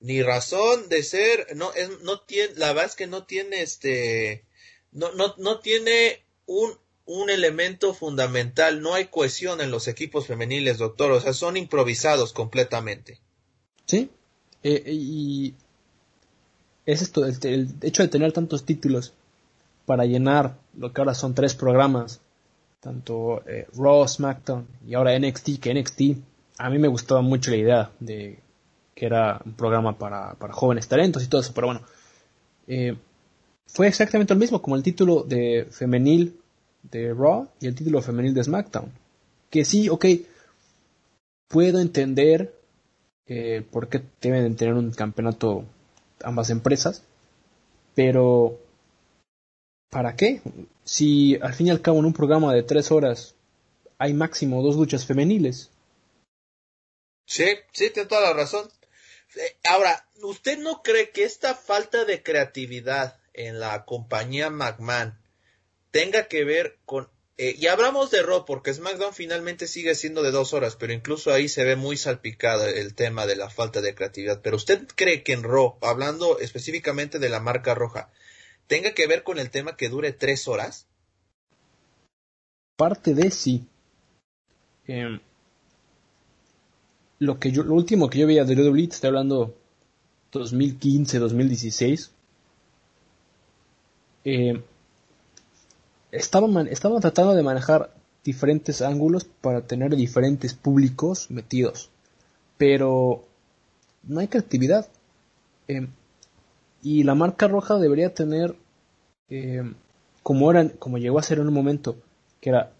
ni 0.00 0.22
razón 0.22 0.88
de 0.88 1.02
ser, 1.02 1.54
no 1.56 1.72
es, 1.74 2.00
no 2.00 2.20
tiene, 2.20 2.54
la 2.56 2.68
verdad 2.68 2.86
es 2.86 2.96
que 2.96 3.06
no 3.06 3.24
tiene 3.24 3.62
este, 3.62 4.44
no, 4.92 5.12
no, 5.12 5.34
no 5.38 5.60
tiene 5.60 6.24
un, 6.46 6.76
un 7.06 7.30
elemento 7.30 7.94
fundamental, 7.94 8.82
no 8.82 8.94
hay 8.94 9.06
cohesión 9.06 9.60
en 9.60 9.70
los 9.70 9.88
equipos 9.88 10.26
femeniles, 10.26 10.78
doctor, 10.78 11.12
o 11.12 11.20
sea, 11.20 11.32
son 11.32 11.56
improvisados 11.56 12.32
completamente. 12.32 13.20
Sí, 13.86 14.10
eh, 14.62 14.82
y 14.86 15.54
es 16.86 17.02
esto, 17.02 17.24
el, 17.24 17.68
hecho 17.82 18.02
de 18.02 18.08
tener 18.08 18.32
tantos 18.32 18.64
títulos 18.64 19.12
para 19.86 20.04
llenar 20.04 20.56
lo 20.76 20.92
que 20.92 21.00
ahora 21.00 21.14
son 21.14 21.34
tres 21.34 21.54
programas, 21.54 22.20
tanto 22.80 23.42
eh, 23.46 23.66
Raw, 23.74 24.06
SmackDown 24.06 24.66
y 24.86 24.94
ahora 24.94 25.18
NXT, 25.18 25.60
que 25.60 25.74
NXT, 25.74 26.00
a 26.58 26.70
mí 26.70 26.78
me 26.78 26.88
gustaba 26.88 27.22
mucho 27.22 27.50
la 27.50 27.56
idea 27.56 27.90
de 28.00 28.38
que 28.94 29.06
era 29.06 29.40
un 29.44 29.54
programa 29.54 29.98
para, 29.98 30.34
para 30.34 30.52
jóvenes 30.52 30.86
talentos 30.86 31.24
y 31.24 31.26
todo 31.26 31.40
eso, 31.40 31.52
pero 31.54 31.68
bueno, 31.68 31.82
eh, 32.66 32.96
fue 33.66 33.88
exactamente 33.88 34.34
lo 34.34 34.40
mismo 34.40 34.60
como 34.60 34.76
el 34.76 34.82
título 34.82 35.22
de 35.22 35.66
femenil 35.70 36.38
de 36.82 37.14
Raw 37.14 37.48
y 37.60 37.66
el 37.66 37.74
título 37.74 38.02
femenil 38.02 38.34
de 38.34 38.44
SmackDown. 38.44 38.92
Que 39.50 39.64
sí, 39.64 39.88
ok, 39.88 40.06
puedo 41.48 41.80
entender 41.80 42.54
eh, 43.26 43.64
por 43.70 43.88
qué 43.88 44.02
deben 44.20 44.56
tener 44.56 44.74
un 44.74 44.92
campeonato 44.92 45.64
ambas 46.22 46.50
empresas, 46.50 47.02
pero 47.94 48.58
¿para 49.90 50.16
qué? 50.16 50.42
Si 50.84 51.36
al 51.36 51.54
fin 51.54 51.68
y 51.68 51.70
al 51.70 51.80
cabo 51.80 51.98
en 51.98 52.06
un 52.06 52.12
programa 52.12 52.52
de 52.54 52.62
tres 52.62 52.90
horas 52.90 53.34
hay 53.98 54.14
máximo 54.14 54.62
dos 54.62 54.76
luchas 54.76 55.04
femeniles 55.04 55.70
Sí, 57.30 57.46
sí, 57.70 57.90
tiene 57.90 58.08
toda 58.08 58.22
la 58.22 58.32
razón. 58.32 58.68
Eh, 59.36 59.56
ahora, 59.62 60.04
¿usted 60.20 60.58
no 60.58 60.82
cree 60.82 61.10
que 61.10 61.22
esta 61.22 61.54
falta 61.54 62.04
de 62.04 62.24
creatividad 62.24 63.20
en 63.34 63.60
la 63.60 63.84
compañía 63.84 64.50
McMahon 64.50 65.16
tenga 65.90 66.26
que 66.26 66.44
ver 66.44 66.78
con... 66.84 67.08
Eh, 67.36 67.56
y 67.58 67.68
hablamos 67.68 68.10
de 68.10 68.22
Raw 68.22 68.44
porque 68.44 68.74
SmackDown 68.74 69.14
finalmente 69.14 69.66
sigue 69.66 69.94
siendo 69.94 70.22
de 70.22 70.30
dos 70.30 70.52
horas, 70.52 70.76
pero 70.76 70.92
incluso 70.92 71.32
ahí 71.32 71.48
se 71.48 71.64
ve 71.64 71.74
muy 71.74 71.96
salpicado 71.96 72.66
el 72.66 72.94
tema 72.94 73.26
de 73.26 73.36
la 73.36 73.48
falta 73.48 73.80
de 73.80 73.94
creatividad. 73.94 74.40
Pero 74.42 74.56
usted 74.56 74.86
cree 74.94 75.22
que 75.22 75.32
en 75.32 75.42
Raw, 75.42 75.78
hablando 75.80 76.38
específicamente 76.38 77.18
de 77.18 77.30
la 77.30 77.40
marca 77.40 77.74
roja, 77.74 78.10
tenga 78.66 78.92
que 78.92 79.06
ver 79.06 79.22
con 79.22 79.38
el 79.38 79.50
tema 79.50 79.76
que 79.76 79.88
dure 79.88 80.12
tres 80.12 80.48
horas? 80.48 80.86
Parte 82.76 83.14
de 83.14 83.30
sí. 83.30 83.66
Em, 84.86 85.20
lo 87.20 87.38
que 87.38 87.52
yo, 87.52 87.62
lo 87.62 87.74
último 87.74 88.10
que 88.10 88.18
yo 88.18 88.26
veía 88.26 88.44
de 88.44 88.54
WWE, 88.54 88.84
estoy 88.84 89.08
hablando 89.08 89.56
2015, 90.32 91.18
2016, 91.18 92.12
eh, 94.24 94.62
estaban, 96.12 96.66
estaban 96.68 97.00
tratando 97.00 97.34
de 97.34 97.42
manejar 97.42 97.94
diferentes 98.24 98.82
ángulos 98.82 99.24
para 99.24 99.62
tener 99.62 99.96
diferentes 99.96 100.54
públicos 100.54 101.30
metidos, 101.30 101.90
pero 102.58 103.24
no 104.02 104.20
hay 104.20 104.28
creatividad. 104.28 104.86
Eh, 105.68 105.88
y 106.82 107.02
la 107.02 107.14
marca 107.14 107.46
roja 107.48 107.78
debería 107.78 108.14
tener, 108.14 108.56
eh, 109.28 109.62
como, 110.22 110.50
eran, 110.50 110.70
como 110.70 110.98
llegó 110.98 111.18
a 111.18 111.22
ser 111.22 111.38
en 111.38 111.48
un 111.48 111.54
momento, 111.54 111.96
que 112.40 112.50
era 112.50 112.72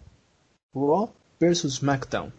Raw 0.73 1.11
versus 1.39 1.75
SmackDown. 1.75 2.33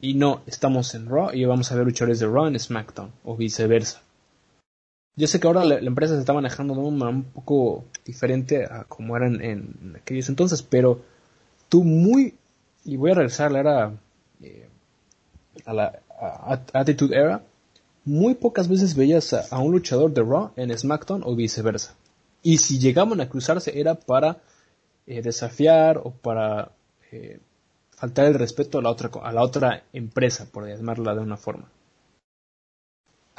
Y 0.00 0.14
no, 0.14 0.40
estamos 0.46 0.94
en 0.94 1.08
Raw 1.08 1.32
y 1.34 1.44
vamos 1.44 1.70
a 1.70 1.74
ver 1.74 1.84
luchadores 1.84 2.20
de 2.20 2.26
Raw 2.26 2.46
en 2.46 2.58
SmackDown, 2.58 3.12
o 3.24 3.36
viceversa. 3.36 4.02
Yo 5.20 5.26
sé 5.26 5.38
que 5.38 5.46
ahora 5.46 5.66
la, 5.66 5.74
empresa 5.76 6.14
se 6.14 6.20
está 6.20 6.32
manejando 6.32 6.72
de 6.72 6.80
una 6.80 7.10
un 7.10 7.24
poco 7.24 7.84
diferente 8.06 8.64
a 8.64 8.84
como 8.84 9.18
eran 9.18 9.42
en, 9.42 9.94
aquellos 10.00 10.30
entonces, 10.30 10.62
pero 10.62 11.02
tú 11.68 11.84
muy, 11.84 12.38
y 12.86 12.96
voy 12.96 13.10
a 13.10 13.14
regresar 13.16 13.48
a 13.48 13.50
la 13.50 13.60
era, 13.60 13.92
eh, 14.42 14.66
a 15.66 15.74
la 15.74 16.00
Attitude 16.72 17.14
Era, 17.14 17.42
muy 18.06 18.34
pocas 18.34 18.66
veces 18.66 18.96
veías 18.96 19.34
a, 19.34 19.58
un 19.58 19.72
luchador 19.72 20.10
de 20.10 20.22
Raw 20.22 20.52
en 20.56 20.76
SmackDown 20.76 21.22
o 21.26 21.36
viceversa. 21.36 21.94
Y 22.42 22.56
si 22.56 22.78
llegaban 22.78 23.20
a 23.20 23.28
cruzarse 23.28 23.78
era 23.78 23.96
para 23.96 24.38
eh, 25.06 25.20
desafiar 25.20 25.98
o 25.98 26.12
para 26.12 26.72
eh, 27.12 27.40
faltar 27.90 28.24
el 28.24 28.34
respeto 28.34 28.78
a 28.78 28.82
la 28.82 28.88
otra 28.88 29.10
a 29.22 29.32
la 29.32 29.42
otra 29.42 29.82
empresa, 29.92 30.46
por 30.50 30.66
llamarla 30.66 31.14
de 31.14 31.20
una 31.20 31.36
forma. 31.36 31.68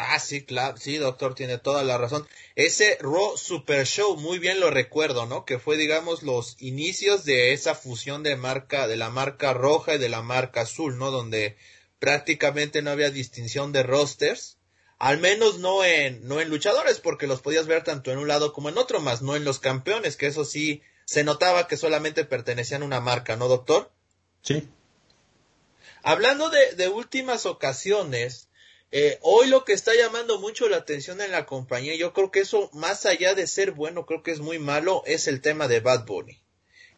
Ah, 0.03 0.19
sí, 0.19 0.43
claro, 0.43 0.77
sí, 0.77 0.97
doctor, 0.97 1.35
tiene 1.35 1.59
toda 1.59 1.83
la 1.83 1.97
razón. 1.97 2.27
Ese 2.55 2.97
Raw 3.01 3.37
Super 3.37 3.85
Show, 3.85 4.17
muy 4.17 4.39
bien 4.39 4.59
lo 4.59 4.71
recuerdo, 4.71 5.27
¿no? 5.27 5.45
Que 5.45 5.59
fue, 5.59 5.77
digamos, 5.77 6.23
los 6.23 6.55
inicios 6.59 7.23
de 7.23 7.53
esa 7.53 7.75
fusión 7.75 8.23
de 8.23 8.35
marca, 8.35 8.87
de 8.87 8.97
la 8.97 9.11
marca 9.11 9.53
roja 9.53 9.95
y 9.95 9.97
de 9.99 10.09
la 10.09 10.23
marca 10.23 10.61
azul, 10.61 10.97
¿no? 10.97 11.11
Donde 11.11 11.55
prácticamente 11.99 12.81
no 12.81 12.89
había 12.89 13.11
distinción 13.11 13.71
de 13.71 13.83
rosters, 13.83 14.57
al 14.97 15.19
menos 15.19 15.59
no 15.59 15.83
en, 15.83 16.27
no 16.27 16.41
en 16.41 16.49
luchadores, 16.49 16.99
porque 16.99 17.27
los 17.27 17.41
podías 17.41 17.67
ver 17.67 17.83
tanto 17.83 18.11
en 18.11 18.17
un 18.17 18.27
lado 18.27 18.53
como 18.53 18.69
en 18.69 18.79
otro, 18.79 19.01
más 19.01 19.21
no 19.21 19.35
en 19.35 19.45
los 19.45 19.59
campeones, 19.59 20.17
que 20.17 20.25
eso 20.25 20.45
sí, 20.45 20.81
se 21.05 21.23
notaba 21.23 21.67
que 21.67 21.77
solamente 21.77 22.25
pertenecían 22.25 22.81
a 22.81 22.85
una 22.85 23.01
marca, 23.01 23.35
¿no, 23.35 23.47
doctor? 23.47 23.91
Sí. 24.41 24.67
Hablando 26.01 26.49
de, 26.49 26.73
de 26.73 26.89
últimas 26.89 27.45
ocasiones, 27.45 28.47
eh, 28.91 29.19
hoy 29.21 29.47
lo 29.47 29.63
que 29.63 29.71
está 29.71 29.93
llamando 29.95 30.39
mucho 30.39 30.67
la 30.67 30.77
atención 30.77 31.21
en 31.21 31.31
la 31.31 31.45
compañía, 31.45 31.95
yo 31.95 32.11
creo 32.11 32.29
que 32.29 32.41
eso, 32.41 32.69
más 32.73 33.05
allá 33.05 33.33
de 33.35 33.47
ser 33.47 33.71
bueno, 33.71 34.05
creo 34.05 34.21
que 34.21 34.31
es 34.31 34.39
muy 34.39 34.59
malo, 34.59 35.03
es 35.05 35.27
el 35.27 35.39
tema 35.39 35.69
de 35.69 35.79
Bad 35.79 36.05
Bunny. 36.05 36.41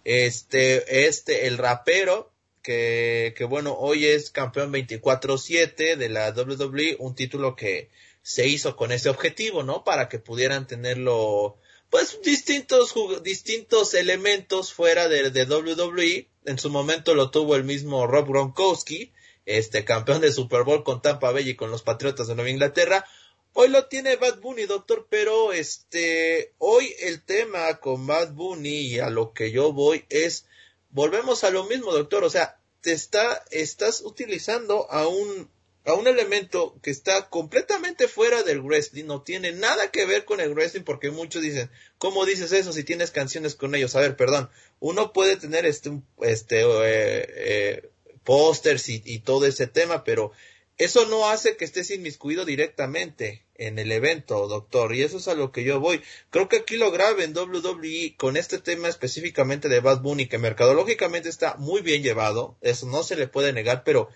Este, 0.04 1.06
este, 1.06 1.46
el 1.48 1.60
rapero, 1.60 2.32
que, 2.64 3.36
que 3.38 3.44
bueno, 3.46 3.76
hoy 3.78 4.08
es 4.08 4.32
campeón 4.32 4.74
24-7 4.74 5.96
de 5.96 6.10
la 6.10 6.32
WWE, 6.32 6.96
un 6.98 7.14
título 7.14 7.56
que 7.56 7.90
se 8.24 8.48
hizo 8.48 8.76
con 8.76 8.92
ese 8.92 9.10
objetivo, 9.10 9.62
¿no? 9.62 9.84
Para 9.84 10.10
que 10.10 10.18
pudieran 10.18 10.66
tenerlo, 10.66 11.58
pues, 11.92 12.20
distintos, 12.24 12.96
distintos 13.22 13.94
elementos 13.94 14.74
fuera 14.74 15.08
de, 15.10 15.30
de 15.30 15.46
WWE. 15.46 16.28
En 16.46 16.58
su 16.58 16.72
momento 16.72 17.14
lo 17.14 17.30
tuvo 17.30 17.56
el 17.56 17.66
mismo 17.66 18.08
Rob 18.08 18.30
Gronkowski 18.30 19.14
este 19.46 19.86
campeón 19.86 20.22
de 20.22 20.32
Super 20.32 20.64
Bowl 20.64 20.84
con 20.84 21.02
Tampa 21.02 21.32
Bay 21.32 21.50
y 21.50 21.56
con 21.56 21.72
los 21.72 21.84
Patriotas 21.84 22.28
de 22.28 22.36
Nueva 22.36 22.50
Inglaterra. 22.50 23.06
Hoy 23.54 23.68
lo 23.68 23.86
tiene 23.86 24.16
Bad 24.16 24.40
Bunny, 24.40 24.66
doctor, 24.66 25.06
pero 25.10 25.54
este, 25.54 26.54
hoy 26.58 26.96
el 27.02 27.22
tema 27.22 27.80
con 27.80 28.08
Bad 28.08 28.34
Bunny 28.34 28.80
y 28.88 29.00
a 29.00 29.12
lo 29.12 29.34
que 29.34 29.52
yo 29.52 29.74
voy 29.74 30.06
es, 30.10 30.48
volvemos 30.90 31.44
a 31.44 31.52
lo 31.52 31.64
mismo, 31.66 31.92
doctor, 31.92 32.24
o 32.24 32.32
sea, 32.32 32.58
te 32.82 32.94
está, 32.94 33.44
estás 33.52 34.02
utilizando 34.02 34.90
a 34.90 35.08
un, 35.08 35.50
a 35.86 35.94
un 35.94 36.08
elemento 36.08 36.80
que 36.82 36.90
está 36.90 37.30
completamente 37.30 38.08
fuera 38.08 38.42
del 38.42 38.62
wrestling, 38.62 39.06
no 39.06 39.22
tiene 39.22 39.52
nada 39.52 39.92
que 39.92 40.06
ver 40.06 40.26
con 40.26 40.40
el 40.40 40.56
wrestling, 40.56 40.82
porque 40.82 41.12
muchos 41.12 41.44
dicen, 41.44 41.70
¿cómo 42.00 42.26
dices 42.26 42.52
eso 42.54 42.74
si 42.74 42.84
tienes 42.84 43.12
canciones 43.12 43.54
con 43.54 43.76
ellos? 43.76 43.96
A 43.96 44.02
ver, 44.02 44.16
perdón, 44.16 44.50
uno 44.80 45.14
puede 45.14 45.38
tener 45.38 45.68
este, 45.68 45.92
este, 46.22 46.62
eh, 46.62 47.26
eh, 47.36 47.90
pósters 48.24 48.90
y, 48.90 49.20
todo 49.20 49.46
ese 49.46 49.68
tema, 49.68 50.04
pero 50.04 50.32
eso 50.78 51.06
no 51.06 51.30
hace 51.30 51.56
que 51.56 51.66
estés 51.66 51.92
inmiscuido 51.92 52.46
directamente 52.46 53.46
en 53.56 53.78
el 53.78 53.92
evento, 53.92 54.48
doctor, 54.48 54.96
y 54.96 55.04
eso 55.04 55.18
es 55.18 55.28
a 55.28 55.36
lo 55.36 55.52
que 55.52 55.64
yo 55.64 55.80
voy. 55.80 56.02
Creo 56.32 56.50
que 56.50 56.58
aquí 56.58 56.78
lo 56.78 56.92
grave 56.92 57.24
en 57.24 57.38
WWE 57.38 58.16
con 58.18 58.38
este 58.38 58.58
tema 58.58 58.90
específicamente 58.90 59.70
de 59.70 59.80
Bad 59.80 60.02
Bunny, 60.02 60.28
que 60.28 60.38
mercadológicamente 60.38 61.30
está 61.30 61.56
muy 61.56 61.82
bien 61.82 62.02
llevado, 62.02 62.58
eso 62.62 62.88
no 62.88 63.04
se 63.04 63.16
le 63.16 63.28
puede 63.28 63.54
negar, 63.54 63.84
pero 63.84 64.10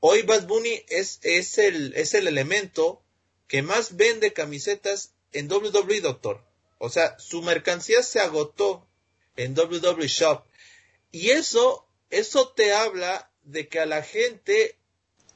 hoy 0.00 0.22
Bad 0.22 0.46
Bunny 0.46 0.82
es, 0.88 1.20
es, 1.22 1.58
el, 1.58 1.94
es 1.96 2.14
el 2.14 2.28
elemento 2.28 3.02
que 3.48 3.62
más 3.62 3.96
vende 3.96 4.32
camisetas 4.32 5.14
en 5.32 5.50
WWE, 5.50 6.00
doctor. 6.00 6.44
O 6.78 6.90
sea, 6.90 7.18
su 7.18 7.42
mercancía 7.42 8.02
se 8.02 8.20
agotó 8.20 8.86
en 9.36 9.58
WWE 9.58 10.08
Shop. 10.08 10.44
Y 11.12 11.30
eso, 11.30 11.86
eso 12.10 12.48
te 12.48 12.72
habla 12.72 13.30
de 13.46 13.68
que 13.68 13.80
a 13.80 13.86
la 13.86 14.02
gente 14.02 14.76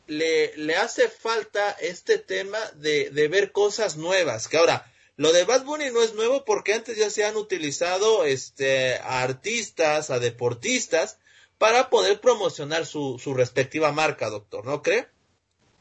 le, 0.06 0.56
le 0.56 0.76
hace 0.76 1.08
falta 1.08 1.70
este 1.80 2.18
tema 2.18 2.58
de, 2.76 3.10
de, 3.10 3.28
ver 3.28 3.52
cosas 3.52 3.96
nuevas. 3.96 4.48
Que 4.48 4.58
ahora, 4.58 4.90
lo 5.16 5.32
de 5.32 5.44
Bad 5.44 5.64
Bunny 5.64 5.90
no 5.92 6.02
es 6.02 6.14
nuevo 6.14 6.44
porque 6.44 6.74
antes 6.74 6.98
ya 6.98 7.10
se 7.10 7.24
han 7.24 7.36
utilizado 7.36 8.24
este, 8.24 8.96
a 8.96 9.22
artistas, 9.22 10.10
a 10.10 10.18
deportistas, 10.18 11.18
para 11.58 11.90
poder 11.90 12.20
promocionar 12.20 12.86
su, 12.86 13.18
su 13.18 13.34
respectiva 13.34 13.92
marca, 13.92 14.30
doctor, 14.30 14.66
¿no 14.66 14.82
cree? 14.82 15.08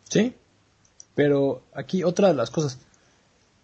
Sí, 0.09 0.35
pero 1.15 1.63
aquí 1.73 2.03
otra 2.03 2.27
de 2.27 2.33
las 2.33 2.51
cosas. 2.51 2.79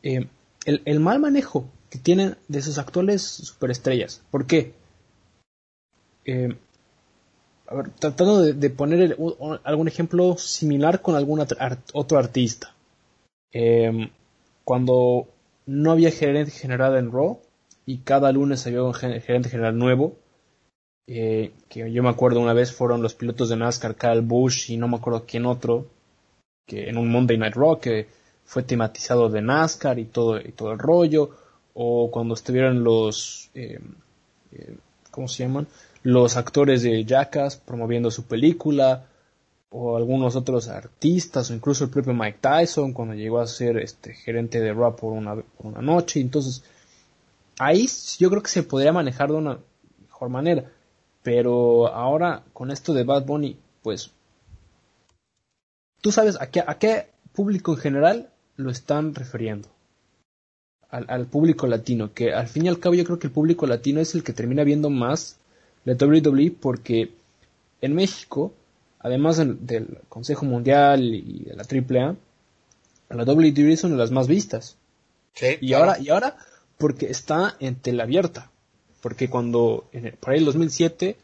Eh, 0.02 0.28
el, 0.66 0.82
el, 0.86 1.00
mal 1.00 1.20
manejo 1.20 1.70
que 1.90 2.00
tienen 2.00 2.38
de 2.48 2.62
sus 2.62 2.78
actuales 2.78 3.22
superestrellas. 3.22 4.22
¿Por 4.32 4.48
qué? 4.48 4.74
Eh, 6.26 6.56
tratando 8.00 8.42
de, 8.42 8.70
poner 8.70 9.18
algún 9.64 9.88
ejemplo 9.88 10.38
similar 10.38 11.02
con 11.02 11.16
algún 11.16 11.46
otro 11.94 12.18
artista. 12.18 12.74
Em, 13.52 14.10
cuando 14.64 15.28
no 15.66 15.92
había 15.92 16.12
gerente 16.12 16.52
general 16.52 16.96
en 16.98 17.12
Raw 17.12 17.40
y 17.86 18.00
cada 18.00 18.32
lunes 18.32 18.66
había 18.68 18.84
un 18.84 18.94
gerente 18.94 19.50
general 19.50 19.78
nuevo, 19.78 20.16
eh, 21.08 21.54
que 21.70 21.92
yo 21.92 22.04
me 22.04 22.10
acuerdo 22.10 22.40
una 22.40 22.54
vez 22.54 22.72
fueron 22.72 23.02
los 23.02 23.14
pilotos 23.14 23.50
de 23.50 23.58
NASCAR, 23.58 23.96
Kyle 23.96 24.22
Busch 24.22 24.70
y 24.70 24.78
no 24.78 24.88
me 24.88 24.98
acuerdo 24.98 25.26
quién 25.26 25.46
otro, 25.46 25.86
que 26.66 26.90
en 26.90 26.98
un 26.98 27.12
Monday 27.12 27.38
Night 27.38 27.56
Raw 27.56 27.80
que 27.80 28.08
fue 28.44 28.64
tematizado 28.64 29.30
de 29.30 29.42
NASCAR 29.42 30.00
y 30.00 30.06
todo, 30.06 30.40
y 30.40 30.52
todo 30.52 30.72
el 30.72 30.80
rollo, 30.80 31.30
o 31.74 32.10
cuando 32.12 32.34
estuvieron 32.34 32.84
los, 32.84 33.50
em, 33.54 33.96
eh, 34.52 34.78
¿cómo 35.12 35.28
se 35.28 35.44
llaman? 35.44 35.68
Los 36.06 36.38
actores 36.38 36.84
de 36.84 37.04
Jackass 37.04 37.58
promoviendo 37.58 38.12
su 38.12 38.26
película, 38.26 39.08
o 39.72 39.98
algunos 39.98 40.36
otros 40.36 40.68
artistas, 40.68 41.50
o 41.50 41.56
incluso 41.56 41.84
el 41.84 41.90
propio 41.90 42.14
Mike 42.14 42.38
Tyson 42.40 42.94
cuando 42.94 43.16
llegó 43.16 43.40
a 43.40 43.48
ser 43.48 43.78
este 43.78 44.14
gerente 44.14 44.60
de 44.60 44.72
rap 44.72 45.00
por 45.00 45.14
una, 45.14 45.36
por 45.36 45.66
una 45.66 45.82
noche. 45.82 46.22
Entonces, 46.22 46.64
ahí 47.58 47.88
yo 48.20 48.30
creo 48.30 48.44
que 48.44 48.52
se 48.52 48.62
podría 48.62 48.94
manejar 48.94 49.32
de 49.32 49.38
una 49.38 49.58
mejor 50.00 50.30
manera. 50.30 50.72
Pero 51.24 51.88
ahora 51.88 52.44
con 52.54 52.70
esto 52.70 52.94
de 52.94 53.04
Bad 53.04 53.26
Bunny, 53.26 53.58
pues 53.82 54.12
tú 56.02 56.12
sabes 56.12 56.40
a 56.40 56.52
qué, 56.52 56.60
a 56.60 56.78
qué 56.78 57.08
público 57.34 57.74
en 57.74 57.80
general 57.80 58.30
lo 58.58 58.70
están 58.70 59.16
refiriendo. 59.16 59.70
Al, 60.88 61.08
al, 61.10 61.26
público 61.26 61.66
latino, 61.66 62.14
que 62.14 62.32
al 62.32 62.48
fin 62.48 62.68
y 62.68 62.70
al 62.70 62.80
cabo 62.80 62.94
yo 62.94 63.04
creo 63.04 63.18
que 63.18 63.26
el 63.26 63.34
público 63.34 63.66
latino 63.66 64.02
es 64.02 64.14
el 64.14 64.24
que 64.24 64.34
termina 64.34 64.64
viendo 64.64 64.92
más 64.92 65.40
la 65.86 65.94
WWE 65.94 66.52
porque 66.60 67.14
en 67.82 67.96
México 67.96 68.54
además 69.06 69.38
del, 69.38 70.00
Consejo 70.10 70.46
Mundial 70.48 71.14
y 71.14 71.44
de 71.44 71.56
la 71.56 71.62
AAA, 71.64 72.16
la 73.10 73.24
WWE 73.24 73.78
son 73.78 73.92
de 73.92 73.98
las 73.98 74.10
más 74.10 74.28
vistas. 74.28 74.78
Sí, 75.36 75.58
y 75.62 75.74
ahora, 75.74 76.00
y 76.00 76.10
ahora, 76.10 76.38
porque 76.80 77.06
está 77.12 77.56
en 77.60 77.76
tela 77.76 78.02
abierta. 78.02 78.50
Porque 79.02 79.30
cuando, 79.30 79.88
en 79.92 80.18
por 80.20 80.34
ahí 80.34 80.40
el 80.40 80.46
2007, 80.46 81.18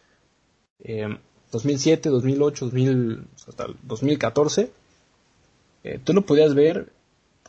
2007, 1.51 2.09
2008, 2.09 2.66
2000, 2.66 3.28
hasta 3.47 3.66
el 3.66 3.76
2014, 3.82 4.72
eh, 5.84 5.99
tú 6.03 6.14
lo 6.14 6.24
podías 6.24 6.53
ver 6.53 6.91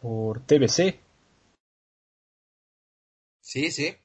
por 0.00 0.40
TBC. 0.40 0.98
Sí, 3.42 3.70
sí. 3.70 3.96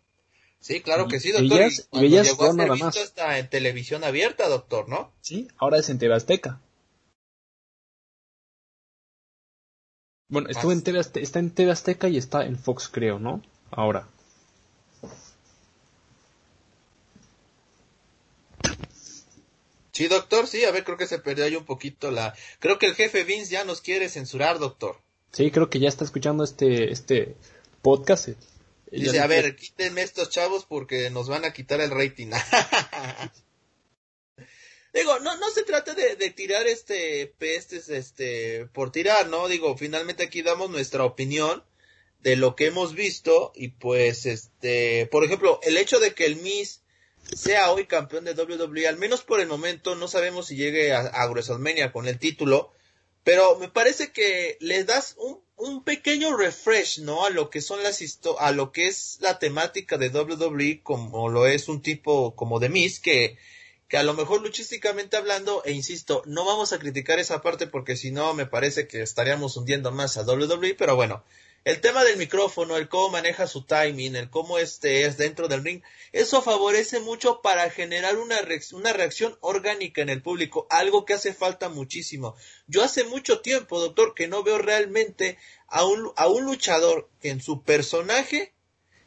Sí, 0.60 0.82
claro 0.82 1.08
que 1.08 1.20
sí, 1.20 1.32
doctor. 1.32 1.72
y 1.92 2.00
veías 2.02 2.28
llegó 2.28 2.46
a 2.46 2.54
ser 2.54 2.70
visto 2.70 2.86
más. 2.86 2.98
Está 2.98 3.38
en 3.40 3.50
televisión 3.50 4.04
abierta, 4.04 4.50
doctor, 4.50 4.90
¿no? 4.90 5.14
Sí, 5.22 5.48
ahora 5.58 5.78
es 5.78 5.90
en 5.90 6.00
TV 6.00 6.14
Azteca. 6.16 6.62
Bueno, 10.30 10.50
estuvo 10.50 10.72
en 10.72 10.84
TV 10.84 11.00
Azteca, 11.00 11.24
está 11.24 11.40
en 11.40 11.52
TV 11.52 11.72
Azteca 11.72 12.10
y 12.10 12.18
está 12.18 12.46
en 12.46 12.58
Fox, 12.58 12.90
creo, 12.92 13.18
¿no? 13.18 13.42
Ahora. 13.72 14.10
Sí, 19.98 20.08
doctor, 20.08 20.46
sí, 20.46 20.64
a 20.64 20.72
ver, 20.72 20.84
creo 20.84 20.98
que 20.98 21.08
se 21.08 21.18
perdió 21.18 21.46
ahí 21.46 21.56
un 21.56 21.66
poquito 21.66 22.12
la... 22.12 22.36
Creo 22.60 22.78
que 22.78 22.86
el 22.86 22.94
jefe 22.94 23.24
Vince 23.24 23.52
ya 23.52 23.64
nos 23.64 23.82
quiere 23.82 24.10
censurar, 24.10 24.60
doctor. 24.60 24.98
Sí, 25.32 25.50
creo 25.50 25.72
que 25.72 25.80
ya 25.80 25.90
está 25.90 26.04
escuchando 26.04 26.44
este, 26.44 26.92
este 26.92 27.36
podcast. 27.82 28.30
Dice, 28.92 29.20
a 29.20 29.28
ver, 29.28 29.56
quítenme 29.56 30.02
estos 30.02 30.30
chavos 30.30 30.66
porque 30.66 31.10
nos 31.10 31.28
van 31.28 31.46
a 31.46 31.54
quitar 31.54 31.82
el 31.82 31.92
rating. 31.92 32.32
Digo, 34.94 35.20
no, 35.20 35.38
no 35.38 35.50
se 35.52 35.64
trata 35.64 35.94
de, 35.94 36.16
de, 36.16 36.30
tirar 36.32 36.66
este 36.68 37.34
pestes 37.38 37.90
este 37.90 38.66
por 38.68 38.92
tirar, 38.92 39.28
¿no? 39.28 39.48
Digo, 39.48 39.78
finalmente 39.78 40.24
aquí 40.24 40.42
damos 40.42 40.70
nuestra 40.70 41.04
opinión 41.04 41.64
de 42.22 42.36
lo 42.36 42.56
que 42.56 42.68
hemos 42.68 42.96
visto 42.96 43.52
y 43.54 43.70
pues 43.70 44.26
este, 44.26 45.06
por 45.08 45.24
ejemplo, 45.24 45.60
el 45.64 45.78
hecho 45.78 46.00
de 46.00 46.14
que 46.14 46.26
el 46.26 46.38
Miss 46.38 46.82
sea 47.36 47.72
hoy 47.72 47.86
campeón 47.86 48.26
de 48.26 48.34
WWE, 48.34 48.88
al 48.88 48.98
menos 48.98 49.22
por 49.22 49.40
el 49.40 49.48
momento, 49.48 49.96
no 49.96 50.08
sabemos 50.08 50.48
si 50.48 50.56
llegue 50.56 50.94
a, 50.94 51.02
a 51.02 51.30
WrestleMania 51.30 51.92
con 51.92 52.08
el 52.08 52.18
título, 52.18 52.72
pero 53.24 53.60
me 53.60 53.70
parece 53.70 54.12
que 54.12 54.58
le 54.62 54.84
das 54.84 55.16
un, 55.18 55.42
un 55.58 55.84
pequeño 55.84 56.38
refresh, 56.38 57.00
¿no? 57.00 57.26
A 57.26 57.30
lo 57.32 57.50
que 57.50 57.62
son 57.62 57.82
las 57.84 58.02
a 58.40 58.52
lo 58.52 58.72
que 58.72 58.88
es 58.88 59.18
la 59.22 59.40
temática 59.40 59.98
de 59.98 60.10
WWE, 60.10 60.82
como 60.84 61.30
lo 61.30 61.48
es 61.48 61.68
un 61.68 61.82
tipo 61.82 62.36
como 62.36 62.60
de 62.60 62.70
Miz, 62.70 63.00
que, 63.00 63.38
que 63.88 63.98
a 63.98 64.04
lo 64.04 64.14
mejor 64.14 64.42
luchísticamente 64.42 65.18
hablando, 65.18 65.64
e 65.66 65.72
insisto, 65.72 66.22
no 66.26 66.46
vamos 66.46 66.74
a 66.74 66.80
criticar 66.80 67.20
esa 67.20 67.42
parte 67.42 67.66
porque 67.66 67.98
si 67.98 68.12
no 68.12 68.34
me 68.36 68.46
parece 68.46 68.88
que 68.88 69.02
estaríamos 69.02 69.58
hundiendo 69.58 69.92
más 69.92 70.18
a 70.18 70.24
WWE, 70.24 70.76
pero 70.76 70.96
bueno, 70.96 71.24
el 71.64 71.82
tema 71.82 72.04
del 72.04 72.18
micrófono, 72.18 72.78
el 72.78 72.88
cómo 72.88 73.10
maneja 73.10 73.46
su 73.46 73.66
timing, 73.66 74.16
el 74.16 74.30
cómo 74.30 74.58
este 74.58 75.04
es 75.04 75.18
dentro 75.18 75.48
del 75.48 75.64
ring, 75.64 75.82
eso 76.12 76.42
favorece 76.42 77.00
mucho 77.02 77.42
para 77.42 77.70
generar 77.70 78.18
una, 78.18 78.38
una 78.72 78.94
reacción 78.94 79.38
orgánica 79.42 80.02
en 80.02 80.10
el 80.10 80.22
público, 80.22 80.66
algo 80.70 81.06
que 81.06 81.14
hace 81.14 81.34
falta 81.34 81.70
muchísimo. 81.70 82.36
Yo 82.68 82.84
hace 82.84 83.04
mucho 83.04 83.42
tiempo, 83.42 83.80
doctor, 83.80 84.14
que 84.14 84.28
no 84.28 84.44
veo 84.44 84.58
realmente 84.58 85.38
a 85.68 85.86
un, 85.86 86.12
a 86.16 86.28
un 86.28 86.46
luchador 86.46 87.10
que 87.20 87.30
en 87.30 87.42
su 87.42 87.64
personaje 87.64 88.54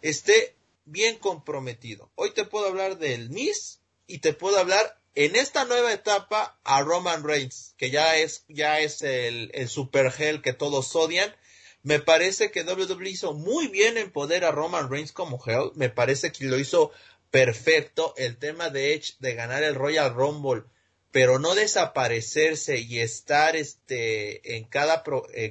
esté 0.02 0.54
bien 0.84 1.18
comprometido. 1.18 2.10
Hoy 2.14 2.32
te 2.32 2.44
puedo 2.44 2.66
hablar 2.66 2.98
del 2.98 3.30
Miss 3.30 3.80
y 4.06 4.18
te 4.18 4.34
puedo 4.34 4.58
hablar 4.58 5.00
en 5.14 5.34
esta 5.36 5.64
nueva 5.64 5.92
etapa 5.92 6.58
a 6.64 6.82
Roman 6.82 7.24
Reigns, 7.24 7.74
que 7.76 7.90
ya 7.90 8.16
es, 8.16 8.44
ya 8.48 8.80
es 8.80 9.02
el, 9.02 9.50
el 9.54 9.68
super 9.68 10.12
gel 10.12 10.42
que 10.42 10.52
todos 10.52 10.94
odian 10.94 11.34
me 11.82 11.98
parece 11.98 12.50
que 12.50 12.62
WWE 12.62 13.08
hizo 13.08 13.32
muy 13.32 13.68
bien 13.68 13.96
en 13.96 14.10
poder 14.10 14.44
a 14.44 14.50
Roman 14.50 14.90
Reigns 14.90 15.12
como 15.12 15.42
Hell. 15.44 15.70
Me 15.74 15.88
parece 15.88 16.30
que 16.32 16.44
lo 16.44 16.58
hizo 16.58 16.92
perfecto. 17.30 18.14
El 18.16 18.36
tema 18.36 18.70
de 18.70 18.94
Edge 18.94 19.14
de 19.18 19.34
ganar 19.34 19.62
el 19.62 19.74
Royal 19.74 20.14
Rumble, 20.14 20.64
pero 21.10 21.38
no 21.38 21.54
desaparecerse 21.54 22.78
y 22.78 23.00
estar 23.00 23.56
este 23.56 24.56
en 24.56 24.64
cada 24.64 25.02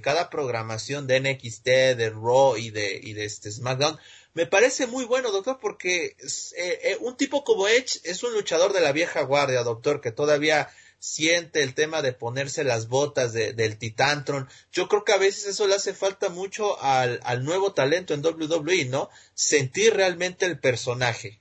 cada 0.01 0.29
programación 0.29 1.07
de 1.07 1.19
NXT, 1.19 1.65
de 1.65 2.09
Raw 2.11 2.57
y 2.57 2.69
de 2.69 2.99
y 3.01 3.13
de 3.13 3.25
este 3.25 3.51
SmackDown. 3.51 3.97
Me 4.33 4.45
parece 4.45 4.85
muy 4.85 5.05
bueno, 5.05 5.31
doctor, 5.31 5.57
porque 5.59 6.15
eh, 6.55 6.79
eh, 6.83 6.97
un 7.01 7.17
tipo 7.17 7.43
como 7.43 7.67
Edge 7.67 7.99
es 8.03 8.23
un 8.23 8.33
luchador 8.33 8.73
de 8.73 8.81
la 8.81 8.91
vieja 8.91 9.21
guardia, 9.23 9.63
doctor, 9.63 10.01
que 10.01 10.11
todavía 10.11 10.69
siente 10.99 11.63
el 11.63 11.73
tema 11.73 12.01
de 12.01 12.13
ponerse 12.13 12.63
las 12.63 12.89
botas 12.89 13.33
de, 13.33 13.53
del 13.53 13.77
Titantron. 13.77 14.47
Yo 14.71 14.87
creo 14.87 15.03
que 15.03 15.13
a 15.13 15.17
veces 15.17 15.47
eso 15.47 15.65
le 15.65 15.75
hace 15.75 15.93
falta 15.93 16.29
mucho 16.29 16.81
al, 16.81 17.19
al 17.23 17.43
nuevo 17.43 17.73
talento 17.73 18.13
en 18.13 18.23
WWE, 18.23 18.85
¿no? 18.85 19.09
Sentir 19.33 19.93
realmente 19.93 20.45
el 20.45 20.59
personaje. 20.59 21.39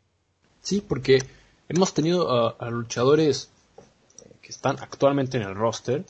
Sí, 0.63 0.81
porque 0.81 1.19
hemos 1.69 1.93
tenido 1.93 2.31
a, 2.61 2.71
luchadores 2.71 3.51
que 4.41 4.51
están 4.51 4.79
actualmente 4.81 5.37
en 5.37 5.43
el 5.43 5.55
roster 5.55 6.05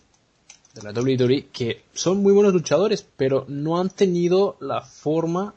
de 0.75 0.83
la 0.83 0.93
WWE 0.93 1.49
que 1.53 1.85
son 1.93 2.23
muy 2.23 2.33
buenos 2.33 2.53
luchadores, 2.53 3.07
pero 3.17 3.45
no 3.49 3.81
han 3.81 3.91
tenido 3.91 4.57
la 4.61 4.83
forma 4.83 5.55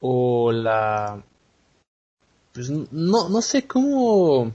o 0.00 0.52
la 0.52 1.24
pues 2.52 2.68
no, 2.68 3.28
no 3.28 3.42
sé 3.42 3.66
cómo 3.66 4.52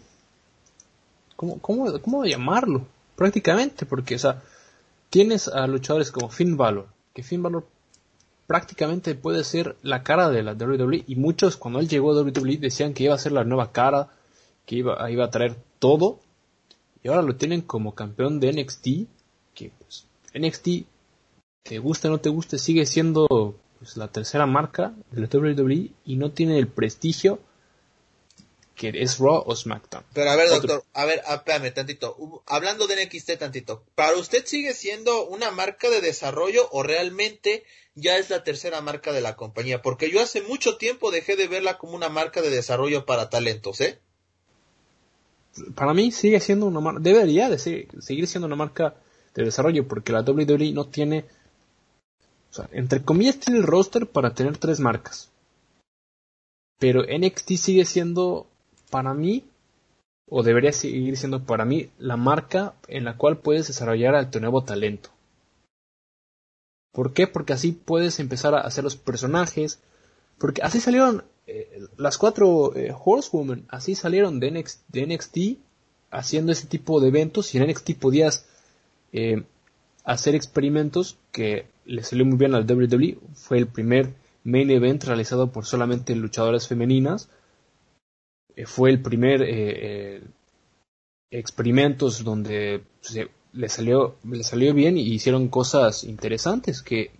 ¿cómo, 1.36 1.60
cómo, 1.60 2.00
cómo 2.02 2.26
llamarlo? 2.26 2.88
Prácticamente, 3.16 3.86
porque, 3.86 4.16
o 4.16 4.20
sea, 4.20 4.42
tienes 5.10 5.48
a 5.48 5.68
luchadores 5.68 6.12
como 6.12 6.30
Finn 6.30 6.58
Balor, 6.58 6.88
que 7.14 7.24
Finn 7.24 7.44
Balor 7.44 7.66
prácticamente 8.48 9.16
puede 9.16 9.44
ser 9.44 9.76
la 9.82 10.04
cara 10.04 10.30
de 10.30 10.44
la 10.44 10.54
WWE, 10.54 11.04
y 11.08 11.16
muchos 11.16 11.58
cuando 11.58 11.80
él 11.80 11.88
llegó 11.88 12.12
a 12.12 12.22
WWE 12.22 12.58
decían 12.58 12.94
que 12.94 13.04
iba 13.04 13.16
a 13.16 13.20
ser 13.20 13.32
la 13.32 13.44
nueva 13.44 13.72
cara, 13.72 14.10
que 14.66 14.76
iba, 14.76 15.10
iba 15.10 15.26
a 15.26 15.30
traer 15.30 15.56
todo, 15.80 16.20
y 17.04 17.08
ahora 17.08 17.22
lo 17.22 17.36
tienen 17.36 17.62
como 17.62 17.96
campeón 17.96 18.40
de 18.40 18.52
NXT, 18.54 18.88
que 19.54 19.72
pues, 19.80 20.06
NXT, 20.34 20.86
te 21.64 21.80
guste 21.80 22.08
o 22.08 22.12
no 22.12 22.20
te 22.20 22.30
guste, 22.30 22.58
sigue 22.60 22.86
siendo 22.86 23.56
pues, 23.80 23.98
la 23.98 24.08
tercera 24.08 24.46
marca 24.46 24.94
de 25.12 25.22
la 25.22 25.28
WWE 25.32 25.92
y 26.06 26.16
no 26.16 26.32
tiene 26.32 26.60
el 26.60 26.68
prestigio 26.68 27.40
que 28.76 28.92
es 28.94 29.18
Raw 29.20 29.44
o 29.46 29.56
SmackDown. 29.56 30.04
Pero 30.14 30.30
a 30.30 30.36
ver, 30.36 30.50
doctor, 30.50 30.84
a 30.94 31.06
ver, 31.06 31.24
espérame 31.28 31.74
tantito. 31.74 32.44
Hablando 32.46 32.88
de 32.88 33.06
NXT 33.06 33.38
tantito, 33.40 33.84
¿para 33.96 34.18
usted 34.18 34.46
sigue 34.46 34.74
siendo 34.74 35.26
una 35.28 35.52
marca 35.52 35.90
de 35.90 36.02
desarrollo 36.02 36.68
o 36.72 36.84
realmente 36.84 37.64
ya 37.96 38.18
es 38.18 38.30
la 38.30 38.44
tercera 38.44 38.82
marca 38.82 39.14
de 39.14 39.22
la 39.22 39.36
compañía? 39.36 39.82
Porque 39.82 40.12
yo 40.12 40.22
hace 40.22 40.42
mucho 40.42 40.78
tiempo 40.78 41.12
dejé 41.12 41.38
de 41.38 41.48
verla 41.48 41.78
como 41.78 41.96
una 41.96 42.10
marca 42.10 42.42
de 42.42 42.50
desarrollo 42.50 43.06
para 43.06 43.30
talentos, 43.30 43.80
¿eh? 43.80 44.00
Para 45.74 45.94
mí 45.94 46.12
sigue 46.12 46.42
siendo 46.42 46.66
una 46.66 46.82
marca, 46.82 47.00
debería 47.00 47.50
de 47.50 47.58
seguir 47.58 48.28
siendo 48.28 48.48
una 48.48 48.58
marca 48.58 48.96
de 49.34 49.46
desarrollo 49.46 49.88
porque 49.88 50.12
la 50.12 50.22
WWE 50.22 50.74
no 50.74 50.88
tiene, 50.88 51.26
o 52.52 52.54
sea, 52.54 52.70
entre 52.74 53.04
comillas 53.04 53.40
tiene 53.40 53.60
el 53.60 53.66
roster 53.66 54.06
para 54.06 54.34
tener 54.34 54.58
tres 54.58 54.82
marcas. 54.82 55.30
Pero 56.78 57.04
NXT 57.04 57.52
sigue 57.54 57.86
siendo 57.86 58.48
para 58.96 59.14
mí, 59.14 59.44
o 60.30 60.42
debería 60.42 60.72
seguir 60.72 61.18
siendo 61.18 61.44
para 61.44 61.66
mí, 61.66 61.90
la 62.00 62.16
marca 62.16 62.76
en 62.88 63.04
la 63.04 63.18
cual 63.18 63.40
puedes 63.40 63.68
desarrollar 63.68 64.32
tu 64.32 64.40
nuevo 64.40 64.64
talento. 64.64 65.10
¿Por 66.94 67.12
qué? 67.12 67.28
Porque 67.28 67.52
así 67.52 67.74
puedes 67.74 68.22
empezar 68.22 68.56
a 68.56 68.62
hacer 68.62 68.86
los 68.86 68.96
personajes. 68.96 69.80
Porque 70.38 70.62
así 70.62 70.80
salieron 70.80 71.26
eh, 71.46 71.82
las 71.98 72.18
cuatro 72.18 72.74
eh, 72.74 72.96
Horsewomen, 72.98 73.66
así 73.68 73.96
salieron 73.96 74.40
de 74.40 74.50
NXT, 74.94 75.38
haciendo 76.10 76.54
ese 76.54 76.68
tipo 76.68 77.02
de 77.02 77.10
eventos 77.10 77.54
y 77.54 77.58
en 77.58 77.70
NXT 77.70 78.00
podías 78.00 78.46
eh, 79.12 79.44
hacer 80.06 80.36
experimentos 80.36 81.18
que 81.34 81.68
le 81.84 82.02
salió 82.02 82.24
muy 82.26 82.38
bien 82.38 82.56
al 82.56 82.66
WWE. 82.66 83.18
Fue 83.34 83.58
el 83.58 83.68
primer 83.68 84.14
main 84.46 84.72
event 84.72 85.04
realizado 85.04 85.52
por 85.52 85.66
solamente 85.66 86.16
luchadoras 86.16 86.70
femeninas 86.70 87.28
fue 88.66 88.90
el 88.90 89.02
primer 89.02 89.42
eh, 89.42 89.48
eh, 90.18 90.22
experimentos 91.32 92.24
donde 92.24 92.84
le 93.54 93.70
salió 93.70 94.16
le 94.24 94.44
salió 94.44 94.74
bien 94.74 94.98
y 94.98 95.02
hicieron 95.02 95.50
cosas 95.50 96.04
interesantes 96.04 96.82
que, 96.82 97.12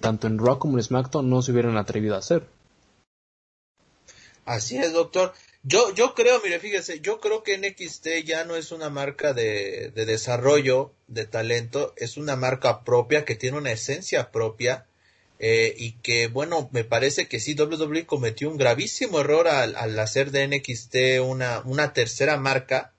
tanto 0.00 0.26
en 0.26 0.38
Rock 0.38 0.60
como 0.60 0.78
en 0.78 0.84
SmackDown 0.84 1.28
no 1.28 1.42
se 1.42 1.52
hubieran 1.52 1.76
atrevido 1.76 2.14
a 2.14 2.18
hacer. 2.18 2.46
Así 4.44 4.76
es, 4.76 4.92
doctor. 4.92 5.32
Yo, 5.62 5.94
yo 5.94 6.14
creo, 6.14 6.40
mire, 6.44 6.60
fíjese, 6.60 7.00
yo 7.00 7.18
creo 7.20 7.42
que 7.42 7.56
NXT 7.56 8.24
ya 8.24 8.44
no 8.44 8.54
es 8.54 8.70
una 8.70 8.90
marca 8.90 9.32
de, 9.32 9.90
de 9.94 10.04
desarrollo 10.04 10.92
de 11.06 11.26
talento, 11.26 11.94
es 11.96 12.18
una 12.18 12.36
marca 12.36 12.84
propia 12.84 13.24
que 13.24 13.34
tiene 13.34 13.56
una 13.56 13.72
esencia 13.72 14.30
propia 14.30 14.86
eh, 15.38 15.74
y 15.76 15.92
que 15.92 16.28
bueno, 16.28 16.68
me 16.72 16.84
parece 16.84 17.28
que 17.28 17.40
sí, 17.40 17.54
WWE 17.54 18.06
cometió 18.06 18.48
un 18.48 18.56
gravísimo 18.56 19.20
error 19.20 19.48
al, 19.48 19.98
hacer 19.98 20.30
de 20.30 20.46
NXT 20.48 21.20
una, 21.22 21.60
una 21.64 21.92
tercera 21.92 22.36
marca, 22.36 22.94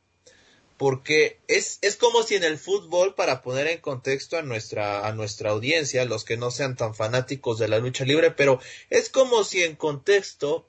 porque 0.77 1.39
es, 1.47 1.79
es 1.81 1.95
como 1.95 2.23
si 2.23 2.35
en 2.35 2.43
el 2.43 2.57
fútbol, 2.57 3.15
para 3.15 3.41
poner 3.41 3.67
en 3.67 3.79
contexto 3.79 4.37
a 4.37 4.41
nuestra, 4.41 5.07
a 5.07 5.13
nuestra 5.13 5.51
audiencia, 5.51 6.03
los 6.05 6.25
que 6.25 6.35
no 6.35 6.51
sean 6.51 6.75
tan 6.75 6.93
fanáticos 6.93 7.59
de 7.59 7.69
la 7.69 7.79
lucha 7.79 8.03
libre, 8.03 8.31
pero 8.31 8.59
es 8.89 9.09
como 9.09 9.43
si 9.43 9.63
en 9.63 9.75
contexto 9.75 10.67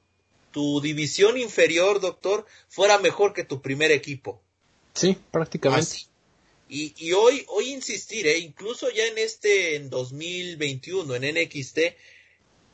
tu 0.53 0.81
división 0.81 1.37
inferior, 1.37 2.01
doctor, 2.01 2.47
fuera 2.69 2.99
mejor 2.99 3.35
que 3.35 3.45
tu 3.45 3.61
primer 3.61 3.91
equipo. 3.91 4.41
Sí, 4.95 5.19
prácticamente. 5.31 6.07
Y, 6.69 6.95
y 6.99 7.13
hoy, 7.13 7.45
hoy 7.49 7.73
insistiré, 7.73 8.39
incluso 8.39 8.91
ya 8.91 9.07
en 9.07 9.19
este, 9.19 9.77
en 9.77 9.89
2021, 9.89 11.15
en 11.15 11.35
NXT, 11.35 11.79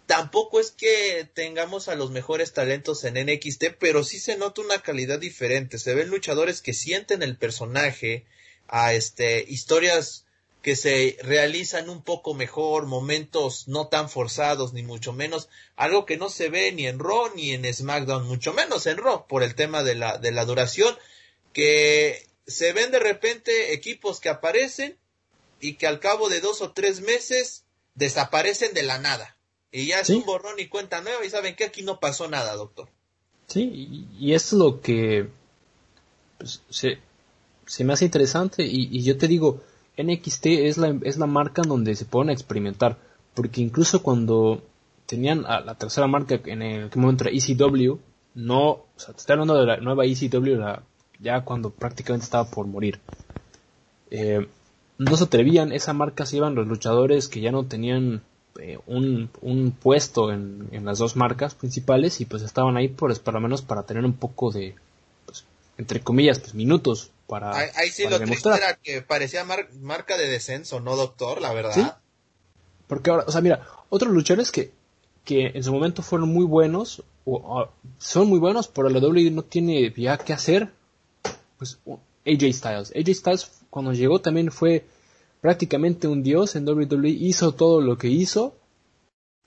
tampoco 0.07 0.61
es 0.61 0.71
que 0.71 1.29
tengamos 1.35 1.89
a 1.89 1.95
los 1.95 2.11
mejores 2.11 2.53
talentos 2.53 3.05
en 3.05 3.15
NXT, 3.15 3.65
pero 3.79 4.03
sí 4.05 4.19
se 4.19 4.37
nota 4.37 4.63
una 4.63 4.83
calidad 4.83 5.19
diferente. 5.19 5.79
Se 5.79 5.95
ven 5.95 6.09
luchadores 6.09 6.63
que 6.63 6.73
sienten 6.73 7.23
el 7.23 7.37
personaje, 7.37 8.25
a 8.73 8.95
este, 8.95 9.45
historias 9.47 10.25
que 10.63 10.77
se 10.77 11.19
realizan 11.23 11.91
un 11.91 12.03
poco 12.03 12.35
mejor, 12.35 12.87
momentos 12.87 13.69
no 13.69 13.89
tan 13.89 14.09
forzados, 14.09 14.73
ni 14.73 14.83
mucho 14.83 15.13
menos, 15.13 15.49
algo 15.77 16.07
que 16.07 16.17
no 16.17 16.31
se 16.31 16.49
ve 16.49 16.73
ni 16.73 16.87
en 16.87 16.99
Raw 16.99 17.33
ni 17.35 17.53
en 17.53 17.71
SmackDown, 17.73 18.27
mucho 18.27 18.55
menos 18.55 18.87
en 18.87 18.97
Raw, 18.97 19.27
por 19.27 19.43
el 19.43 19.55
tema 19.55 19.83
de 19.83 19.97
la, 19.97 20.19
de 20.19 20.31
la 20.31 20.45
duración, 20.45 20.97
que 21.53 22.27
se 22.47 22.73
ven 22.73 22.91
de 22.91 22.99
repente 22.99 23.73
equipos 23.73 24.21
que 24.21 24.29
aparecen 24.29 24.97
y 25.61 25.75
que 25.75 25.87
al 25.87 26.01
cabo 26.01 26.29
de 26.29 26.41
dos 26.41 26.61
o 26.61 26.73
tres 26.73 27.01
meses 27.01 27.65
desaparecen 27.95 28.75
de 28.75 28.83
la 28.83 28.99
nada. 28.99 29.37
Y 29.71 29.87
ya 29.87 30.01
es 30.01 30.11
un 30.11 30.25
borrón 30.25 30.59
y 30.59 30.67
cuenta 30.67 31.01
nueva 31.01 31.25
y 31.25 31.31
saben 31.31 31.57
que 31.57 31.65
aquí 31.65 31.83
no 31.83 31.99
pasó 31.99 32.29
nada, 32.29 32.55
doctor. 32.55 32.89
Sí, 33.47 34.09
y, 34.19 34.35
es 34.35 34.53
lo 34.53 34.81
que 34.81 35.29
pues, 36.39 36.63
se, 36.69 36.99
se, 37.67 37.85
me 37.85 37.93
hace 37.93 38.05
interesante 38.05 38.65
y, 38.65 39.03
yo 39.03 39.17
te 39.17 39.29
digo, 39.29 39.63
NXT 39.97 40.47
es 40.47 40.79
la, 40.79 40.99
es 41.03 41.17
la 41.17 41.27
marca 41.27 41.63
donde 41.63 41.95
se 41.95 42.05
pueden 42.05 42.31
experimentar, 42.31 42.99
porque 43.35 43.61
incluso 43.61 44.03
cuando 44.03 44.63
tenían 45.07 45.45
a 45.47 45.61
la 45.61 45.77
tercera 45.77 46.07
marca 46.07 46.41
en 46.45 46.63
el 46.63 46.91
que 46.91 46.99
momento 46.99 47.25
era 47.25 47.37
ECW, 47.37 47.99
no, 48.35 48.69
o 48.71 48.87
sea, 48.97 49.15
te 49.15 49.21
estoy 49.21 49.35
hablando 49.35 49.55
de 49.59 49.67
la 49.67 49.77
nueva 49.79 50.05
ECW 50.07 50.57
ya 51.23 51.43
cuando 51.43 51.71
prácticamente 51.71 52.25
estaba 52.25 52.51
por 52.51 52.67
morir. 52.67 53.01
Eh, 54.11 54.47
no 54.99 55.17
se 55.17 55.25
atrevían, 55.25 55.73
esa 55.73 55.93
marca 55.93 56.27
se 56.27 56.37
iban 56.37 56.55
los 56.55 56.67
luchadores 56.67 57.29
que 57.29 57.41
ya 57.41 57.51
no 57.51 57.65
tenían 57.65 58.23
eh, 58.61 58.79
un, 58.87 59.31
un, 59.41 59.73
puesto 59.73 60.31
en, 60.31 60.69
en, 60.73 60.85
las 60.85 60.99
dos 60.99 61.17
marcas 61.17 61.55
principales 61.55 62.21
y 62.21 62.27
pues 62.27 62.43
estaban 62.43 62.77
ahí 62.77 62.89
por, 62.89 63.11
lo 63.33 63.41
menos 63.41 63.63
para 63.63 63.85
tener 63.85 64.05
un 64.05 64.13
poco 64.13 64.51
de, 64.51 64.75
pues, 65.25 65.45
entre 65.79 66.01
comillas, 66.01 66.39
pues 66.39 66.55
minutos 66.55 67.11
para... 67.27 67.57
Ahí, 67.57 67.89
sí 67.91 68.07
lo 68.07 68.19
demostrar. 68.19 68.59
era 68.59 68.75
que 68.75 69.01
parecía 69.01 69.45
marca 69.81 70.19
de 70.19 70.29
descenso, 70.29 70.81
¿no, 70.81 70.97
doctor? 70.97 71.41
La 71.41 71.55
verdad. 71.55 71.99
Porque 72.87 73.11
ahora, 73.11 73.25
o 73.27 73.33
sea, 73.33 73.41
mira, 73.41 73.67
otros 73.89 74.13
luchadores 74.13 74.53
que, 74.53 74.71
que 75.25 75.53
en 75.55 75.65
su 75.65 75.73
momento 75.73 76.03
fueron 76.03 76.29
muy 76.29 76.45
buenos, 76.45 77.03
o, 77.25 77.69
son 77.97 78.29
muy 78.29 78.39
buenos, 78.39 78.69
pero 78.69 78.91
la 78.91 78.99
WWE 78.99 79.31
no 79.31 79.43
tiene 79.43 79.93
ya 79.97 80.19
qué 80.19 80.35
hacer, 80.35 80.71
pues 81.63 81.79
AJ 82.27 82.53
Styles. 82.53 82.93
AJ 82.97 83.15
Styles 83.15 83.51
cuando 83.71 83.93
llegó 83.93 84.21
también 84.21 84.51
fue 84.51 84.85
prácticamente 85.41 86.09
un 86.09 86.23
dios 86.23 86.57
en 86.57 86.69
WWE, 86.69 87.09
hizo 87.09 87.53
todo 87.53 87.81
lo 87.81 87.97
que 87.97 88.09
hizo 88.09 88.57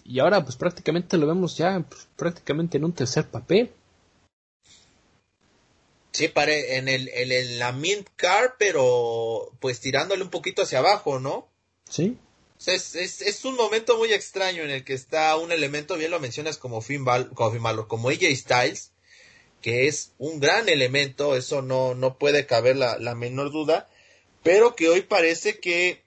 y 0.06 0.20
ahora 0.20 0.44
pues 0.44 0.56
prácticamente 0.56 1.18
lo 1.18 1.28
vemos 1.28 1.58
ya 1.58 1.84
pues, 1.88 2.08
prácticamente 2.16 2.78
en 2.78 2.86
un 2.86 2.94
tercer 2.94 3.28
papel. 3.28 3.72
Sí, 6.12 6.30
pare, 6.30 6.78
en 6.78 6.88
el, 6.88 7.10
en 7.10 7.60
la 7.60 7.74
Mint 7.74 8.08
Car, 8.16 8.56
pero 8.58 9.52
pues 9.60 9.82
tirándole 9.82 10.24
un 10.24 10.30
poquito 10.30 10.62
hacia 10.62 10.80
abajo, 10.80 11.20
¿no? 11.20 11.50
Sí. 11.90 12.18
es, 12.66 12.96
es, 12.96 13.22
es, 13.22 13.44
un 13.44 13.56
momento 13.56 13.98
muy 13.98 14.14
extraño 14.14 14.64
en 14.64 14.70
el 14.70 14.86
que 14.86 14.94
está 14.94 15.36
un 15.36 15.52
elemento, 15.52 15.98
bien 15.98 16.12
lo 16.12 16.22
mencionas 16.22 16.58
como 16.58 16.80
Finn 16.80 17.04
como, 17.34 17.88
como 17.90 18.10
AJ 18.10 18.34
Styles, 18.36 18.94
que 19.66 19.88
es 19.88 20.12
un 20.20 20.40
gran 20.40 20.70
elemento, 20.70 21.36
eso 21.36 21.64
no, 21.64 21.96
no 21.96 22.20
puede 22.20 22.46
caber 22.46 22.76
la, 22.76 23.00
la 23.00 23.16
menor 23.16 23.52
duda, 23.52 23.90
pero 24.44 24.76
que 24.76 24.90
hoy 24.90 25.02
parece 25.02 25.58
que 25.60 26.04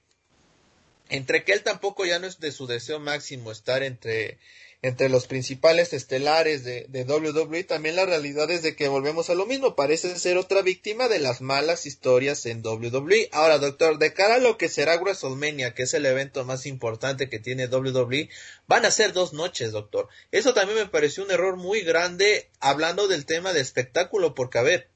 entre 1.09 1.43
que 1.43 1.55
él 1.55 1.65
tampoco 1.65 2.07
ya 2.07 2.21
no 2.21 2.29
es 2.29 2.39
de 2.39 2.53
su 2.53 2.69
deseo 2.69 3.01
máximo 3.01 3.51
estar 3.51 3.83
entre, 3.83 4.39
entre 4.81 5.09
los 5.09 5.26
principales 5.26 5.93
estelares 5.93 6.62
de, 6.62 6.87
de 6.89 7.03
WWE, 7.03 7.64
también 7.64 7.97
la 7.97 8.07
realidad 8.07 8.49
es 8.51 8.62
de 8.62 8.76
que 8.76 8.87
volvemos 8.87 9.29
a 9.29 9.35
lo 9.35 9.45
mismo, 9.45 9.74
parece 9.74 10.16
ser 10.18 10.39
otra 10.39 10.62
víctima 10.62 11.09
de 11.09 11.18
las 11.18 11.41
malas 11.41 11.85
historias 11.85 12.47
en 12.47 12.64
WWE. 12.64 13.29
Ahora, 13.33 13.59
doctor, 13.59 13.99
de 13.99 14.12
cara 14.12 14.37
a 14.37 14.39
lo 14.39 14.57
que 14.57 14.68
será 14.68 14.97
WrestleMania, 14.97 15.74
que 15.74 15.83
es 15.83 15.95
el 15.95 16.07
evento 16.07 16.45
más 16.45 16.64
importante 16.64 17.29
que 17.29 17.41
tiene 17.41 17.66
WWE, 17.66 18.29
van 18.68 18.85
a 18.85 18.93
ser 18.93 19.12
dos 19.12 19.33
noches, 19.33 19.72
doctor. 19.72 20.09
Eso 20.31 20.55
también 20.55 20.79
me 20.79 20.87
pareció 20.87 21.24
un 21.24 21.33
error 21.33 21.57
muy 21.57 21.81
grande 21.81 22.49
hablando 22.61 23.09
del 23.09 23.26
tema 23.26 23.53
de 23.53 23.61
espectáculo, 23.61 24.37
porque 24.37 24.59
a 24.59 24.62
ver, 24.62 24.91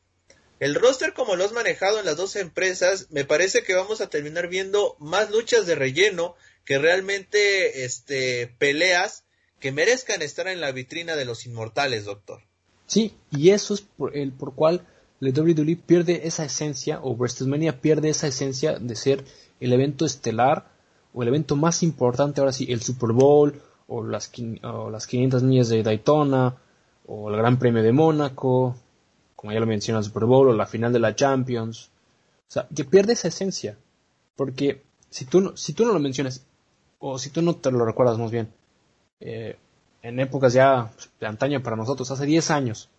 el 0.61 0.77
roster 0.77 1.13
como 1.13 1.35
lo 1.35 1.45
has 1.45 1.51
manejado 1.51 1.99
en 1.99 2.07
las 2.07 2.17
dos 2.17 2.37
empresas, 2.37 3.09
me 3.11 3.25
parece 3.25 3.65
que 3.65 3.75
vamos 3.75 4.01
a 4.01 4.11
terminar 4.11 4.47
viendo 4.47 4.97
más 5.01 5.29
luchas 5.31 5.67
de 5.67 5.75
relleno 5.75 6.37
que 6.65 6.79
realmente 6.79 7.85
este 7.85 8.47
peleas 8.59 9.25
que 9.63 9.73
merezcan 9.73 10.21
estar 10.23 10.49
en 10.49 10.61
la 10.61 10.73
vitrina 10.73 11.15
de 11.15 11.25
los 11.25 11.47
inmortales, 11.47 12.05
doctor. 12.05 12.41
Sí, 12.87 13.15
y 13.31 13.51
eso 13.51 13.75
es 13.75 13.81
por 13.81 14.17
el 14.17 14.33
por 14.33 14.55
cual 14.55 14.85
la 15.21 15.31
WWE 15.31 15.77
pierde 15.77 16.27
esa 16.27 16.45
esencia 16.45 17.01
o 17.01 17.15
WrestleMania 17.15 17.81
pierde 17.81 18.09
esa 18.09 18.27
esencia 18.27 18.79
de 18.81 18.97
ser 18.97 19.25
el 19.61 19.73
evento 19.73 20.05
estelar 20.05 20.67
o 21.15 21.23
el 21.23 21.29
evento 21.29 21.55
más 21.55 21.85
importante 21.85 22.41
ahora 22.41 22.53
sí, 22.53 22.67
el 22.69 22.83
Super 22.83 23.13
Bowl 23.13 23.63
o 23.87 24.03
las, 24.03 24.33
o 24.65 24.91
las 24.91 25.07
500 25.07 25.45
millas 25.45 25.69
de 25.69 25.85
Daytona 25.85 26.57
o 27.07 27.31
el 27.31 27.37
Gran 27.37 27.61
Premio 27.61 27.85
de 27.85 27.93
Mónaco 27.93 28.77
como 29.37 29.53
ya 29.53 29.61
lo 29.61 29.67
menciona 29.67 29.99
el 29.99 30.05
Super 30.05 30.25
Bowl 30.25 30.49
o 30.49 30.53
la 30.53 30.67
final 30.67 30.93
de 30.93 30.99
la 30.99 31.15
Champions. 31.15 31.91
O 32.49 32.53
sea, 32.53 32.67
que 32.75 32.85
pierde 32.85 33.15
esa 33.15 33.29
esencia. 33.29 33.77
Porque 34.37 34.83
si 35.11 35.25
tú, 35.25 35.41
no, 35.41 35.57
si 35.57 35.73
tú 35.73 35.85
no 35.85 35.93
lo 35.93 35.99
mencionas, 35.99 36.45
o 36.99 37.19
si 37.19 37.31
tú 37.31 37.43
no 37.43 37.57
te 37.57 37.73
lo 37.73 37.85
recuerdas 37.85 38.19
más 38.19 38.31
bien, 38.31 38.53
eh, 39.25 39.57
en 40.03 40.19
épocas 40.19 40.53
ya 40.53 40.93
de 41.21 41.27
antaño 41.27 41.63
para 41.63 41.77
nosotros, 41.77 42.11
hace 42.11 42.27
10 42.27 42.51
años, 42.51 42.91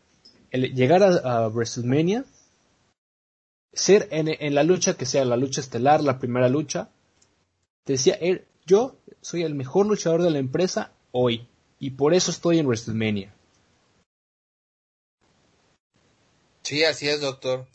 el 0.52 0.74
llegar 0.74 1.04
a, 1.04 1.50
WrestleMania, 1.50 2.24
ser 3.74 4.08
en, 4.12 4.56
la 4.56 4.64
lucha 4.64 4.96
que 4.96 5.06
sea 5.06 5.26
la 5.26 5.36
lucha 5.36 5.60
estelar, 5.60 6.02
la 6.02 6.20
primera 6.20 6.48
lucha, 6.48 6.90
decía 7.86 8.14
él, 8.22 8.46
yo 8.66 8.96
soy 9.20 9.44
el 9.44 9.54
mejor 9.54 9.86
luchador 9.86 10.22
de 10.22 10.32
la 10.32 10.40
empresa 10.40 10.92
hoy, 11.12 11.46
y 11.78 11.92
por 11.92 12.14
eso 12.14 12.32
estoy 12.32 12.60
en 12.60 12.68
WrestleMania. 12.68 13.34
Sí, 16.62 16.86
así 16.86 17.10
es, 17.10 17.20
doctor. 17.20 17.68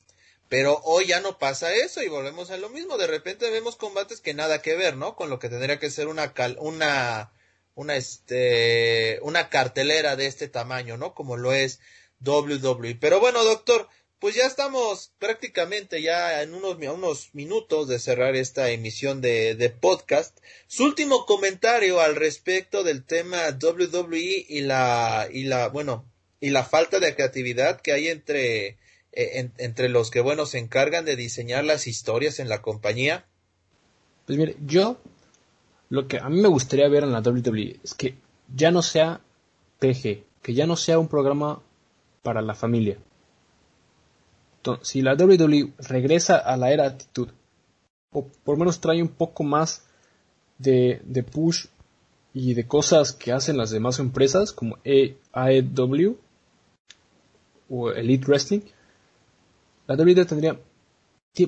Pero 0.49 0.81
hoy 0.85 1.07
ya 1.09 1.21
no 1.21 1.37
pasa 1.39 1.75
eso 1.75 2.03
y 2.03 2.09
volvemos 2.09 2.51
a 2.51 2.57
lo 2.57 2.71
mismo. 2.71 2.97
De 2.97 3.07
repente 3.07 3.51
vemos 3.51 3.77
combates 3.77 4.23
que 4.23 4.33
nada 4.33 4.63
que 4.63 4.75
ver, 4.75 4.97
¿no? 4.97 5.15
Con 5.15 5.29
lo 5.29 5.39
que 5.39 5.51
tendría 5.51 5.79
que 5.79 5.91
ser 5.91 6.09
una 6.09 6.33
cal 6.33 6.57
una 6.59 7.31
una 7.79 7.95
este 7.95 9.21
una 9.23 9.49
cartelera 9.49 10.17
de 10.17 10.27
este 10.27 10.49
tamaño, 10.49 10.97
¿no? 10.97 11.15
Como 11.15 11.37
lo 11.37 11.53
es 11.53 11.79
WWE. 12.25 12.97
Pero 12.97 13.21
bueno, 13.21 13.45
doctor, 13.45 13.89
pues 14.19 14.35
ya 14.35 14.47
estamos 14.47 15.13
prácticamente 15.21 16.03
ya 16.03 16.43
en 16.43 16.55
unos, 16.55 16.77
unos 16.77 17.35
minutos 17.35 17.87
de 17.87 18.01
cerrar 18.01 18.35
esta 18.35 18.71
emisión 18.71 19.21
de, 19.21 19.55
de, 19.55 19.71
podcast. 19.71 20.37
Su 20.67 20.85
último 20.87 21.25
comentario 21.25 22.01
al 22.01 22.17
respecto 22.17 22.83
del 22.83 23.05
tema 23.05 23.57
WWE 23.63 24.47
y 24.49 24.61
la, 24.63 25.29
y 25.33 25.45
la, 25.45 25.69
bueno, 25.69 26.05
y 26.41 26.51
la 26.51 26.65
falta 26.65 26.99
de 26.99 27.15
creatividad 27.15 27.81
que 27.81 27.93
hay 27.93 28.09
entre, 28.09 28.77
eh, 29.13 29.51
entre 29.59 29.89
los 29.89 30.11
que, 30.11 30.21
bueno, 30.21 30.47
se 30.47 30.59
encargan 30.59 31.05
de 31.05 31.15
diseñar 31.15 31.65
las 31.65 31.87
historias 31.87 32.41
en 32.41 32.49
la 32.49 32.61
compañía? 32.61 33.29
Pues 34.27 34.37
mire, 34.37 34.57
yo 34.67 35.01
lo 35.91 36.07
que 36.07 36.19
a 36.19 36.29
mí 36.29 36.41
me 36.41 36.49
gustaría 36.49 36.89
ver 36.89 37.05
en 37.05 37.13
la 37.13 37.21
WWE 37.21 37.81
es 37.83 37.95
que 37.95 38.17
ya 38.55 38.71
no 38.71 38.83
sea 38.83 39.21
PG, 39.79 40.25
que 40.43 40.55
ya 40.55 40.67
no 40.67 40.77
sea 40.77 40.99
un 40.99 41.09
programa 41.09 41.61
para 42.23 42.43
la 42.43 42.55
familia. 42.55 42.99
Entonces, 44.59 44.89
si 44.89 45.03
la 45.03 45.15
WWE 45.15 45.73
regresa 45.79 46.37
a 46.37 46.57
la 46.57 46.73
era 46.73 46.87
actitud, 46.87 47.29
o 48.13 48.27
por 48.45 48.57
lo 48.57 48.61
menos 48.61 48.81
trae 48.81 49.03
un 49.03 49.09
poco 49.09 49.45
más 49.45 49.85
de, 50.59 51.01
de 51.05 51.23
push 51.23 51.67
y 52.35 52.55
de 52.55 52.67
cosas 52.67 53.13
que 53.13 53.33
hacen 53.33 53.57
las 53.57 53.71
demás 53.71 53.99
empresas 53.99 54.53
como 54.53 54.79
AEW, 54.85 56.19
o 57.71 57.91
Elite 57.91 58.27
Wrestling, 58.27 58.61
la 59.87 59.95
WWE 59.95 60.25
tendría, 60.25 60.59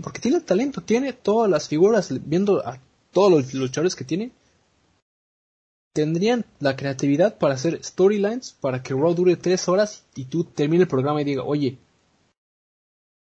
porque 0.02 0.20
tiene 0.20 0.40
talento, 0.40 0.80
tiene 0.82 1.12
todas 1.12 1.50
las 1.50 1.68
figuras, 1.68 2.10
viendo 2.26 2.66
a 2.66 2.78
todos 3.12 3.30
los 3.32 3.54
luchadores 3.54 3.94
que 3.96 4.04
tiene, 4.04 4.30
tendrían 5.92 6.44
la 6.60 6.76
creatividad 6.76 7.38
para 7.38 7.54
hacer 7.54 7.82
storylines 7.84 8.52
para 8.60 8.82
que 8.82 8.94
Raw 8.94 9.14
dure 9.14 9.36
tres 9.36 9.68
horas 9.68 10.04
y 10.14 10.26
tú 10.26 10.44
termine 10.44 10.82
el 10.82 10.88
programa 10.88 11.20
y 11.20 11.24
diga, 11.24 11.42
oye, 11.42 11.78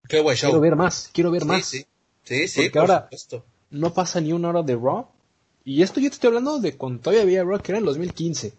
Qué 0.08 0.20
buen 0.20 0.36
show. 0.36 0.50
Quiero 0.50 0.60
ver 0.60 0.74
más, 0.76 1.08
quiero 1.12 1.30
ver 1.30 1.42
Sí, 1.42 1.48
más. 1.48 1.64
sí, 1.66 1.86
sí, 2.24 2.48
sí, 2.48 2.60
Porque 2.62 2.70
por 2.70 2.80
ahora- 2.80 3.02
supuesto. 3.04 3.44
No 3.70 3.94
pasa 3.94 4.20
ni 4.20 4.32
una 4.32 4.48
hora 4.48 4.62
de 4.62 4.74
Raw. 4.74 5.06
Y 5.64 5.82
esto 5.82 6.00
yo 6.00 6.08
te 6.08 6.14
estoy 6.14 6.28
hablando 6.28 6.58
de 6.58 6.76
cuando 6.76 7.00
todavía 7.00 7.22
había 7.22 7.44
Raw, 7.44 7.60
que 7.60 7.70
era 7.70 7.78
en 7.78 7.84
2015. 7.84 8.52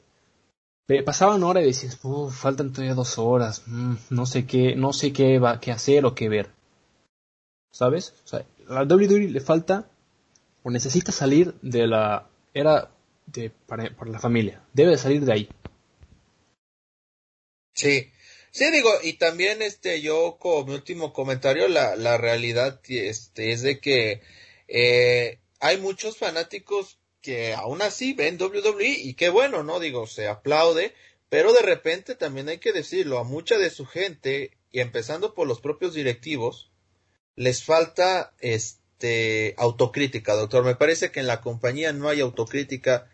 Pe- 0.88 1.04
Pasaba 1.04 1.36
una 1.36 1.48
hora 1.48 1.62
y 1.62 1.66
decías, 1.66 2.00
"Uf, 2.04 2.34
faltan 2.34 2.72
todavía 2.72 2.94
dos 2.96 3.18
horas, 3.18 3.64
mm, 3.66 3.96
no 4.12 4.26
sé 4.26 4.46
qué, 4.46 4.76
no 4.78 4.94
sé 4.94 5.12
qué 5.12 5.40
va, 5.40 5.60
qué 5.60 5.72
hacer 5.74 6.06
o 6.06 6.16
qué 6.16 6.30
ver. 6.30 6.50
¿Sabes? 7.74 8.14
O 8.24 8.28
sea, 8.28 8.46
a 8.70 8.74
la 8.74 8.86
WWE 8.86 9.28
le 9.30 9.42
falta 9.42 9.90
o 10.64 10.72
necesita 10.72 11.12
salir 11.12 11.54
de 11.62 11.88
la 11.88 12.30
era 12.54 12.92
de 13.26 13.50
para, 13.50 13.96
para 13.96 14.12
la 14.12 14.20
familia. 14.20 14.64
Debe 14.74 14.92
de 14.92 14.98
salir 14.98 15.26
de 15.26 15.34
ahí. 15.34 15.50
Sí, 17.74 18.12
sí 18.52 18.72
digo, 18.72 18.92
y 19.04 19.14
también 19.14 19.62
este 19.62 20.02
yo 20.02 20.38
como 20.40 20.74
último 20.74 21.14
comentario, 21.14 21.68
la, 21.68 21.96
la 21.96 22.18
realidad 22.18 22.80
este, 22.88 23.52
es 23.52 23.62
de 23.62 23.80
que 23.80 24.22
eh, 24.68 25.40
hay 25.60 25.78
muchos 25.78 26.18
fanáticos 26.18 27.00
que 27.22 27.54
aún 27.54 27.82
así 27.82 28.14
ven 28.14 28.42
WWE 28.42 28.88
y 28.90 29.14
qué 29.14 29.30
bueno, 29.30 29.64
¿no? 29.64 29.80
Digo, 29.80 30.08
se 30.08 30.28
aplaude, 30.28 30.94
pero 31.30 31.54
de 31.54 31.62
repente 31.62 32.16
también 32.16 32.50
hay 32.50 32.58
que 32.58 32.74
decirlo, 32.74 33.20
a 33.20 33.24
mucha 33.24 33.58
de 33.58 33.70
su 33.70 33.86
gente, 33.86 34.58
y 34.72 34.80
empezando 34.80 35.34
por 35.34 35.48
los 35.48 35.62
propios 35.62 35.94
directivos, 35.94 36.72
les 37.36 37.64
falta 37.64 38.34
este 38.40 38.81
autocrítica, 39.58 40.34
doctor. 40.36 40.64
Me 40.64 40.76
parece 40.76 41.12
que 41.12 41.20
en 41.20 41.28
la 41.28 41.42
compañía 41.42 41.94
no 41.94 42.10
hay 42.10 42.22
autocrítica. 42.22 43.10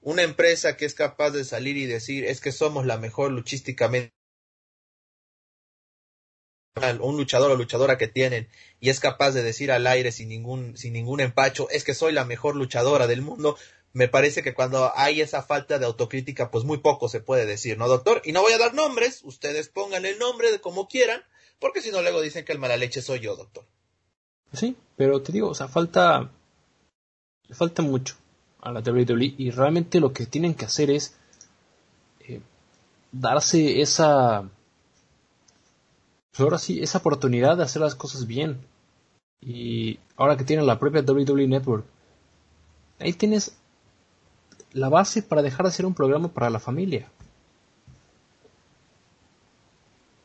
Una 0.00 0.22
empresa 0.22 0.76
que 0.76 0.84
es 0.84 0.94
capaz 0.94 1.30
de 1.30 1.44
salir 1.44 1.76
y 1.76 1.86
decir 1.86 2.24
es 2.24 2.40
que 2.40 2.52
somos 2.52 2.86
la 2.86 2.98
mejor 2.98 3.30
luchísticamente 3.32 4.12
un 7.00 7.16
luchador 7.16 7.50
o 7.50 7.56
luchadora 7.56 7.98
que 7.98 8.08
tienen 8.08 8.48
y 8.80 8.88
es 8.88 8.98
capaz 8.98 9.32
de 9.32 9.42
decir 9.42 9.70
al 9.70 9.86
aire 9.86 10.10
sin 10.10 10.28
ningún 10.30 10.76
sin 10.76 10.94
ningún 10.94 11.20
empacho 11.20 11.68
es 11.70 11.84
que 11.84 11.94
soy 11.94 12.12
la 12.12 12.24
mejor 12.24 12.56
luchadora 12.56 13.06
del 13.06 13.20
mundo 13.20 13.58
me 13.92 14.08
parece 14.08 14.42
que 14.42 14.54
cuando 14.54 14.90
hay 14.96 15.20
esa 15.20 15.42
falta 15.42 15.78
de 15.78 15.84
autocrítica 15.84 16.50
pues 16.50 16.64
muy 16.64 16.78
poco 16.78 17.10
se 17.10 17.20
puede 17.20 17.44
decir 17.44 17.76
no 17.76 17.88
doctor 17.88 18.22
y 18.24 18.32
no 18.32 18.40
voy 18.40 18.54
a 18.54 18.58
dar 18.58 18.72
nombres 18.72 19.20
ustedes 19.22 19.68
pongan 19.68 20.06
el 20.06 20.18
nombre 20.18 20.50
de 20.50 20.60
como 20.60 20.88
quieran 20.88 21.22
porque 21.58 21.82
si 21.82 21.90
no 21.90 22.00
luego 22.00 22.22
dicen 22.22 22.44
que 22.44 22.52
el 22.52 22.58
mala 22.58 22.78
leche 22.78 23.02
soy 23.02 23.20
yo 23.20 23.36
doctor 23.36 23.66
Sí, 24.52 24.76
pero 24.96 25.22
te 25.22 25.32
digo, 25.32 25.48
o 25.48 25.54
sea, 25.54 25.68
falta 25.68 26.30
le 27.48 27.54
falta 27.54 27.82
mucho 27.82 28.16
a 28.60 28.72
la 28.72 28.80
WWE 28.80 29.34
y 29.36 29.50
realmente 29.50 30.00
lo 30.00 30.12
que 30.12 30.26
tienen 30.26 30.54
que 30.54 30.66
hacer 30.66 30.90
es 30.90 31.16
eh, 32.20 32.40
darse 33.12 33.80
esa 33.80 34.48
pues 36.32 36.40
ahora 36.40 36.58
sí, 36.58 36.80
esa 36.80 36.98
oportunidad 36.98 37.58
de 37.58 37.64
hacer 37.64 37.82
las 37.82 37.94
cosas 37.94 38.26
bien. 38.26 38.58
Y 39.42 39.98
ahora 40.16 40.36
que 40.36 40.44
tienen 40.44 40.66
la 40.66 40.78
propia 40.78 41.02
WWE 41.02 41.46
Network, 41.46 41.84
ahí 42.98 43.12
tienes 43.12 43.54
la 44.72 44.88
base 44.88 45.22
para 45.22 45.42
dejar 45.42 45.64
de 45.64 45.68
hacer 45.70 45.84
un 45.84 45.94
programa 45.94 46.28
para 46.28 46.48
la 46.48 46.58
familia. 46.58 47.10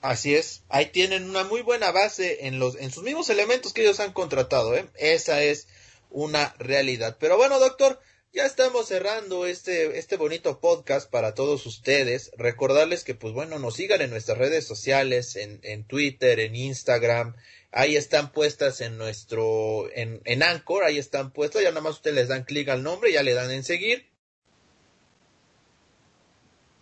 Así 0.02 0.36
es, 0.36 0.64
ahí 0.70 0.88
tienen 0.88 1.30
una 1.30 1.44
muy 1.44 1.62
buena 1.62 1.92
base 1.92 2.46
en 2.48 2.60
los 2.60 2.76
en 2.76 2.92
sus 2.92 3.04
mismos 3.04 3.30
elementos 3.30 3.74
que 3.74 3.82
ellos 3.82 4.00
han 4.00 4.14
contratado, 4.14 4.76
¿eh? 4.76 4.88
Esa 4.96 5.44
es 5.44 5.68
una 6.12 6.56
realidad. 6.60 7.18
Pero 7.20 7.36
bueno, 7.36 7.60
doctor, 7.60 8.00
ya 8.32 8.46
estamos 8.46 8.88
cerrando 8.88 9.48
este 9.48 9.98
este 9.98 10.16
bonito 10.16 10.60
podcast 10.60 11.10
para 11.10 11.34
todos 11.34 11.66
ustedes. 11.66 12.32
Recordarles 12.38 13.04
que 13.04 13.16
pues 13.16 13.34
bueno, 13.34 13.58
nos 13.58 13.76
sigan 13.76 14.02
en 14.02 14.12
nuestras 14.12 14.38
redes 14.38 14.66
sociales, 14.66 15.36
en 15.36 15.60
en 15.64 15.84
Twitter, 15.86 16.40
en 16.40 16.56
Instagram. 16.56 17.36
Ahí 17.72 17.96
están 17.96 18.32
puestas 18.32 18.82
en 18.82 18.98
nuestro 18.98 19.90
en 19.94 20.22
en 20.26 20.44
Anchor, 20.44 20.84
ahí 20.84 21.00
están 21.00 21.32
puestas, 21.34 21.64
ya 21.64 21.70
nada 21.70 21.82
más 21.82 21.96
ustedes 21.96 22.16
les 22.16 22.28
dan 22.28 22.44
clic 22.44 22.70
al 22.70 22.84
nombre, 22.84 23.12
ya 23.12 23.24
le 23.24 23.34
dan 23.34 23.50
en 23.50 23.64
seguir. 23.64 24.08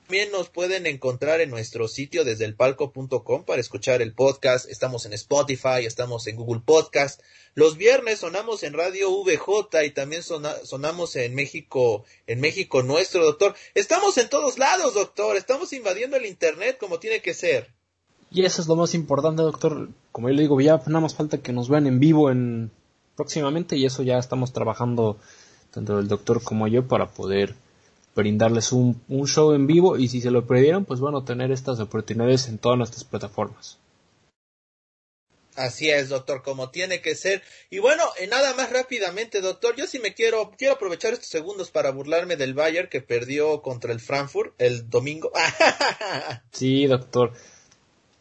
También 0.08 0.32
nos 0.32 0.50
pueden 0.50 0.86
encontrar 0.86 1.42
en 1.42 1.50
nuestro 1.50 1.88
sitio 1.88 2.24
desde 2.24 2.46
elpalco.com 2.46 3.44
para 3.44 3.60
escuchar 3.60 4.04
el 4.04 4.14
podcast. 4.14 4.70
Estamos 4.70 5.08
en 5.08 5.14
Spotify, 5.14 5.84
estamos 5.88 6.28
en 6.28 6.36
Google 6.36 6.62
Podcast. 6.64 7.22
Los 7.56 7.76
viernes 7.78 8.20
sonamos 8.20 8.62
en 8.62 8.74
Radio 8.74 9.10
VJ 9.24 9.84
y 9.84 9.90
también 9.90 10.22
sona- 10.22 10.64
sonamos 10.64 11.16
en 11.16 11.34
México, 11.34 12.04
en 12.28 12.40
México 12.40 12.84
nuestro, 12.84 13.24
doctor. 13.26 13.56
Estamos 13.74 14.20
en 14.20 14.30
todos 14.30 14.60
lados, 14.60 14.94
doctor. 14.94 15.38
Estamos 15.38 15.74
invadiendo 15.74 16.18
el 16.18 16.28
internet 16.28 16.78
como 16.80 17.00
tiene 17.00 17.22
que 17.24 17.34
ser. 17.34 17.72
Y 18.30 18.46
eso 18.46 18.62
es 18.62 18.68
lo 18.68 18.76
más 18.76 18.94
importante, 18.94 19.42
doctor. 19.42 19.90
Como 20.12 20.30
yo 20.30 20.36
le 20.36 20.44
digo, 20.44 20.62
ya 20.62 20.78
nada 20.86 21.00
más 21.00 21.16
falta 21.16 21.40
que 21.40 21.52
nos 21.52 21.68
vean 21.68 21.88
en 21.88 22.00
vivo 22.00 22.30
en 22.30 22.70
próximamente 23.16 23.76
y 23.76 23.86
eso 23.88 24.04
ya 24.04 24.20
estamos 24.20 24.54
trabajando 24.54 25.18
tanto 25.72 25.98
el 25.98 26.08
doctor 26.08 26.44
como 26.44 26.68
yo 26.68 26.88
para 26.88 27.08
poder 27.08 27.56
brindarles 28.16 28.72
un, 28.72 29.02
un 29.10 29.28
show 29.28 29.54
en 29.54 29.68
vivo 29.68 29.98
y 29.98 30.08
si 30.08 30.22
se 30.22 30.32
lo 30.32 30.48
perdieron, 30.48 30.86
pues 30.86 31.00
bueno, 31.00 31.24
tener 31.24 31.52
estas 31.52 31.80
oportunidades 31.80 32.48
en 32.48 32.58
todas 32.58 32.78
nuestras 32.78 33.04
plataformas. 33.04 33.78
Así 35.56 35.90
es, 35.90 36.10
doctor, 36.10 36.44
como 36.44 36.70
tiene 36.70 37.00
que 37.02 37.16
ser. 37.16 37.42
Y 37.70 37.80
bueno, 37.80 38.04
eh, 38.20 38.28
nada 38.28 38.54
más 38.56 38.72
rápidamente, 38.72 39.40
doctor, 39.40 39.76
yo 39.78 39.88
sí 39.88 40.00
me 40.00 40.14
quiero, 40.14 40.52
quiero 40.58 40.74
aprovechar 40.74 41.14
estos 41.14 41.30
segundos 41.30 41.72
para 41.72 41.92
burlarme 41.92 42.36
del 42.36 42.54
Bayern 42.54 42.90
que 42.90 43.02
perdió 43.02 43.62
contra 43.62 43.94
el 43.94 44.02
Frankfurt 44.02 44.54
el 44.58 44.90
domingo. 44.90 45.32
Sí, 46.52 46.88
doctor. 46.88 47.34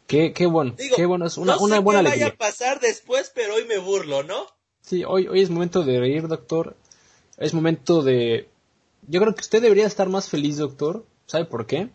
Qué, 0.07 0.33
qué 0.33 0.45
bueno, 0.45 0.75
Digo, 0.77 0.95
qué 0.95 1.05
bueno, 1.05 1.25
es 1.25 1.37
una, 1.37 1.53
no 1.53 1.59
sé 1.59 1.63
una 1.63 1.79
buena 1.79 2.01
qué 2.01 2.07
alegría. 2.07 2.25
vaya 2.27 2.35
a 2.35 2.37
pasar 2.37 2.79
después, 2.79 3.31
pero 3.33 3.55
hoy 3.55 3.65
me 3.65 3.79
burlo, 3.79 4.23
¿no? 4.23 4.45
Sí, 4.81 5.03
hoy, 5.05 5.27
hoy 5.27 5.41
es 5.41 5.49
momento 5.49 5.83
de 5.83 5.99
reír, 5.99 6.27
doctor. 6.27 6.75
Es 7.37 7.53
momento 7.53 8.01
de... 8.03 8.47
Yo 9.07 9.21
creo 9.21 9.35
que 9.35 9.41
usted 9.41 9.61
debería 9.61 9.85
estar 9.85 10.09
más 10.09 10.29
feliz, 10.29 10.57
doctor. 10.57 11.05
¿Sabe 11.25 11.45
por 11.45 11.65
qué? 11.67 11.89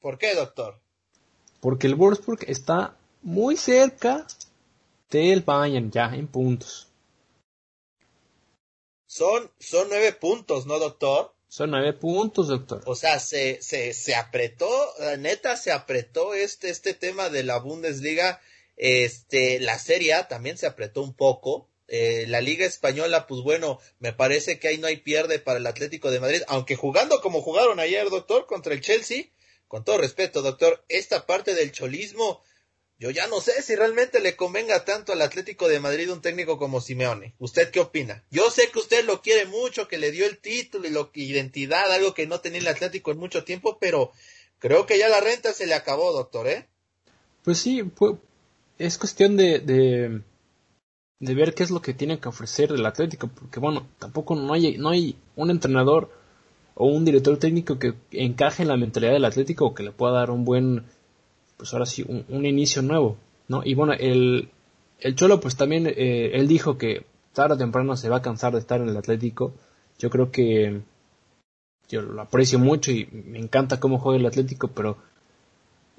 ¿Por 0.00 0.18
qué, 0.18 0.34
doctor? 0.34 0.80
Porque 1.60 1.86
el 1.86 1.94
Wolfsburg 1.94 2.44
está 2.46 2.96
muy 3.22 3.56
cerca 3.56 4.26
del 5.10 5.42
Bayern 5.42 5.90
ya 5.90 6.06
en 6.14 6.26
puntos. 6.26 6.88
Son, 9.06 9.50
son 9.58 9.88
nueve 9.88 10.12
puntos, 10.12 10.66
¿no, 10.66 10.78
doctor? 10.78 11.34
Son 11.48 11.70
nueve 11.70 11.92
puntos, 11.92 12.48
doctor. 12.48 12.82
O 12.86 12.96
sea, 12.96 13.20
se, 13.20 13.62
se, 13.62 13.94
se 13.94 14.14
apretó, 14.16 14.68
la 14.98 15.16
neta 15.16 15.56
se 15.56 15.70
apretó 15.70 16.34
este, 16.34 16.68
este 16.68 16.94
tema 16.94 17.30
de 17.30 17.44
la 17.44 17.58
Bundesliga. 17.58 18.40
Este, 18.76 19.60
la 19.60 19.78
Serie 19.78 20.14
A 20.14 20.26
también 20.26 20.58
se 20.58 20.66
apretó 20.66 21.00
un 21.00 21.14
poco. 21.14 21.68
Eh, 21.88 22.24
la 22.28 22.40
Liga 22.40 22.64
Española, 22.64 23.26
pues 23.26 23.42
bueno, 23.42 23.78
me 23.98 24.12
parece 24.12 24.58
que 24.58 24.68
ahí 24.68 24.78
no 24.78 24.86
hay 24.86 24.96
pierde 24.96 25.38
para 25.38 25.58
el 25.58 25.66
Atlético 25.66 26.10
de 26.10 26.20
Madrid, 26.20 26.42
aunque 26.48 26.76
jugando 26.76 27.20
como 27.20 27.42
jugaron 27.42 27.78
ayer, 27.78 28.08
doctor, 28.08 28.46
contra 28.46 28.72
el 28.72 28.80
Chelsea, 28.80 29.26
con 29.68 29.84
todo 29.84 29.98
respeto, 29.98 30.40
doctor, 30.42 30.84
esta 30.88 31.26
parte 31.26 31.54
del 31.54 31.72
cholismo, 31.72 32.42
yo 32.98 33.10
ya 33.10 33.26
no 33.26 33.40
sé 33.40 33.60
si 33.60 33.74
realmente 33.74 34.20
le 34.20 34.36
convenga 34.36 34.84
tanto 34.84 35.12
al 35.12 35.20
Atlético 35.20 35.68
de 35.68 35.80
Madrid 35.80 36.10
un 36.10 36.22
técnico 36.22 36.58
como 36.58 36.80
Simeone. 36.80 37.34
¿Usted 37.38 37.70
qué 37.70 37.80
opina? 37.80 38.24
Yo 38.30 38.50
sé 38.50 38.70
que 38.72 38.78
usted 38.78 39.04
lo 39.04 39.20
quiere 39.20 39.46
mucho, 39.46 39.88
que 39.88 39.98
le 39.98 40.10
dio 40.10 40.26
el 40.26 40.38
título 40.38 40.86
y 40.86 40.90
lo 40.90 41.10
identidad, 41.12 41.92
algo 41.92 42.14
que 42.14 42.26
no 42.26 42.40
tenía 42.40 42.60
el 42.60 42.68
Atlético 42.68 43.10
en 43.10 43.18
mucho 43.18 43.44
tiempo, 43.44 43.78
pero 43.80 44.12
creo 44.58 44.86
que 44.86 44.96
ya 44.96 45.08
la 45.08 45.20
renta 45.20 45.52
se 45.52 45.66
le 45.66 45.74
acabó, 45.74 46.12
doctor, 46.12 46.48
¿eh? 46.48 46.66
Pues 47.42 47.58
sí, 47.58 47.82
pues, 47.82 48.14
es 48.78 48.96
cuestión 48.96 49.36
de, 49.36 50.22
de 51.24 51.34
ver 51.34 51.54
qué 51.54 51.62
es 51.62 51.70
lo 51.70 51.80
que 51.80 51.94
tiene 51.94 52.18
que 52.18 52.28
ofrecer 52.28 52.72
el 52.72 52.84
Atlético, 52.84 53.28
porque 53.28 53.60
bueno, 53.60 53.86
tampoco 53.98 54.34
no 54.34 54.52
hay, 54.52 54.76
no 54.76 54.90
hay 54.90 55.16
un 55.36 55.50
entrenador 55.50 56.10
o 56.74 56.86
un 56.86 57.04
director 57.04 57.38
técnico 57.38 57.78
que 57.78 57.94
encaje 58.10 58.62
en 58.62 58.68
la 58.68 58.76
mentalidad 58.76 59.12
del 59.12 59.24
Atlético 59.24 59.66
o 59.66 59.74
que 59.74 59.82
le 59.82 59.92
pueda 59.92 60.14
dar 60.14 60.30
un 60.30 60.44
buen, 60.44 60.84
pues 61.56 61.72
ahora 61.72 61.86
sí, 61.86 62.04
un, 62.06 62.24
un 62.28 62.44
inicio 62.44 62.82
nuevo, 62.82 63.16
¿no? 63.48 63.62
Y 63.64 63.74
bueno, 63.74 63.94
el, 63.94 64.50
el 65.00 65.14
Cholo 65.14 65.40
pues 65.40 65.56
también, 65.56 65.86
eh, 65.86 66.32
él 66.34 66.46
dijo 66.46 66.76
que 66.76 67.06
tarde 67.32 67.54
o 67.54 67.58
temprano 67.58 67.96
se 67.96 68.08
va 68.08 68.16
a 68.16 68.22
cansar 68.22 68.52
de 68.52 68.58
estar 68.58 68.80
en 68.80 68.88
el 68.88 68.96
Atlético. 68.96 69.52
Yo 69.98 70.10
creo 70.10 70.30
que 70.30 70.82
yo 71.88 72.02
lo 72.02 72.20
aprecio 72.20 72.58
mucho 72.58 72.90
y 72.90 73.08
me 73.12 73.38
encanta 73.38 73.80
cómo 73.80 73.98
juega 73.98 74.18
el 74.18 74.26
Atlético, 74.26 74.68
pero 74.68 74.98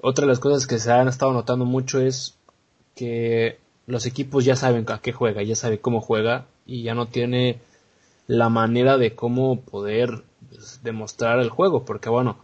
otra 0.00 0.22
de 0.22 0.28
las 0.28 0.40
cosas 0.40 0.66
que 0.66 0.78
se 0.78 0.92
han 0.92 1.08
estado 1.08 1.32
notando 1.32 1.64
mucho 1.64 2.00
es 2.00 2.36
que 2.94 3.58
los 3.86 4.06
equipos 4.06 4.44
ya 4.44 4.56
saben 4.56 4.84
a 4.88 5.00
qué 5.00 5.12
juega, 5.12 5.42
ya 5.42 5.54
sabe 5.54 5.78
cómo 5.78 6.00
juega 6.00 6.46
y 6.66 6.82
ya 6.82 6.94
no 6.94 7.06
tiene 7.06 7.60
la 8.26 8.48
manera 8.48 8.98
de 8.98 9.14
cómo 9.14 9.60
poder 9.60 10.24
pues, 10.50 10.80
demostrar 10.82 11.38
el 11.38 11.50
juego, 11.50 11.84
porque 11.84 12.08
bueno, 12.08 12.38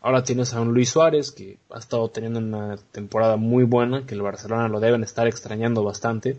ahora 0.00 0.22
tienes 0.22 0.54
a 0.54 0.60
un 0.60 0.72
Luis 0.72 0.90
Suárez 0.90 1.32
que 1.32 1.58
ha 1.70 1.78
estado 1.78 2.08
teniendo 2.08 2.38
una 2.38 2.76
temporada 2.92 3.36
muy 3.36 3.64
buena, 3.64 4.06
que 4.06 4.14
el 4.14 4.22
Barcelona 4.22 4.68
lo 4.68 4.80
deben 4.80 5.02
estar 5.02 5.26
extrañando 5.26 5.82
bastante, 5.82 6.38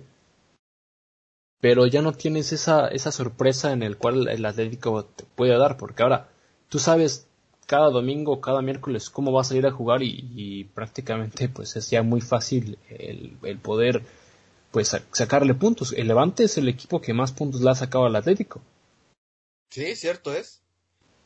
pero 1.60 1.86
ya 1.88 2.02
no 2.02 2.14
tienes 2.14 2.54
esa, 2.54 2.88
esa 2.88 3.12
sorpresa 3.12 3.74
en 3.74 3.84
el 3.84 3.98
cual 3.98 4.28
el 4.30 4.46
Atlético 4.46 5.04
te 5.04 5.26
puede 5.36 5.58
dar, 5.58 5.76
porque 5.78 6.04
ahora 6.04 6.30
tú 6.70 6.80
sabes 6.80 7.28
cada 7.66 7.90
domingo, 7.90 8.40
cada 8.40 8.62
miércoles 8.62 9.10
cómo 9.10 9.34
va 9.34 9.42
a 9.42 9.46
salir 9.46 9.66
a 9.66 9.72
jugar 9.72 10.04
y, 10.04 10.30
y 10.36 10.64
prácticamente 10.66 11.50
pues 11.50 11.76
es 11.76 11.90
ya 11.90 12.04
muy 12.04 12.22
fácil 12.22 12.78
el, 12.90 13.38
el 13.44 13.58
poder 13.58 14.04
pues 14.76 14.94
sacarle 15.14 15.54
puntos. 15.54 15.94
El 15.96 16.10
Levante 16.10 16.44
es 16.44 16.58
el 16.58 16.68
equipo 16.68 17.00
que 17.00 17.14
más 17.14 17.32
puntos 17.32 17.62
le 17.62 17.70
ha 17.70 17.76
sacado 17.76 18.08
al 18.08 18.16
Atlético. 18.18 18.60
Sí, 19.70 19.96
cierto 19.96 20.34
es. 20.34 20.60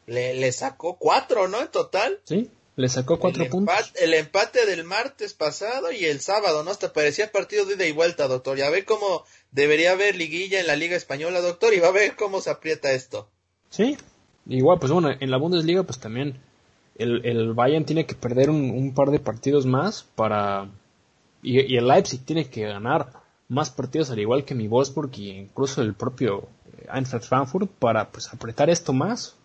Le, 0.05 0.35
le 0.35 0.51
sacó 0.51 0.97
cuatro, 0.99 1.47
¿no? 1.47 1.59
En 1.59 1.69
total. 1.69 2.19
Sí, 2.25 2.51
le 2.75 2.89
sacó 2.89 3.17
cuatro 3.17 3.49
puntos. 3.49 3.91
el 3.99 4.13
empate 4.13 4.67
del 4.67 4.83
martes 4.83 5.33
pasado 5.33 5.91
y 5.91 6.05
el 6.05 6.19
sábado, 6.19 6.63
¿no? 6.63 6.69
Hasta 6.69 6.93
parecía 6.93 7.31
partido 7.31 7.65
de 7.65 7.73
ida 7.73 7.87
y 7.87 7.91
vuelta, 7.91 8.27
doctor. 8.27 8.55
Ya 8.55 8.69
ve 8.69 8.85
cómo 8.85 9.25
debería 9.49 9.93
haber 9.93 10.15
liguilla 10.15 10.59
en 10.59 10.67
la 10.67 10.75
Liga 10.75 10.95
Española, 10.95 11.41
doctor, 11.41 11.73
y 11.73 11.79
va 11.79 11.87
a 11.87 11.91
ver 11.91 12.15
cómo 12.15 12.41
se 12.41 12.51
aprieta 12.51 12.91
esto. 12.91 13.31
Sí, 13.71 13.97
igual, 14.45 14.77
pues 14.77 14.91
bueno, 14.91 15.09
en 15.19 15.31
la 15.31 15.37
Bundesliga, 15.37 15.81
pues 15.81 15.99
también 15.99 16.39
el, 16.99 17.25
el 17.25 17.53
Bayern 17.55 17.85
tiene 17.85 18.05
que 18.05 18.13
perder 18.13 18.51
un, 18.51 18.93
par 18.93 19.09
de 19.09 19.19
partidos 19.19 19.65
más 19.65 20.03
para. 20.03 20.69
Y, 21.41 21.75
el 21.75 21.87
Leipzig 21.87 22.23
tiene 22.23 22.47
que 22.47 22.67
ganar 22.67 23.18
más 23.49 23.71
partidos, 23.71 24.09
al 24.11 24.19
igual 24.19 24.45
que 24.45 24.55
mi 24.55 24.67
Wolfsburg 24.67 25.11
y 25.17 25.31
incluso 25.31 25.81
el 25.81 25.95
propio 25.95 26.47
Eintracht 26.93 27.27
Frankfurt, 27.27 27.69
para 27.69 28.09
pues 28.09 28.31
apretar 28.31 28.69
esto 28.69 28.93
más. 28.93 29.35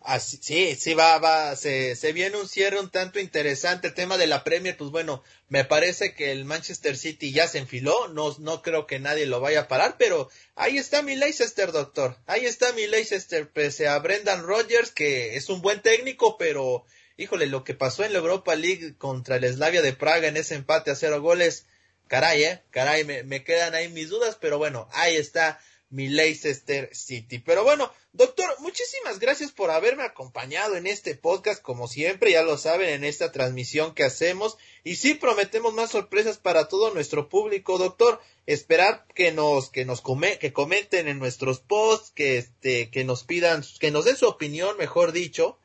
Así, 0.00 0.38
sí, 0.40 0.76
sí, 0.76 0.92
va, 0.92 1.18
va, 1.18 1.56
se, 1.56 1.96
se 1.96 2.12
viene 2.12 2.36
un 2.36 2.46
cierre 2.46 2.78
un 2.78 2.90
tanto 2.90 3.18
interesante. 3.18 3.88
El 3.88 3.94
tema 3.94 4.18
de 4.18 4.26
la 4.26 4.44
Premier, 4.44 4.76
pues 4.76 4.90
bueno, 4.90 5.22
me 5.48 5.64
parece 5.64 6.14
que 6.14 6.30
el 6.30 6.44
Manchester 6.44 6.96
City 6.98 7.32
ya 7.32 7.48
se 7.48 7.58
enfiló, 7.58 8.08
no, 8.08 8.36
no 8.38 8.60
creo 8.60 8.86
que 8.86 9.00
nadie 9.00 9.24
lo 9.24 9.40
vaya 9.40 9.60
a 9.60 9.68
parar, 9.68 9.96
pero 9.98 10.28
ahí 10.56 10.76
está 10.76 11.00
mi 11.00 11.16
Leicester, 11.16 11.72
doctor. 11.72 12.18
Ahí 12.26 12.44
está 12.44 12.74
mi 12.74 12.86
Leicester, 12.86 13.48
pese 13.48 13.88
a 13.88 13.98
Brendan 13.98 14.42
Rodgers, 14.42 14.90
que 14.90 15.36
es 15.36 15.48
un 15.48 15.62
buen 15.62 15.80
técnico, 15.80 16.36
pero, 16.36 16.84
híjole, 17.16 17.46
lo 17.46 17.64
que 17.64 17.74
pasó 17.74 18.04
en 18.04 18.12
la 18.12 18.18
Europa 18.18 18.54
League 18.56 18.96
contra 18.98 19.36
el 19.36 19.52
Slavia 19.52 19.82
de 19.82 19.92
Praga 19.92 20.28
en 20.28 20.36
ese 20.36 20.54
empate 20.54 20.90
a 20.90 20.96
cero 20.96 21.20
goles, 21.20 21.66
caray, 22.08 22.44
eh, 22.44 22.62
caray, 22.70 23.04
me, 23.04 23.44
quedan 23.44 23.74
ahí 23.74 23.88
mis 23.88 24.08
dudas, 24.08 24.36
pero 24.40 24.58
bueno, 24.58 24.88
ahí 24.92 25.16
está 25.16 25.60
mi 25.90 26.08
Leicester 26.08 26.90
City. 26.92 27.38
Pero 27.38 27.62
bueno, 27.62 27.92
doctor, 28.12 28.48
muchísimas 28.58 29.20
gracias 29.20 29.52
por 29.52 29.70
haberme 29.70 30.02
acompañado 30.02 30.76
en 30.76 30.88
este 30.88 31.14
podcast, 31.14 31.62
como 31.62 31.86
siempre, 31.86 32.32
ya 32.32 32.42
lo 32.42 32.58
saben, 32.58 32.88
en 32.88 33.04
esta 33.04 33.30
transmisión 33.30 33.94
que 33.94 34.02
hacemos. 34.02 34.58
Y 34.82 34.96
sí 34.96 35.14
prometemos 35.14 35.72
más 35.72 35.90
sorpresas 35.90 36.38
para 36.38 36.66
todo 36.66 36.92
nuestro 36.92 37.28
público, 37.28 37.78
doctor. 37.78 38.20
Esperar 38.46 39.06
que 39.14 39.30
nos, 39.30 39.70
que 39.70 39.84
nos 39.84 40.02
que 40.40 40.52
comenten 40.52 41.06
en 41.06 41.20
nuestros 41.20 41.60
posts, 41.60 42.10
que 42.10 42.38
este, 42.38 42.90
que 42.90 43.04
nos 43.04 43.22
pidan, 43.22 43.64
que 43.78 43.92
nos 43.92 44.04
den 44.04 44.16
su 44.16 44.26
opinión, 44.26 44.76
mejor 44.76 45.12
dicho. 45.12 45.58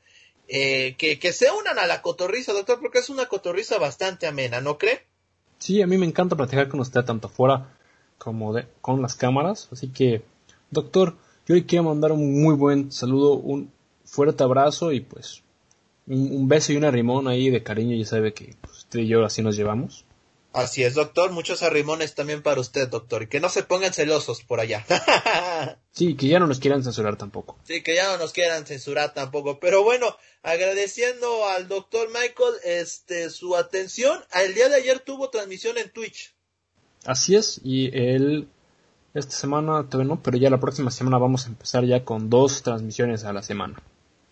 Eh, 0.52 0.96
que, 0.98 1.20
que 1.20 1.32
se 1.32 1.52
unan 1.52 1.78
a 1.78 1.86
la 1.86 2.02
cotorriza, 2.02 2.54
doctor, 2.54 2.80
porque 2.80 2.98
es 2.98 3.10
una 3.10 3.28
cotorriza 3.28 3.78
bastante 3.78 4.26
amena, 4.26 4.62
¿no 4.62 4.80
cree? 4.80 5.06
Sí, 5.60 5.82
a 5.82 5.88
mí 5.88 5.98
me 5.98 6.08
encanta 6.08 6.36
platicar 6.36 6.70
con 6.70 6.80
usted 6.80 7.04
tanto 7.06 7.30
fuera 7.30 7.76
como 8.18 8.54
de, 8.54 8.66
con 8.82 9.02
las 9.02 9.16
cámaras. 9.16 9.68
Así 9.72 9.90
que, 9.90 10.24
doctor, 10.72 11.18
yo 11.46 11.54
le 11.54 11.66
quiero 11.66 11.84
mandar 11.84 12.12
un 12.12 12.42
muy 12.42 12.56
buen 12.56 12.92
saludo, 12.92 13.34
un 13.34 13.72
fuerte 14.06 14.44
abrazo 14.44 14.92
y 14.92 15.02
pues 15.02 15.44
un, 16.08 16.48
beso 16.48 16.74
y 16.74 16.78
una 16.78 16.90
rimón 16.90 17.28
ahí 17.28 17.50
de 17.50 17.62
cariño. 17.62 17.96
Ya 17.96 18.06
sabe 18.06 18.34
que 18.34 18.56
pues, 18.62 18.80
usted 18.80 19.02
y 19.02 19.08
yo 19.08 19.24
así 19.24 19.44
nos 19.44 19.56
llevamos. 19.56 20.06
Así 20.52 20.84
es, 20.84 20.96
doctor. 20.96 21.32
Muchos 21.32 21.62
arrimones 21.62 22.16
también 22.16 22.42
para 22.42 22.60
usted, 22.60 22.88
doctor. 22.88 23.24
Y 23.24 23.28
que 23.28 23.40
no 23.40 23.50
se 23.50 23.64
pongan 23.64 23.94
celosos 23.94 24.42
por 24.42 24.60
allá. 24.60 24.86
sí, 25.92 26.16
que 26.16 26.28
ya 26.28 26.40
no 26.40 26.48
nos 26.48 26.60
quieran 26.60 26.84
censurar 26.84 27.18
tampoco. 27.18 27.58
Sí, 27.64 27.84
que 27.84 27.96
ya 27.96 28.12
no 28.12 28.18
nos 28.18 28.34
quieran 28.34 28.66
censurar 28.66 29.14
tampoco. 29.14 29.60
Pero 29.60 29.84
bueno, 29.84 30.18
agradeciendo 30.42 31.48
al 31.48 31.68
doctor 31.68 32.08
Michael 32.10 32.56
este, 32.64 33.30
su 33.30 33.56
atención. 33.56 34.20
El 34.34 34.56
día 34.56 34.70
de 34.70 34.76
ayer 34.76 35.00
tuvo 35.00 35.30
transmisión 35.30 35.78
en 35.78 35.92
Twitch. 35.92 36.34
Así 37.06 37.36
es, 37.36 37.62
y 37.64 37.96
él 37.98 38.50
esta 39.14 39.32
semana 39.32 39.88
todavía 39.90 40.16
no, 40.16 40.22
pero 40.22 40.38
ya 40.38 40.50
la 40.50 40.60
próxima 40.60 40.92
semana 40.92 41.18
vamos 41.18 41.46
a 41.46 41.50
empezar 41.50 41.86
ya 41.86 42.04
con 42.04 42.30
dos 42.30 42.62
transmisiones 42.62 43.24
a 43.24 43.34
la 43.34 43.42
semana. 43.42 43.82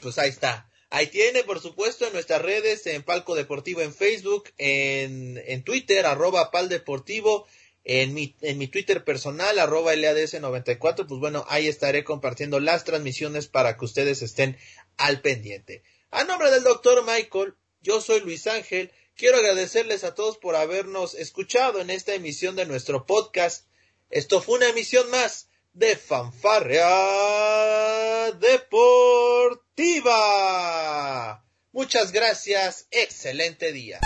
Pues 0.01 0.17
ahí 0.19 0.29
está. 0.29 0.69
Ahí 0.89 1.07
tiene, 1.07 1.43
por 1.43 1.59
supuesto, 1.59 2.07
en 2.07 2.13
nuestras 2.13 2.41
redes, 2.41 2.85
en 2.87 3.03
Palco 3.03 3.35
Deportivo 3.35 3.81
en 3.81 3.93
Facebook, 3.93 4.51
en, 4.57 5.41
en 5.45 5.63
Twitter, 5.63 6.05
arroba 6.05 6.49
Pal 6.51 6.69
Deportivo, 6.69 7.45
en 7.83 8.13
mi, 8.13 8.35
en 8.41 8.57
mi 8.57 8.67
Twitter 8.67 9.03
personal, 9.03 9.59
arroba 9.59 9.93
LADS94, 9.95 11.07
pues 11.07 11.19
bueno, 11.19 11.45
ahí 11.49 11.67
estaré 11.67 12.03
compartiendo 12.03 12.59
las 12.59 12.83
transmisiones 12.83 13.47
para 13.47 13.77
que 13.77 13.85
ustedes 13.85 14.21
estén 14.21 14.57
al 14.97 15.21
pendiente. 15.21 15.83
A 16.11 16.23
nombre 16.23 16.51
del 16.51 16.63
doctor 16.63 17.03
Michael, 17.05 17.55
yo 17.81 18.01
soy 18.01 18.21
Luis 18.21 18.47
Ángel, 18.47 18.91
Quiero 19.17 19.37
agradecerles 19.37 20.03
a 20.03 20.13
todos 20.13 20.37
por 20.37 20.55
habernos 20.55 21.15
escuchado 21.15 21.81
en 21.81 21.89
esta 21.89 22.13
emisión 22.13 22.55
de 22.55 22.67
nuestro 22.67 23.07
podcast. 23.07 23.65
Esto 24.11 24.43
fue 24.43 24.57
una 24.57 24.69
emisión 24.69 25.09
más 25.09 25.49
de 25.77 25.95
Fanfarrea 25.95 26.91
Deportiva. 28.39 29.85
Muchas 31.71 32.11
gracias, 32.11 32.87
excelente 32.89 33.71
día. 33.71 33.99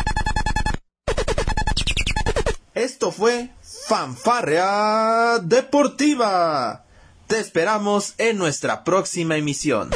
Esto 2.73 3.11
fue 3.13 3.51
Fanfarrea 3.87 5.39
Deportiva. 5.41 6.85
Te 7.27 7.39
esperamos 7.39 8.15
en 8.17 8.37
nuestra 8.37 8.83
próxima 8.83 9.37
emisión. 9.37 9.91